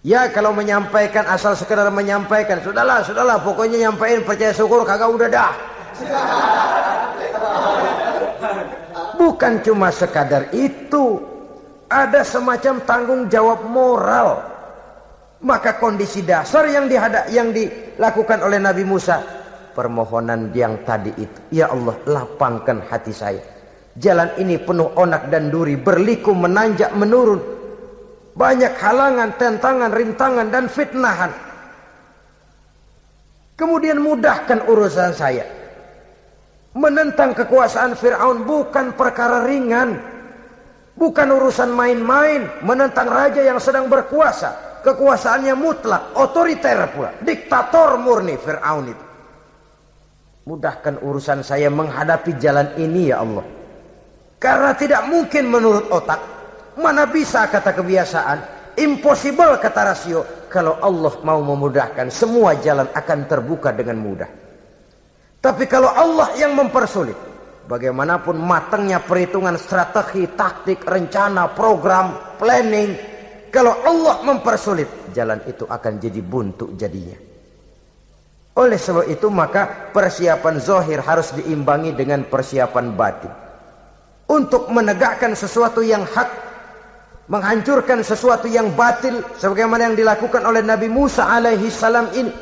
Ya 0.08 0.24
kalau 0.32 0.56
menyampaikan 0.56 1.28
asal 1.28 1.52
sekedar 1.52 1.84
menyampaikan 1.92 2.64
Sudahlah, 2.64 3.04
sudahlah 3.04 3.44
Pokoknya 3.44 3.92
nyampaikan 3.92 4.24
percaya 4.24 4.56
syukur 4.56 4.80
kagak 4.88 5.12
udah 5.12 5.28
dah. 5.28 5.52
Bukan 9.20 9.60
cuma 9.60 9.92
sekadar 9.92 10.48
itu 10.56 11.20
Ada 11.92 12.24
semacam 12.24 12.74
tanggung 12.88 13.22
jawab 13.28 13.68
moral. 13.68 14.40
Maka 15.44 15.76
kondisi 15.76 16.24
dasar 16.24 16.64
yang 16.72 16.88
dihadap, 16.88 17.28
yang 17.28 17.52
dilakukan 17.52 18.40
oleh 18.48 18.56
Nabi 18.56 18.88
Musa 18.88 19.20
Permohonan 19.76 20.56
yang 20.56 20.88
tadi 20.88 21.12
itu 21.20 21.38
Ya 21.52 21.68
Allah 21.68 22.00
lapangkan 22.08 22.80
hati 22.88 23.12
saya. 23.12 23.44
Jalan 23.92 24.40
ini 24.40 24.56
penuh 24.56 24.88
onak 24.96 25.28
dan 25.28 25.52
duri 25.52 25.76
Berliku 25.76 26.32
menanjak 26.32 26.96
menurun 26.96 27.57
banyak 28.38 28.70
halangan, 28.78 29.34
tentangan, 29.34 29.90
rintangan 29.90 30.46
dan 30.46 30.70
fitnahan. 30.70 31.34
Kemudian 33.58 33.98
mudahkan 33.98 34.62
urusan 34.70 35.10
saya. 35.10 35.42
Menentang 36.78 37.34
kekuasaan 37.34 37.98
Fir'aun 37.98 38.46
bukan 38.46 38.94
perkara 38.94 39.42
ringan. 39.42 39.98
Bukan 40.94 41.28
urusan 41.34 41.74
main-main. 41.74 42.46
Menentang 42.62 43.10
raja 43.10 43.42
yang 43.42 43.58
sedang 43.58 43.90
berkuasa. 43.90 44.78
Kekuasaannya 44.86 45.58
mutlak, 45.58 46.14
otoriter 46.14 46.78
pula. 46.94 47.10
Diktator 47.18 47.98
murni 47.98 48.38
Fir'aun 48.38 48.86
itu. 48.86 49.04
Mudahkan 50.46 51.02
urusan 51.02 51.42
saya 51.42 51.66
menghadapi 51.66 52.38
jalan 52.38 52.70
ini 52.78 53.10
ya 53.10 53.26
Allah. 53.26 53.42
Karena 54.38 54.70
tidak 54.78 55.02
mungkin 55.10 55.50
menurut 55.50 55.90
otak 55.90 56.37
Mana 56.78 57.10
bisa 57.10 57.50
kata 57.50 57.74
kebiasaan, 57.74 58.38
impossible 58.78 59.58
kata 59.58 59.82
rasio. 59.82 60.20
Kalau 60.46 60.78
Allah 60.78 61.12
mau 61.26 61.42
memudahkan, 61.42 62.08
semua 62.08 62.54
jalan 62.62 62.86
akan 62.94 63.18
terbuka 63.26 63.74
dengan 63.74 63.98
mudah. 63.98 64.30
Tapi 65.42 65.66
kalau 65.66 65.90
Allah 65.90 66.32
yang 66.38 66.54
mempersulit, 66.54 67.18
bagaimanapun 67.66 68.38
matangnya 68.38 69.02
perhitungan 69.02 69.58
strategi, 69.58 70.24
taktik, 70.32 70.86
rencana, 70.86 71.50
program, 71.52 72.38
planning, 72.38 72.94
kalau 73.50 73.74
Allah 73.84 74.22
mempersulit, 74.24 75.10
jalan 75.10 75.42
itu 75.50 75.66
akan 75.66 75.92
jadi 75.98 76.20
buntu 76.22 76.78
jadinya. 76.78 77.18
Oleh 78.58 78.78
sebab 78.78 79.06
itu 79.06 79.30
maka 79.30 79.90
persiapan 79.94 80.58
zohir 80.58 80.98
harus 81.02 81.30
diimbangi 81.34 81.94
dengan 81.94 82.26
persiapan 82.26 82.86
batin. 82.94 83.32
Untuk 84.28 84.68
menegakkan 84.68 85.32
sesuatu 85.32 85.80
yang 85.80 86.02
hak 86.02 86.47
menghancurkan 87.28 88.00
sesuatu 88.00 88.48
yang 88.48 88.72
batil 88.72 89.20
sebagaimana 89.36 89.92
yang 89.92 89.96
dilakukan 89.96 90.42
oleh 90.42 90.64
Nabi 90.64 90.88
Musa 90.88 91.28
alaihi 91.28 91.68
salam 91.68 92.08
ini. 92.16 92.32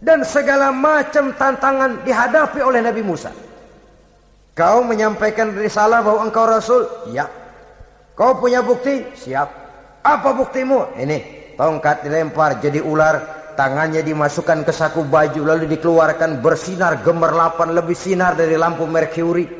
Dan 0.00 0.24
segala 0.24 0.72
macam 0.72 1.36
tantangan 1.36 2.06
dihadapi 2.06 2.64
oleh 2.64 2.80
Nabi 2.80 3.02
Musa. 3.04 3.28
Kau 4.56 4.80
menyampaikan 4.80 5.52
risalah 5.52 6.00
bahwa 6.00 6.24
engkau 6.24 6.48
rasul? 6.48 6.88
Ya. 7.12 7.28
Kau 8.16 8.40
punya 8.40 8.64
bukti? 8.64 9.04
Siap. 9.12 9.48
Apa 10.00 10.32
buktimu? 10.32 10.96
Ini 10.96 11.18
tongkat 11.60 12.08
dilempar 12.08 12.56
jadi 12.56 12.80
ular 12.80 13.20
tangannya 13.60 14.00
dimasukkan 14.00 14.64
ke 14.64 14.72
saku 14.72 15.04
baju 15.04 15.44
lalu 15.44 15.68
dikeluarkan 15.76 16.40
bersinar 16.40 17.04
gemerlapan 17.04 17.76
lebih 17.76 17.92
sinar 17.92 18.32
dari 18.32 18.56
lampu 18.56 18.88
merkuri 18.88 19.59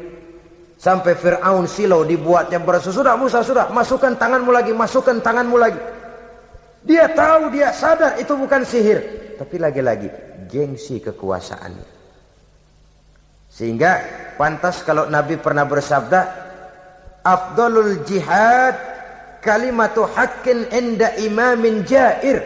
Sampai 0.81 1.13
Fir'aun 1.13 1.69
silau 1.69 2.09
dibuatnya 2.09 2.57
bersesudah 2.57 3.13
Musa 3.21 3.45
sudah 3.45 3.69
masukkan 3.69 4.17
tanganmu 4.17 4.49
lagi, 4.49 4.73
masukkan 4.73 5.21
tanganmu 5.21 5.61
lagi. 5.61 5.77
Dia 6.89 7.05
tahu, 7.13 7.53
dia 7.53 7.69
sadar 7.69 8.17
itu 8.17 8.33
bukan 8.33 8.65
sihir. 8.65 9.05
Tapi 9.37 9.61
lagi-lagi 9.61 10.09
gengsi 10.49 11.05
kekuasaannya. 11.05 11.85
Sehingga 13.53 13.93
pantas 14.41 14.81
kalau 14.81 15.05
Nabi 15.13 15.37
pernah 15.37 15.69
bersabda, 15.69 16.49
Afdalul 17.29 18.01
jihad 18.09 18.73
kalimatu 19.45 20.09
haqqin 20.09 20.65
inda 20.73 21.13
imamin 21.21 21.85
jair. 21.85 22.41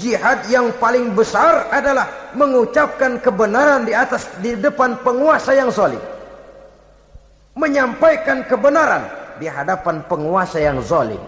Jihad 0.00 0.48
yang 0.48 0.72
paling 0.80 1.12
besar 1.12 1.68
adalah 1.68 2.32
mengucapkan 2.32 3.20
kebenaran 3.20 3.84
di 3.84 3.92
atas 3.92 4.24
di 4.40 4.56
depan 4.56 5.04
penguasa 5.04 5.52
yang 5.52 5.68
solid. 5.68 6.00
Menyampaikan 7.58 8.46
kebenaran 8.46 9.02
di 9.42 9.50
hadapan 9.50 10.06
penguasa 10.06 10.62
yang 10.62 10.78
zalim. 10.78 11.18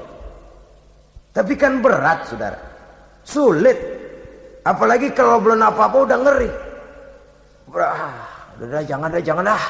Tapi 1.34 1.58
kan 1.58 1.82
berat, 1.82 2.30
saudara. 2.30 2.58
Sulit. 3.26 3.78
Apalagi 4.62 5.10
kalau 5.10 5.42
belum 5.42 5.58
apa-apa 5.58 6.06
udah 6.06 6.18
ngeri. 6.22 6.50
Ah, 7.74 8.46
udah, 8.62 8.82
jangan 8.86 9.10
dah, 9.10 9.22
jangan 9.22 9.44
dah. 9.46 9.64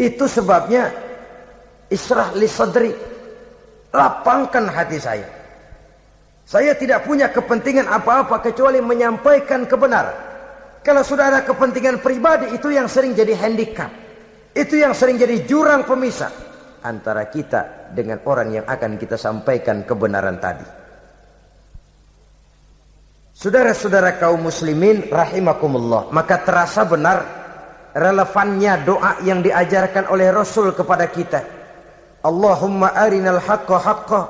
Itu 0.00 0.24
sebabnya 0.24 0.88
Israh 1.92 2.32
li 2.36 2.48
sadri. 2.48 2.92
Lapangkan 3.90 4.70
hati 4.70 4.96
saya. 4.96 5.39
Saya 6.50 6.74
tidak 6.74 7.06
punya 7.06 7.30
kepentingan 7.30 7.86
apa-apa 7.86 8.42
kecuali 8.42 8.82
menyampaikan 8.82 9.70
kebenaran. 9.70 10.18
Kalau 10.82 11.06
sudah 11.06 11.30
ada 11.30 11.40
kepentingan 11.46 12.02
pribadi 12.02 12.50
itu 12.50 12.74
yang 12.74 12.90
sering 12.90 13.14
jadi 13.14 13.38
handicap. 13.38 13.86
Itu 14.50 14.74
yang 14.74 14.90
sering 14.90 15.14
jadi 15.14 15.46
jurang 15.46 15.86
pemisah 15.86 16.34
antara 16.82 17.30
kita 17.30 17.94
dengan 17.94 18.18
orang 18.26 18.50
yang 18.50 18.66
akan 18.66 18.98
kita 18.98 19.14
sampaikan 19.14 19.86
kebenaran 19.86 20.42
tadi. 20.42 20.66
Saudara-saudara 23.30 24.18
kaum 24.18 24.50
muslimin 24.50 25.06
rahimakumullah, 25.06 26.10
maka 26.10 26.42
terasa 26.42 26.82
benar 26.82 27.18
relevannya 27.94 28.82
doa 28.82 29.22
yang 29.22 29.38
diajarkan 29.38 30.10
oleh 30.10 30.34
Rasul 30.34 30.74
kepada 30.74 31.06
kita. 31.14 31.40
Allahumma 32.26 32.90
arinal 32.90 33.38
haqqa 33.38 33.76
haqqa 33.78 34.20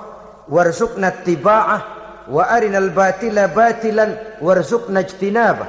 warzuqna 0.52 1.24
tiba'ah 1.24 1.99
wa 2.31 2.47
arinal 2.47 2.95
batila 2.95 3.51
batilan 3.51 4.39
warzuqna 4.39 5.03
ijtinabah. 5.03 5.68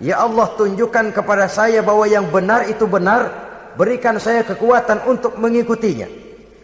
Ya 0.00 0.24
Allah 0.24 0.48
tunjukkan 0.56 1.12
kepada 1.12 1.50
saya 1.50 1.84
bahwa 1.84 2.08
yang 2.08 2.32
benar 2.32 2.64
itu 2.70 2.88
benar, 2.88 3.28
berikan 3.76 4.16
saya 4.16 4.40
kekuatan 4.46 5.04
untuk 5.04 5.36
mengikutinya. 5.36 6.08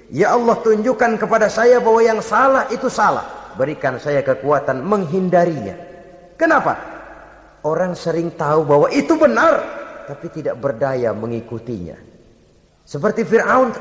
Ya 0.08 0.32
Allah 0.32 0.56
tunjukkan 0.62 1.20
kepada 1.20 1.50
saya 1.52 1.82
bahwa 1.82 2.00
yang 2.00 2.22
salah 2.24 2.70
itu 2.70 2.86
salah, 2.88 3.52
berikan 3.58 3.98
saya 4.00 4.24
kekuatan 4.24 4.80
menghindarinya. 4.80 5.74
Kenapa? 6.38 6.78
Orang 7.66 7.98
sering 7.98 8.32
tahu 8.38 8.62
bahwa 8.64 8.86
itu 8.94 9.18
benar, 9.18 9.60
tapi 10.06 10.30
tidak 10.30 10.54
berdaya 10.60 11.10
mengikutinya. 11.10 11.98
Seperti 12.84 13.24
Fir'aun 13.24 13.74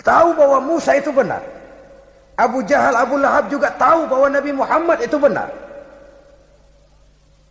tahu 0.00 0.28
bahwa 0.38 0.58
Musa 0.62 0.96
itu 0.96 1.12
benar. 1.12 1.59
Abu 2.40 2.64
Jahal, 2.64 2.96
Abu 2.96 3.20
Lahab 3.20 3.52
juga 3.52 3.68
tahu 3.76 4.08
bahwa 4.08 4.32
Nabi 4.32 4.56
Muhammad 4.56 5.04
itu 5.04 5.20
benar. 5.20 5.52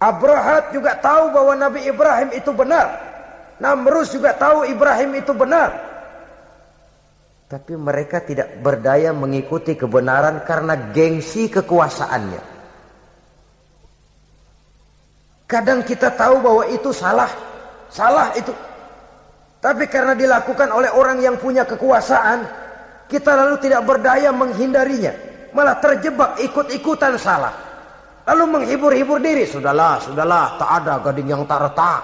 Abrahat 0.01 0.73
juga 0.73 0.97
tahu 0.97 1.29
bahwa 1.29 1.53
Nabi 1.53 1.85
Ibrahim 1.85 2.33
itu 2.33 2.49
benar. 2.49 2.87
Namrus 3.61 4.15
juga 4.15 4.33
tahu 4.33 4.65
Ibrahim 4.65 5.21
itu 5.21 5.29
benar. 5.35 5.75
Tapi 7.45 7.77
mereka 7.77 8.23
tidak 8.23 8.57
berdaya 8.65 9.13
mengikuti 9.13 9.77
kebenaran 9.77 10.41
karena 10.41 10.73
gengsi 10.89 11.51
kekuasaannya. 11.53 12.41
Kadang 15.45 15.85
kita 15.85 16.13
tahu 16.13 16.41
bahwa 16.41 16.63
itu 16.69 16.89
salah. 16.93 17.29
Salah 17.89 18.33
itu. 18.37 18.53
Tapi 19.59 19.85
karena 19.91 20.15
dilakukan 20.15 20.69
oleh 20.71 20.93
orang 20.93 21.19
yang 21.19 21.35
punya 21.35 21.67
kekuasaan, 21.67 22.45
kita 23.09 23.33
lalu 23.33 23.57
tidak 23.57 23.81
berdaya 23.89 24.29
menghindarinya. 24.29 25.11
Malah 25.49 25.81
terjebak 25.81 26.37
ikut-ikutan 26.45 27.17
salah. 27.17 27.51
Lalu 28.29 28.45
menghibur-hibur 28.45 29.17
diri. 29.17 29.49
Sudahlah, 29.49 29.97
sudahlah, 29.97 30.61
tak 30.61 30.69
ada 30.85 30.93
gading 31.01 31.33
yang 31.33 31.41
tak 31.49 31.65
retak. 31.65 32.01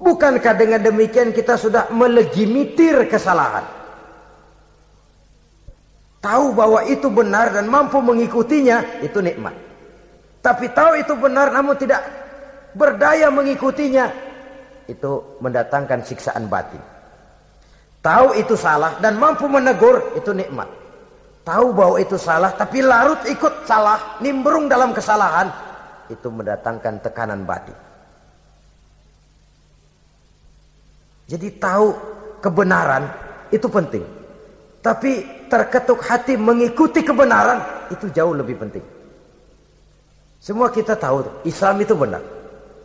Bukankah 0.00 0.54
dengan 0.56 0.80
demikian 0.80 1.36
kita 1.36 1.60
sudah 1.60 1.92
melegimitir 1.92 3.04
kesalahan? 3.04 3.68
Tahu 6.24 6.56
bahwa 6.56 6.80
itu 6.88 7.12
benar 7.12 7.52
dan 7.52 7.68
mampu 7.68 8.00
mengikutinya, 8.00 9.04
itu 9.04 9.20
nikmat. 9.20 9.52
Tapi 10.40 10.72
tahu 10.72 10.96
itu 10.96 11.12
benar 11.16 11.52
namun 11.52 11.76
tidak 11.76 12.00
berdaya 12.72 13.28
mengikutinya, 13.28 14.08
itu 14.88 15.36
mendatangkan 15.44 16.00
siksaan 16.00 16.48
batin. 16.48 16.80
Tahu 18.00 18.32
itu 18.40 18.56
salah 18.56 18.96
dan 19.04 19.20
mampu 19.20 19.44
menegur, 19.44 20.16
itu 20.16 20.32
nikmat. 20.32 20.68
Tahu 21.44 21.72
bahwa 21.76 21.96
itu 22.00 22.16
salah 22.16 22.52
tapi 22.56 22.80
larut 22.80 23.20
ikut 23.28 23.68
salah, 23.68 24.16
nimbrung 24.24 24.72
dalam 24.72 24.96
kesalahan, 24.96 25.52
itu 26.08 26.28
mendatangkan 26.32 27.00
tekanan 27.04 27.44
batin. 27.44 27.76
Jadi 31.28 31.48
tahu 31.60 31.94
kebenaran 32.40 33.04
itu 33.52 33.68
penting. 33.68 34.02
Tapi 34.80 35.44
terketuk 35.52 36.00
hati 36.00 36.40
mengikuti 36.40 37.04
kebenaran 37.04 37.60
itu 37.92 38.08
jauh 38.10 38.32
lebih 38.32 38.56
penting. 38.56 38.82
Semua 40.40 40.72
kita 40.72 40.96
tahu 40.96 41.44
Islam 41.44 41.84
itu 41.84 41.92
benar. 41.92 42.24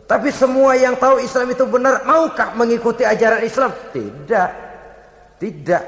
Tapi 0.06 0.28
semua 0.30 0.76
yang 0.76 0.94
tahu 0.94 1.18
Islam 1.24 1.50
itu 1.50 1.64
benar 1.66 2.04
maukah 2.04 2.52
mengikuti 2.52 3.02
ajaran 3.02 3.42
Islam? 3.42 3.72
Tidak. 3.90 4.65
Tidak. 5.36 5.84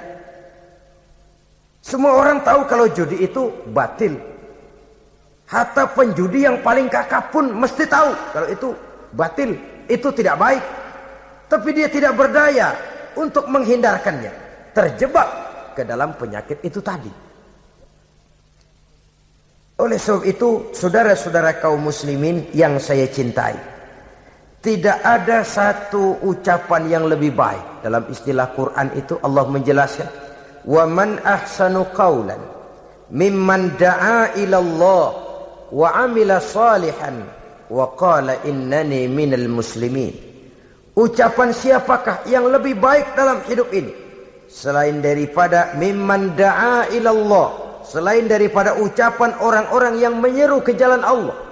Semua 1.80 2.20
orang 2.20 2.44
tahu 2.44 2.68
kalau 2.68 2.86
judi 2.92 3.24
itu 3.24 3.48
batil. 3.72 4.18
Hatta 5.48 5.88
penjudi 5.88 6.44
yang 6.44 6.60
paling 6.60 6.92
kakak 6.92 7.32
pun 7.32 7.48
mesti 7.56 7.88
tahu 7.88 8.12
kalau 8.36 8.48
itu 8.52 8.68
batil, 9.16 9.56
itu 9.88 10.08
tidak 10.12 10.36
baik. 10.36 10.64
Tapi 11.48 11.68
dia 11.72 11.88
tidak 11.88 12.12
berdaya 12.12 12.76
untuk 13.16 13.48
menghindarkannya. 13.48 14.28
Terjebak 14.76 15.28
ke 15.72 15.82
dalam 15.88 16.12
penyakit 16.12 16.60
itu 16.60 16.84
tadi. 16.84 17.08
Oleh 19.78 19.96
sebab 19.96 20.26
itu, 20.26 20.74
saudara-saudara 20.74 21.56
kaum 21.62 21.80
muslimin 21.88 22.50
yang 22.52 22.76
saya 22.82 23.06
cintai. 23.06 23.77
Tidak 24.58 25.06
ada 25.06 25.46
satu 25.46 26.18
ucapan 26.26 26.90
yang 26.90 27.04
lebih 27.06 27.30
baik. 27.30 27.86
Dalam 27.86 28.10
istilah 28.10 28.50
Quran 28.58 28.90
itu 28.98 29.14
Allah 29.22 29.46
menjelaskan. 29.46 30.08
Wa 30.66 30.82
man 30.84 31.22
ahsanu 31.22 31.86
qawlan 31.94 32.42
mimman 33.14 33.78
da'a 33.78 34.36
ila 34.36 34.56
Allah 34.58 35.06
wa 35.70 35.88
amila 35.96 36.42
salihan 36.42 37.24
wa 37.70 37.86
qala 37.94 38.44
innani 38.44 39.06
minal 39.06 39.48
muslimin. 39.48 40.12
Ucapan 40.98 41.54
siapakah 41.54 42.26
yang 42.26 42.50
lebih 42.50 42.74
baik 42.82 43.14
dalam 43.14 43.38
hidup 43.46 43.70
ini? 43.70 43.94
Selain 44.50 44.98
daripada 44.98 45.78
mimman 45.78 46.34
da'a 46.34 46.90
ilallah. 46.90 47.80
Selain 47.86 48.26
daripada 48.26 48.74
ucapan 48.76 49.38
orang-orang 49.38 50.02
yang 50.02 50.18
menyeru 50.18 50.58
ke 50.60 50.74
jalan 50.74 51.00
Allah. 51.06 51.47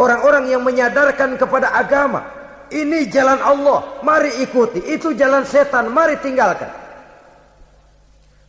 Orang-orang 0.00 0.48
yang 0.48 0.64
menyadarkan 0.64 1.36
kepada 1.36 1.76
agama. 1.76 2.24
Ini 2.72 3.12
jalan 3.12 3.36
Allah, 3.44 4.00
mari 4.00 4.40
ikuti. 4.40 4.80
Itu 4.88 5.12
jalan 5.12 5.44
setan, 5.44 5.92
mari 5.92 6.16
tinggalkan. 6.24 6.72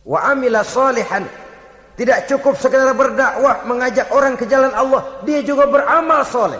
Wa 0.04 0.32
amila 0.32 0.64
salihan. 0.64 1.28
Tidak 1.94 2.26
cukup 2.26 2.58
sekedar 2.58 2.90
berdakwah 2.96 3.62
mengajak 3.68 4.10
orang 4.10 4.34
ke 4.34 4.48
jalan 4.50 4.72
Allah. 4.74 5.22
Dia 5.22 5.44
juga 5.44 5.68
beramal 5.70 6.26
soleh. 6.26 6.58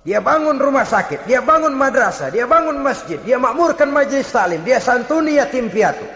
Dia 0.00 0.16
bangun 0.16 0.56
rumah 0.56 0.88
sakit, 0.88 1.28
dia 1.28 1.44
bangun 1.44 1.76
madrasah, 1.76 2.32
dia 2.32 2.48
bangun 2.48 2.80
masjid, 2.80 3.20
dia 3.20 3.36
makmurkan 3.36 3.92
majlis 3.92 4.32
salim, 4.32 4.64
dia 4.64 4.80
santuni 4.80 5.36
yatim 5.36 5.68
piatu. 5.68 6.08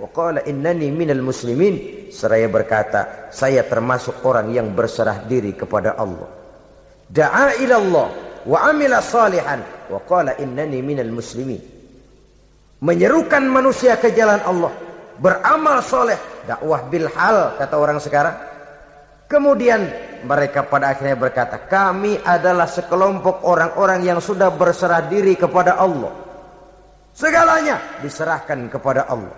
Wa 0.00 0.08
qala 0.08 0.40
innani 0.48 0.88
minal 0.88 1.20
muslimin. 1.20 2.08
Seraya 2.08 2.48
berkata, 2.48 3.28
saya 3.28 3.60
termasuk 3.66 4.24
orang 4.24 4.48
yang 4.56 4.72
berserah 4.72 5.26
diri 5.28 5.52
kepada 5.52 6.00
Allah. 6.00 6.45
Da'a 7.06 7.54
ila 7.62 7.76
Allah 7.78 8.08
wa 8.46 8.58
amila 8.66 8.98
salihan 8.98 9.62
wa 9.90 9.98
qala 10.02 10.34
innani 10.42 10.82
minal 10.82 11.10
muslimin. 11.10 11.62
Menyerukan 12.82 13.46
manusia 13.46 13.96
ke 13.96 14.12
jalan 14.12 14.42
Allah, 14.44 14.72
beramal 15.16 15.80
soleh, 15.80 16.18
dakwah 16.44 16.84
bil 16.90 17.08
hal 17.08 17.56
kata 17.56 17.74
orang 17.78 17.98
sekarang. 18.02 18.36
Kemudian 19.26 19.82
mereka 20.22 20.62
pada 20.66 20.94
akhirnya 20.94 21.18
berkata, 21.18 21.66
kami 21.66 22.20
adalah 22.22 22.70
sekelompok 22.70 23.42
orang-orang 23.42 24.06
yang 24.06 24.20
sudah 24.22 24.54
berserah 24.54 25.02
diri 25.10 25.34
kepada 25.34 25.82
Allah. 25.82 26.14
Segalanya 27.16 27.98
diserahkan 28.04 28.68
kepada 28.70 29.08
Allah. 29.08 29.34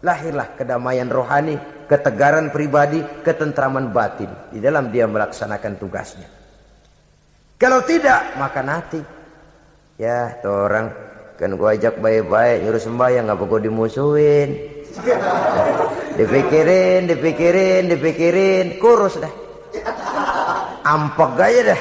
Lahirlah 0.00 0.54
kedamaian 0.54 1.10
rohani, 1.10 1.58
ketegaran 1.90 2.54
pribadi, 2.54 3.02
ketentraman 3.26 3.90
batin 3.90 4.30
di 4.54 4.62
dalam 4.62 4.94
dia 4.94 5.04
melaksanakan 5.10 5.72
tugasnya. 5.76 6.35
Kalau 7.56 7.80
tidak, 7.88 8.36
maka 8.36 8.60
nanti 8.60 9.00
ya 9.96 10.28
tuh 10.44 10.68
orang 10.68 10.92
kan 11.40 11.56
gua 11.56 11.72
ajak 11.72 11.96
baik-baik 12.04 12.68
nyuruh 12.68 12.82
sembahyang 12.84 13.32
apa 13.32 13.42
gua 13.48 13.60
dimusuhin. 13.64 14.76
dipikirin, 16.20 17.08
dipikirin, 17.08 17.82
dipikirin, 17.92 18.66
kurus 18.76 19.16
dah. 19.16 19.32
ampek 20.86 21.30
gaya 21.34 21.60
deh. 21.72 21.80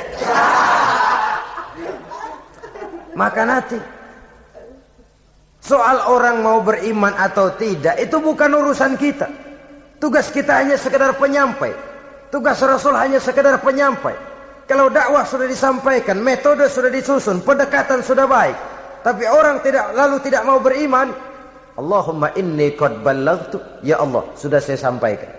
Makan 3.15 3.47
hati. 3.47 3.79
Soal 5.61 5.97
orang 6.09 6.43
mau 6.45 6.59
beriman 6.61 7.15
atau 7.15 7.51
tidak 7.55 7.99
itu 7.99 8.17
bukan 8.19 8.51
urusan 8.53 8.95
kita. 8.95 9.27
Tugas 9.99 10.29
kita 10.31 10.61
hanya 10.61 10.75
sekedar 10.75 11.15
penyampai. 11.15 11.71
Tugas 12.29 12.59
Rasul 12.59 12.93
hanya 12.97 13.17
sekedar 13.17 13.55
penyampai. 13.63 14.34
Kalau 14.65 14.89
dakwah 14.89 15.21
sudah 15.25 15.45
disampaikan, 15.45 16.17
metode 16.17 16.65
sudah 16.65 16.89
disusun, 16.89 17.45
pendekatan 17.45 18.01
sudah 18.01 18.25
baik. 18.25 18.57
Tapi 19.05 19.29
orang 19.29 19.61
tidak 19.61 19.93
lalu 19.93 20.17
tidak 20.25 20.41
mau 20.41 20.57
beriman. 20.57 21.13
Allahumma 21.77 22.33
inni 22.33 22.73
qad 22.73 23.05
ballaghtu. 23.05 23.61
Ya 23.85 24.01
Allah, 24.01 24.25
sudah 24.33 24.57
saya 24.57 24.81
sampaikan. 24.81 25.29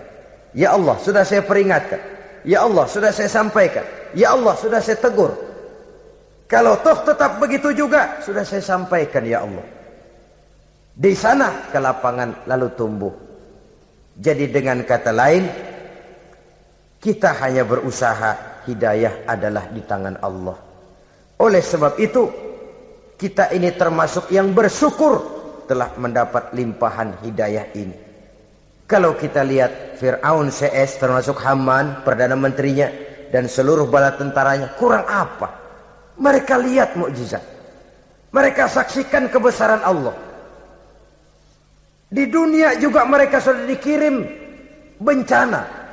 Ya 0.54 0.78
Allah, 0.78 0.94
sudah 1.02 1.26
saya 1.26 1.42
peringatkan. 1.42 1.98
Ya 2.46 2.62
Allah, 2.62 2.86
sudah 2.86 3.10
saya 3.10 3.26
sampaikan. 3.26 3.82
Ya 4.14 4.30
Allah, 4.30 4.54
sudah 4.54 4.78
saya 4.78 4.94
tegur. 5.02 5.34
Kalau 6.46 6.78
toh 6.78 7.02
tetap 7.02 7.42
begitu 7.42 7.74
juga, 7.74 8.22
sudah 8.22 8.46
saya 8.46 8.62
sampaikan 8.62 9.26
ya 9.26 9.42
Allah. 9.42 9.66
Di 10.94 11.12
sana 11.12 11.68
kelapangan 11.74 12.46
lalu 12.46 12.68
tumbuh. 12.78 13.14
Jadi 14.16 14.48
dengan 14.48 14.80
kata 14.86 15.10
lain, 15.10 15.44
kita 17.02 17.34
hanya 17.42 17.66
berusaha, 17.66 18.55
hidayah 18.66 19.24
adalah 19.24 19.70
di 19.70 19.80
tangan 19.86 20.18
Allah. 20.20 20.58
Oleh 21.40 21.62
sebab 21.62 21.96
itu, 22.02 22.28
kita 23.16 23.54
ini 23.54 23.72
termasuk 23.72 24.28
yang 24.34 24.52
bersyukur 24.52 25.22
telah 25.64 25.94
mendapat 25.96 26.52
limpahan 26.52 27.16
hidayah 27.24 27.66
ini. 27.78 27.96
Kalau 28.86 29.18
kita 29.18 29.42
lihat 29.42 29.98
Fir'aun 29.98 30.52
CS 30.54 31.02
termasuk 31.02 31.42
Haman, 31.42 32.06
Perdana 32.06 32.38
Menterinya, 32.38 32.86
dan 33.34 33.50
seluruh 33.50 33.90
bala 33.90 34.14
tentaranya, 34.14 34.78
kurang 34.78 35.02
apa? 35.10 35.50
Mereka 36.16 36.54
lihat 36.62 36.94
mukjizat. 36.94 37.42
Mereka 38.30 38.70
saksikan 38.70 39.26
kebesaran 39.26 39.82
Allah. 39.82 40.14
Di 42.06 42.30
dunia 42.30 42.78
juga 42.78 43.02
mereka 43.02 43.42
sudah 43.42 43.66
dikirim 43.66 44.22
bencana, 45.02 45.85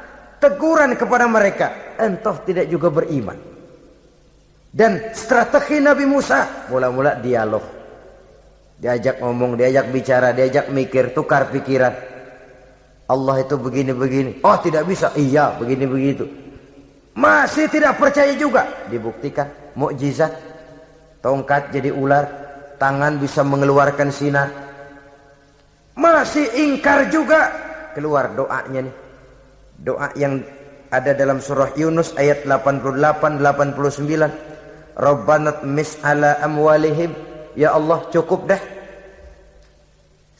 teguran 0.43 0.99
kepada 0.99 1.23
mereka, 1.31 1.95
entah 1.95 2.35
tidak 2.43 2.67
juga 2.67 2.91
beriman. 2.91 3.39
Dan 4.73 5.15
strategi 5.15 5.79
Nabi 5.79 6.03
Musa 6.03 6.67
mula-mula 6.67 7.15
dialog. 7.23 7.63
Diajak 8.75 9.23
ngomong, 9.23 9.55
diajak 9.55 9.87
bicara, 9.87 10.35
diajak 10.35 10.67
mikir, 10.67 11.15
tukar 11.15 11.47
pikiran. 11.47 11.93
Allah 13.07 13.45
itu 13.45 13.55
begini-begini. 13.55 14.41
Oh 14.43 14.57
tidak 14.59 14.89
bisa. 14.89 15.13
Iya 15.13 15.55
begini 15.55 15.85
begitu. 15.85 16.25
Masih 17.13 17.69
tidak 17.69 18.01
percaya 18.01 18.33
juga. 18.33 18.65
Dibuktikan. 18.89 19.77
Mukjizat. 19.77 20.33
Tongkat 21.21 21.69
jadi 21.69 21.93
ular. 21.93 22.25
Tangan 22.81 23.21
bisa 23.21 23.45
mengeluarkan 23.45 24.09
sinar. 24.09 24.49
Masih 25.93 26.49
ingkar 26.57 27.13
juga. 27.13 27.53
Keluar 27.93 28.33
doanya 28.33 28.89
nih. 28.89 29.02
Doa 29.79 30.11
yang 30.13 30.43
ada 30.93 31.17
dalam 31.17 31.41
surah 31.41 31.73
Yunus 31.73 32.13
ayat 32.19 32.45
88-89. 32.45 34.93
Rabbanat 34.93 35.65
mis'ala 35.65 36.37
amwalihim. 36.45 37.09
Ya 37.57 37.73
Allah 37.73 38.05
cukup 38.09 38.49
dah 38.49 38.61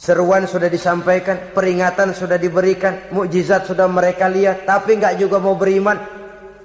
Seruan 0.04 0.44
sudah 0.50 0.68
disampaikan, 0.68 1.56
peringatan 1.56 2.12
sudah 2.12 2.36
diberikan, 2.36 3.08
mukjizat 3.16 3.64
sudah 3.64 3.88
mereka 3.88 4.28
lihat, 4.28 4.68
tapi 4.68 5.00
nggak 5.00 5.16
juga 5.16 5.40
mau 5.40 5.56
beriman. 5.56 5.96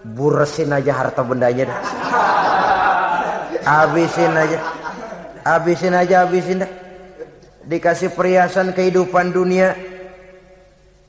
Buresin 0.02 0.74
aja 0.74 0.90
harta 0.90 1.22
bendanya 1.22 1.70
dah. 1.70 1.80
Habisin 3.62 4.34
aja. 4.34 4.58
Habisin 5.46 5.94
aja, 5.94 6.26
habisin 6.26 6.66
dah. 6.66 6.70
Dikasih 7.68 8.16
perhiasan 8.16 8.74
kehidupan 8.74 9.30
dunia. 9.30 9.76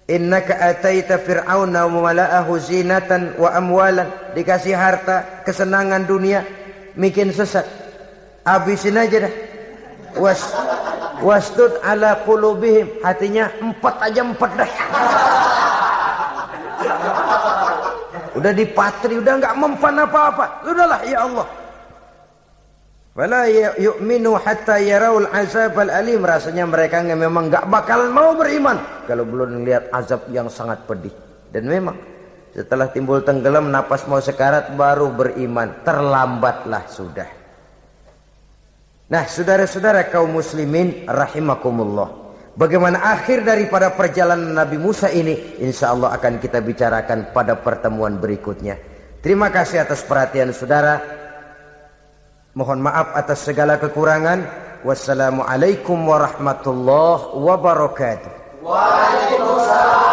Innaka 0.09 0.57
ataita 0.57 1.21
fir'auna 1.21 1.85
wa 1.85 2.09
mala'ahu 2.09 2.57
zinatan 2.57 3.37
wa 3.37 3.53
amwalan. 3.53 4.09
Dikasih 4.33 4.73
harta, 4.73 5.45
kesenangan 5.45 6.09
dunia, 6.09 6.41
bikin 6.97 7.29
sesat. 7.29 7.69
Habisin 8.41 8.97
aja 8.97 9.29
dah. 9.29 9.33
Was 10.17 10.41
wastud 11.19 11.71
ala 11.83 12.23
qulubihim 12.23 13.03
hatinya 13.03 13.51
empat 13.59 13.95
aja 13.99 14.21
empat 14.23 14.51
dah 14.55 14.71
udah 18.39 18.51
dipatri 18.55 19.19
udah 19.19 19.33
nggak 19.35 19.55
mempan 19.59 19.99
apa-apa 19.99 20.63
udahlah 20.63 21.03
ya 21.03 21.27
Allah 21.27 21.45
wala 23.17 23.49
yu'minu 23.77 24.37
hatta 24.37 24.77
yaraul 24.77 25.27
azab 25.33 25.77
al 25.81 25.91
alim 25.91 26.21
rasanya 26.21 26.65
mereka 26.69 27.01
memang 27.01 27.49
nggak 27.49 27.65
bakal 27.69 28.09
mau 28.13 28.37
beriman 28.37 28.77
kalau 29.09 29.25
belum 29.25 29.65
melihat 29.65 29.89
azab 29.93 30.29
yang 30.29 30.47
sangat 30.47 30.85
pedih 30.85 31.11
dan 31.49 31.65
memang 31.65 31.97
setelah 32.53 32.89
timbul 32.89 33.21
tenggelam 33.21 33.69
napas 33.69 34.05
mau 34.05 34.21
sekarat 34.21 34.73
baru 34.77 35.13
beriman 35.13 35.81
terlambatlah 35.85 36.85
sudah 36.89 37.39
Nah, 39.09 39.25
saudara-saudara 39.25 40.05
kaum 40.13 40.37
muslimin 40.37 41.09
rahimakumullah. 41.09 42.29
Bagaimana 42.53 43.09
akhir 43.09 43.41
daripada 43.41 43.89
perjalanan 43.97 44.53
Nabi 44.53 44.77
Musa 44.77 45.09
ini 45.09 45.57
insya 45.65 45.97
Allah 45.97 46.13
akan 46.13 46.37
kita 46.37 46.61
bicarakan 46.61 47.33
pada 47.33 47.57
pertemuan 47.57 48.21
berikutnya. 48.21 48.77
Terima 49.25 49.49
kasih 49.49 49.81
atas 49.81 50.05
perhatian 50.05 50.53
saudara. 50.53 51.18
Mohon 52.59 52.91
maaf 52.91 53.15
atas 53.15 53.47
segala 53.47 53.79
kekurangan. 53.79 54.43
Wassalamualaikum 54.83 55.95
warahmatullahi 56.03 57.39
wabarakatuh. 57.39 58.59
Waalaikumsalam. 58.59 60.08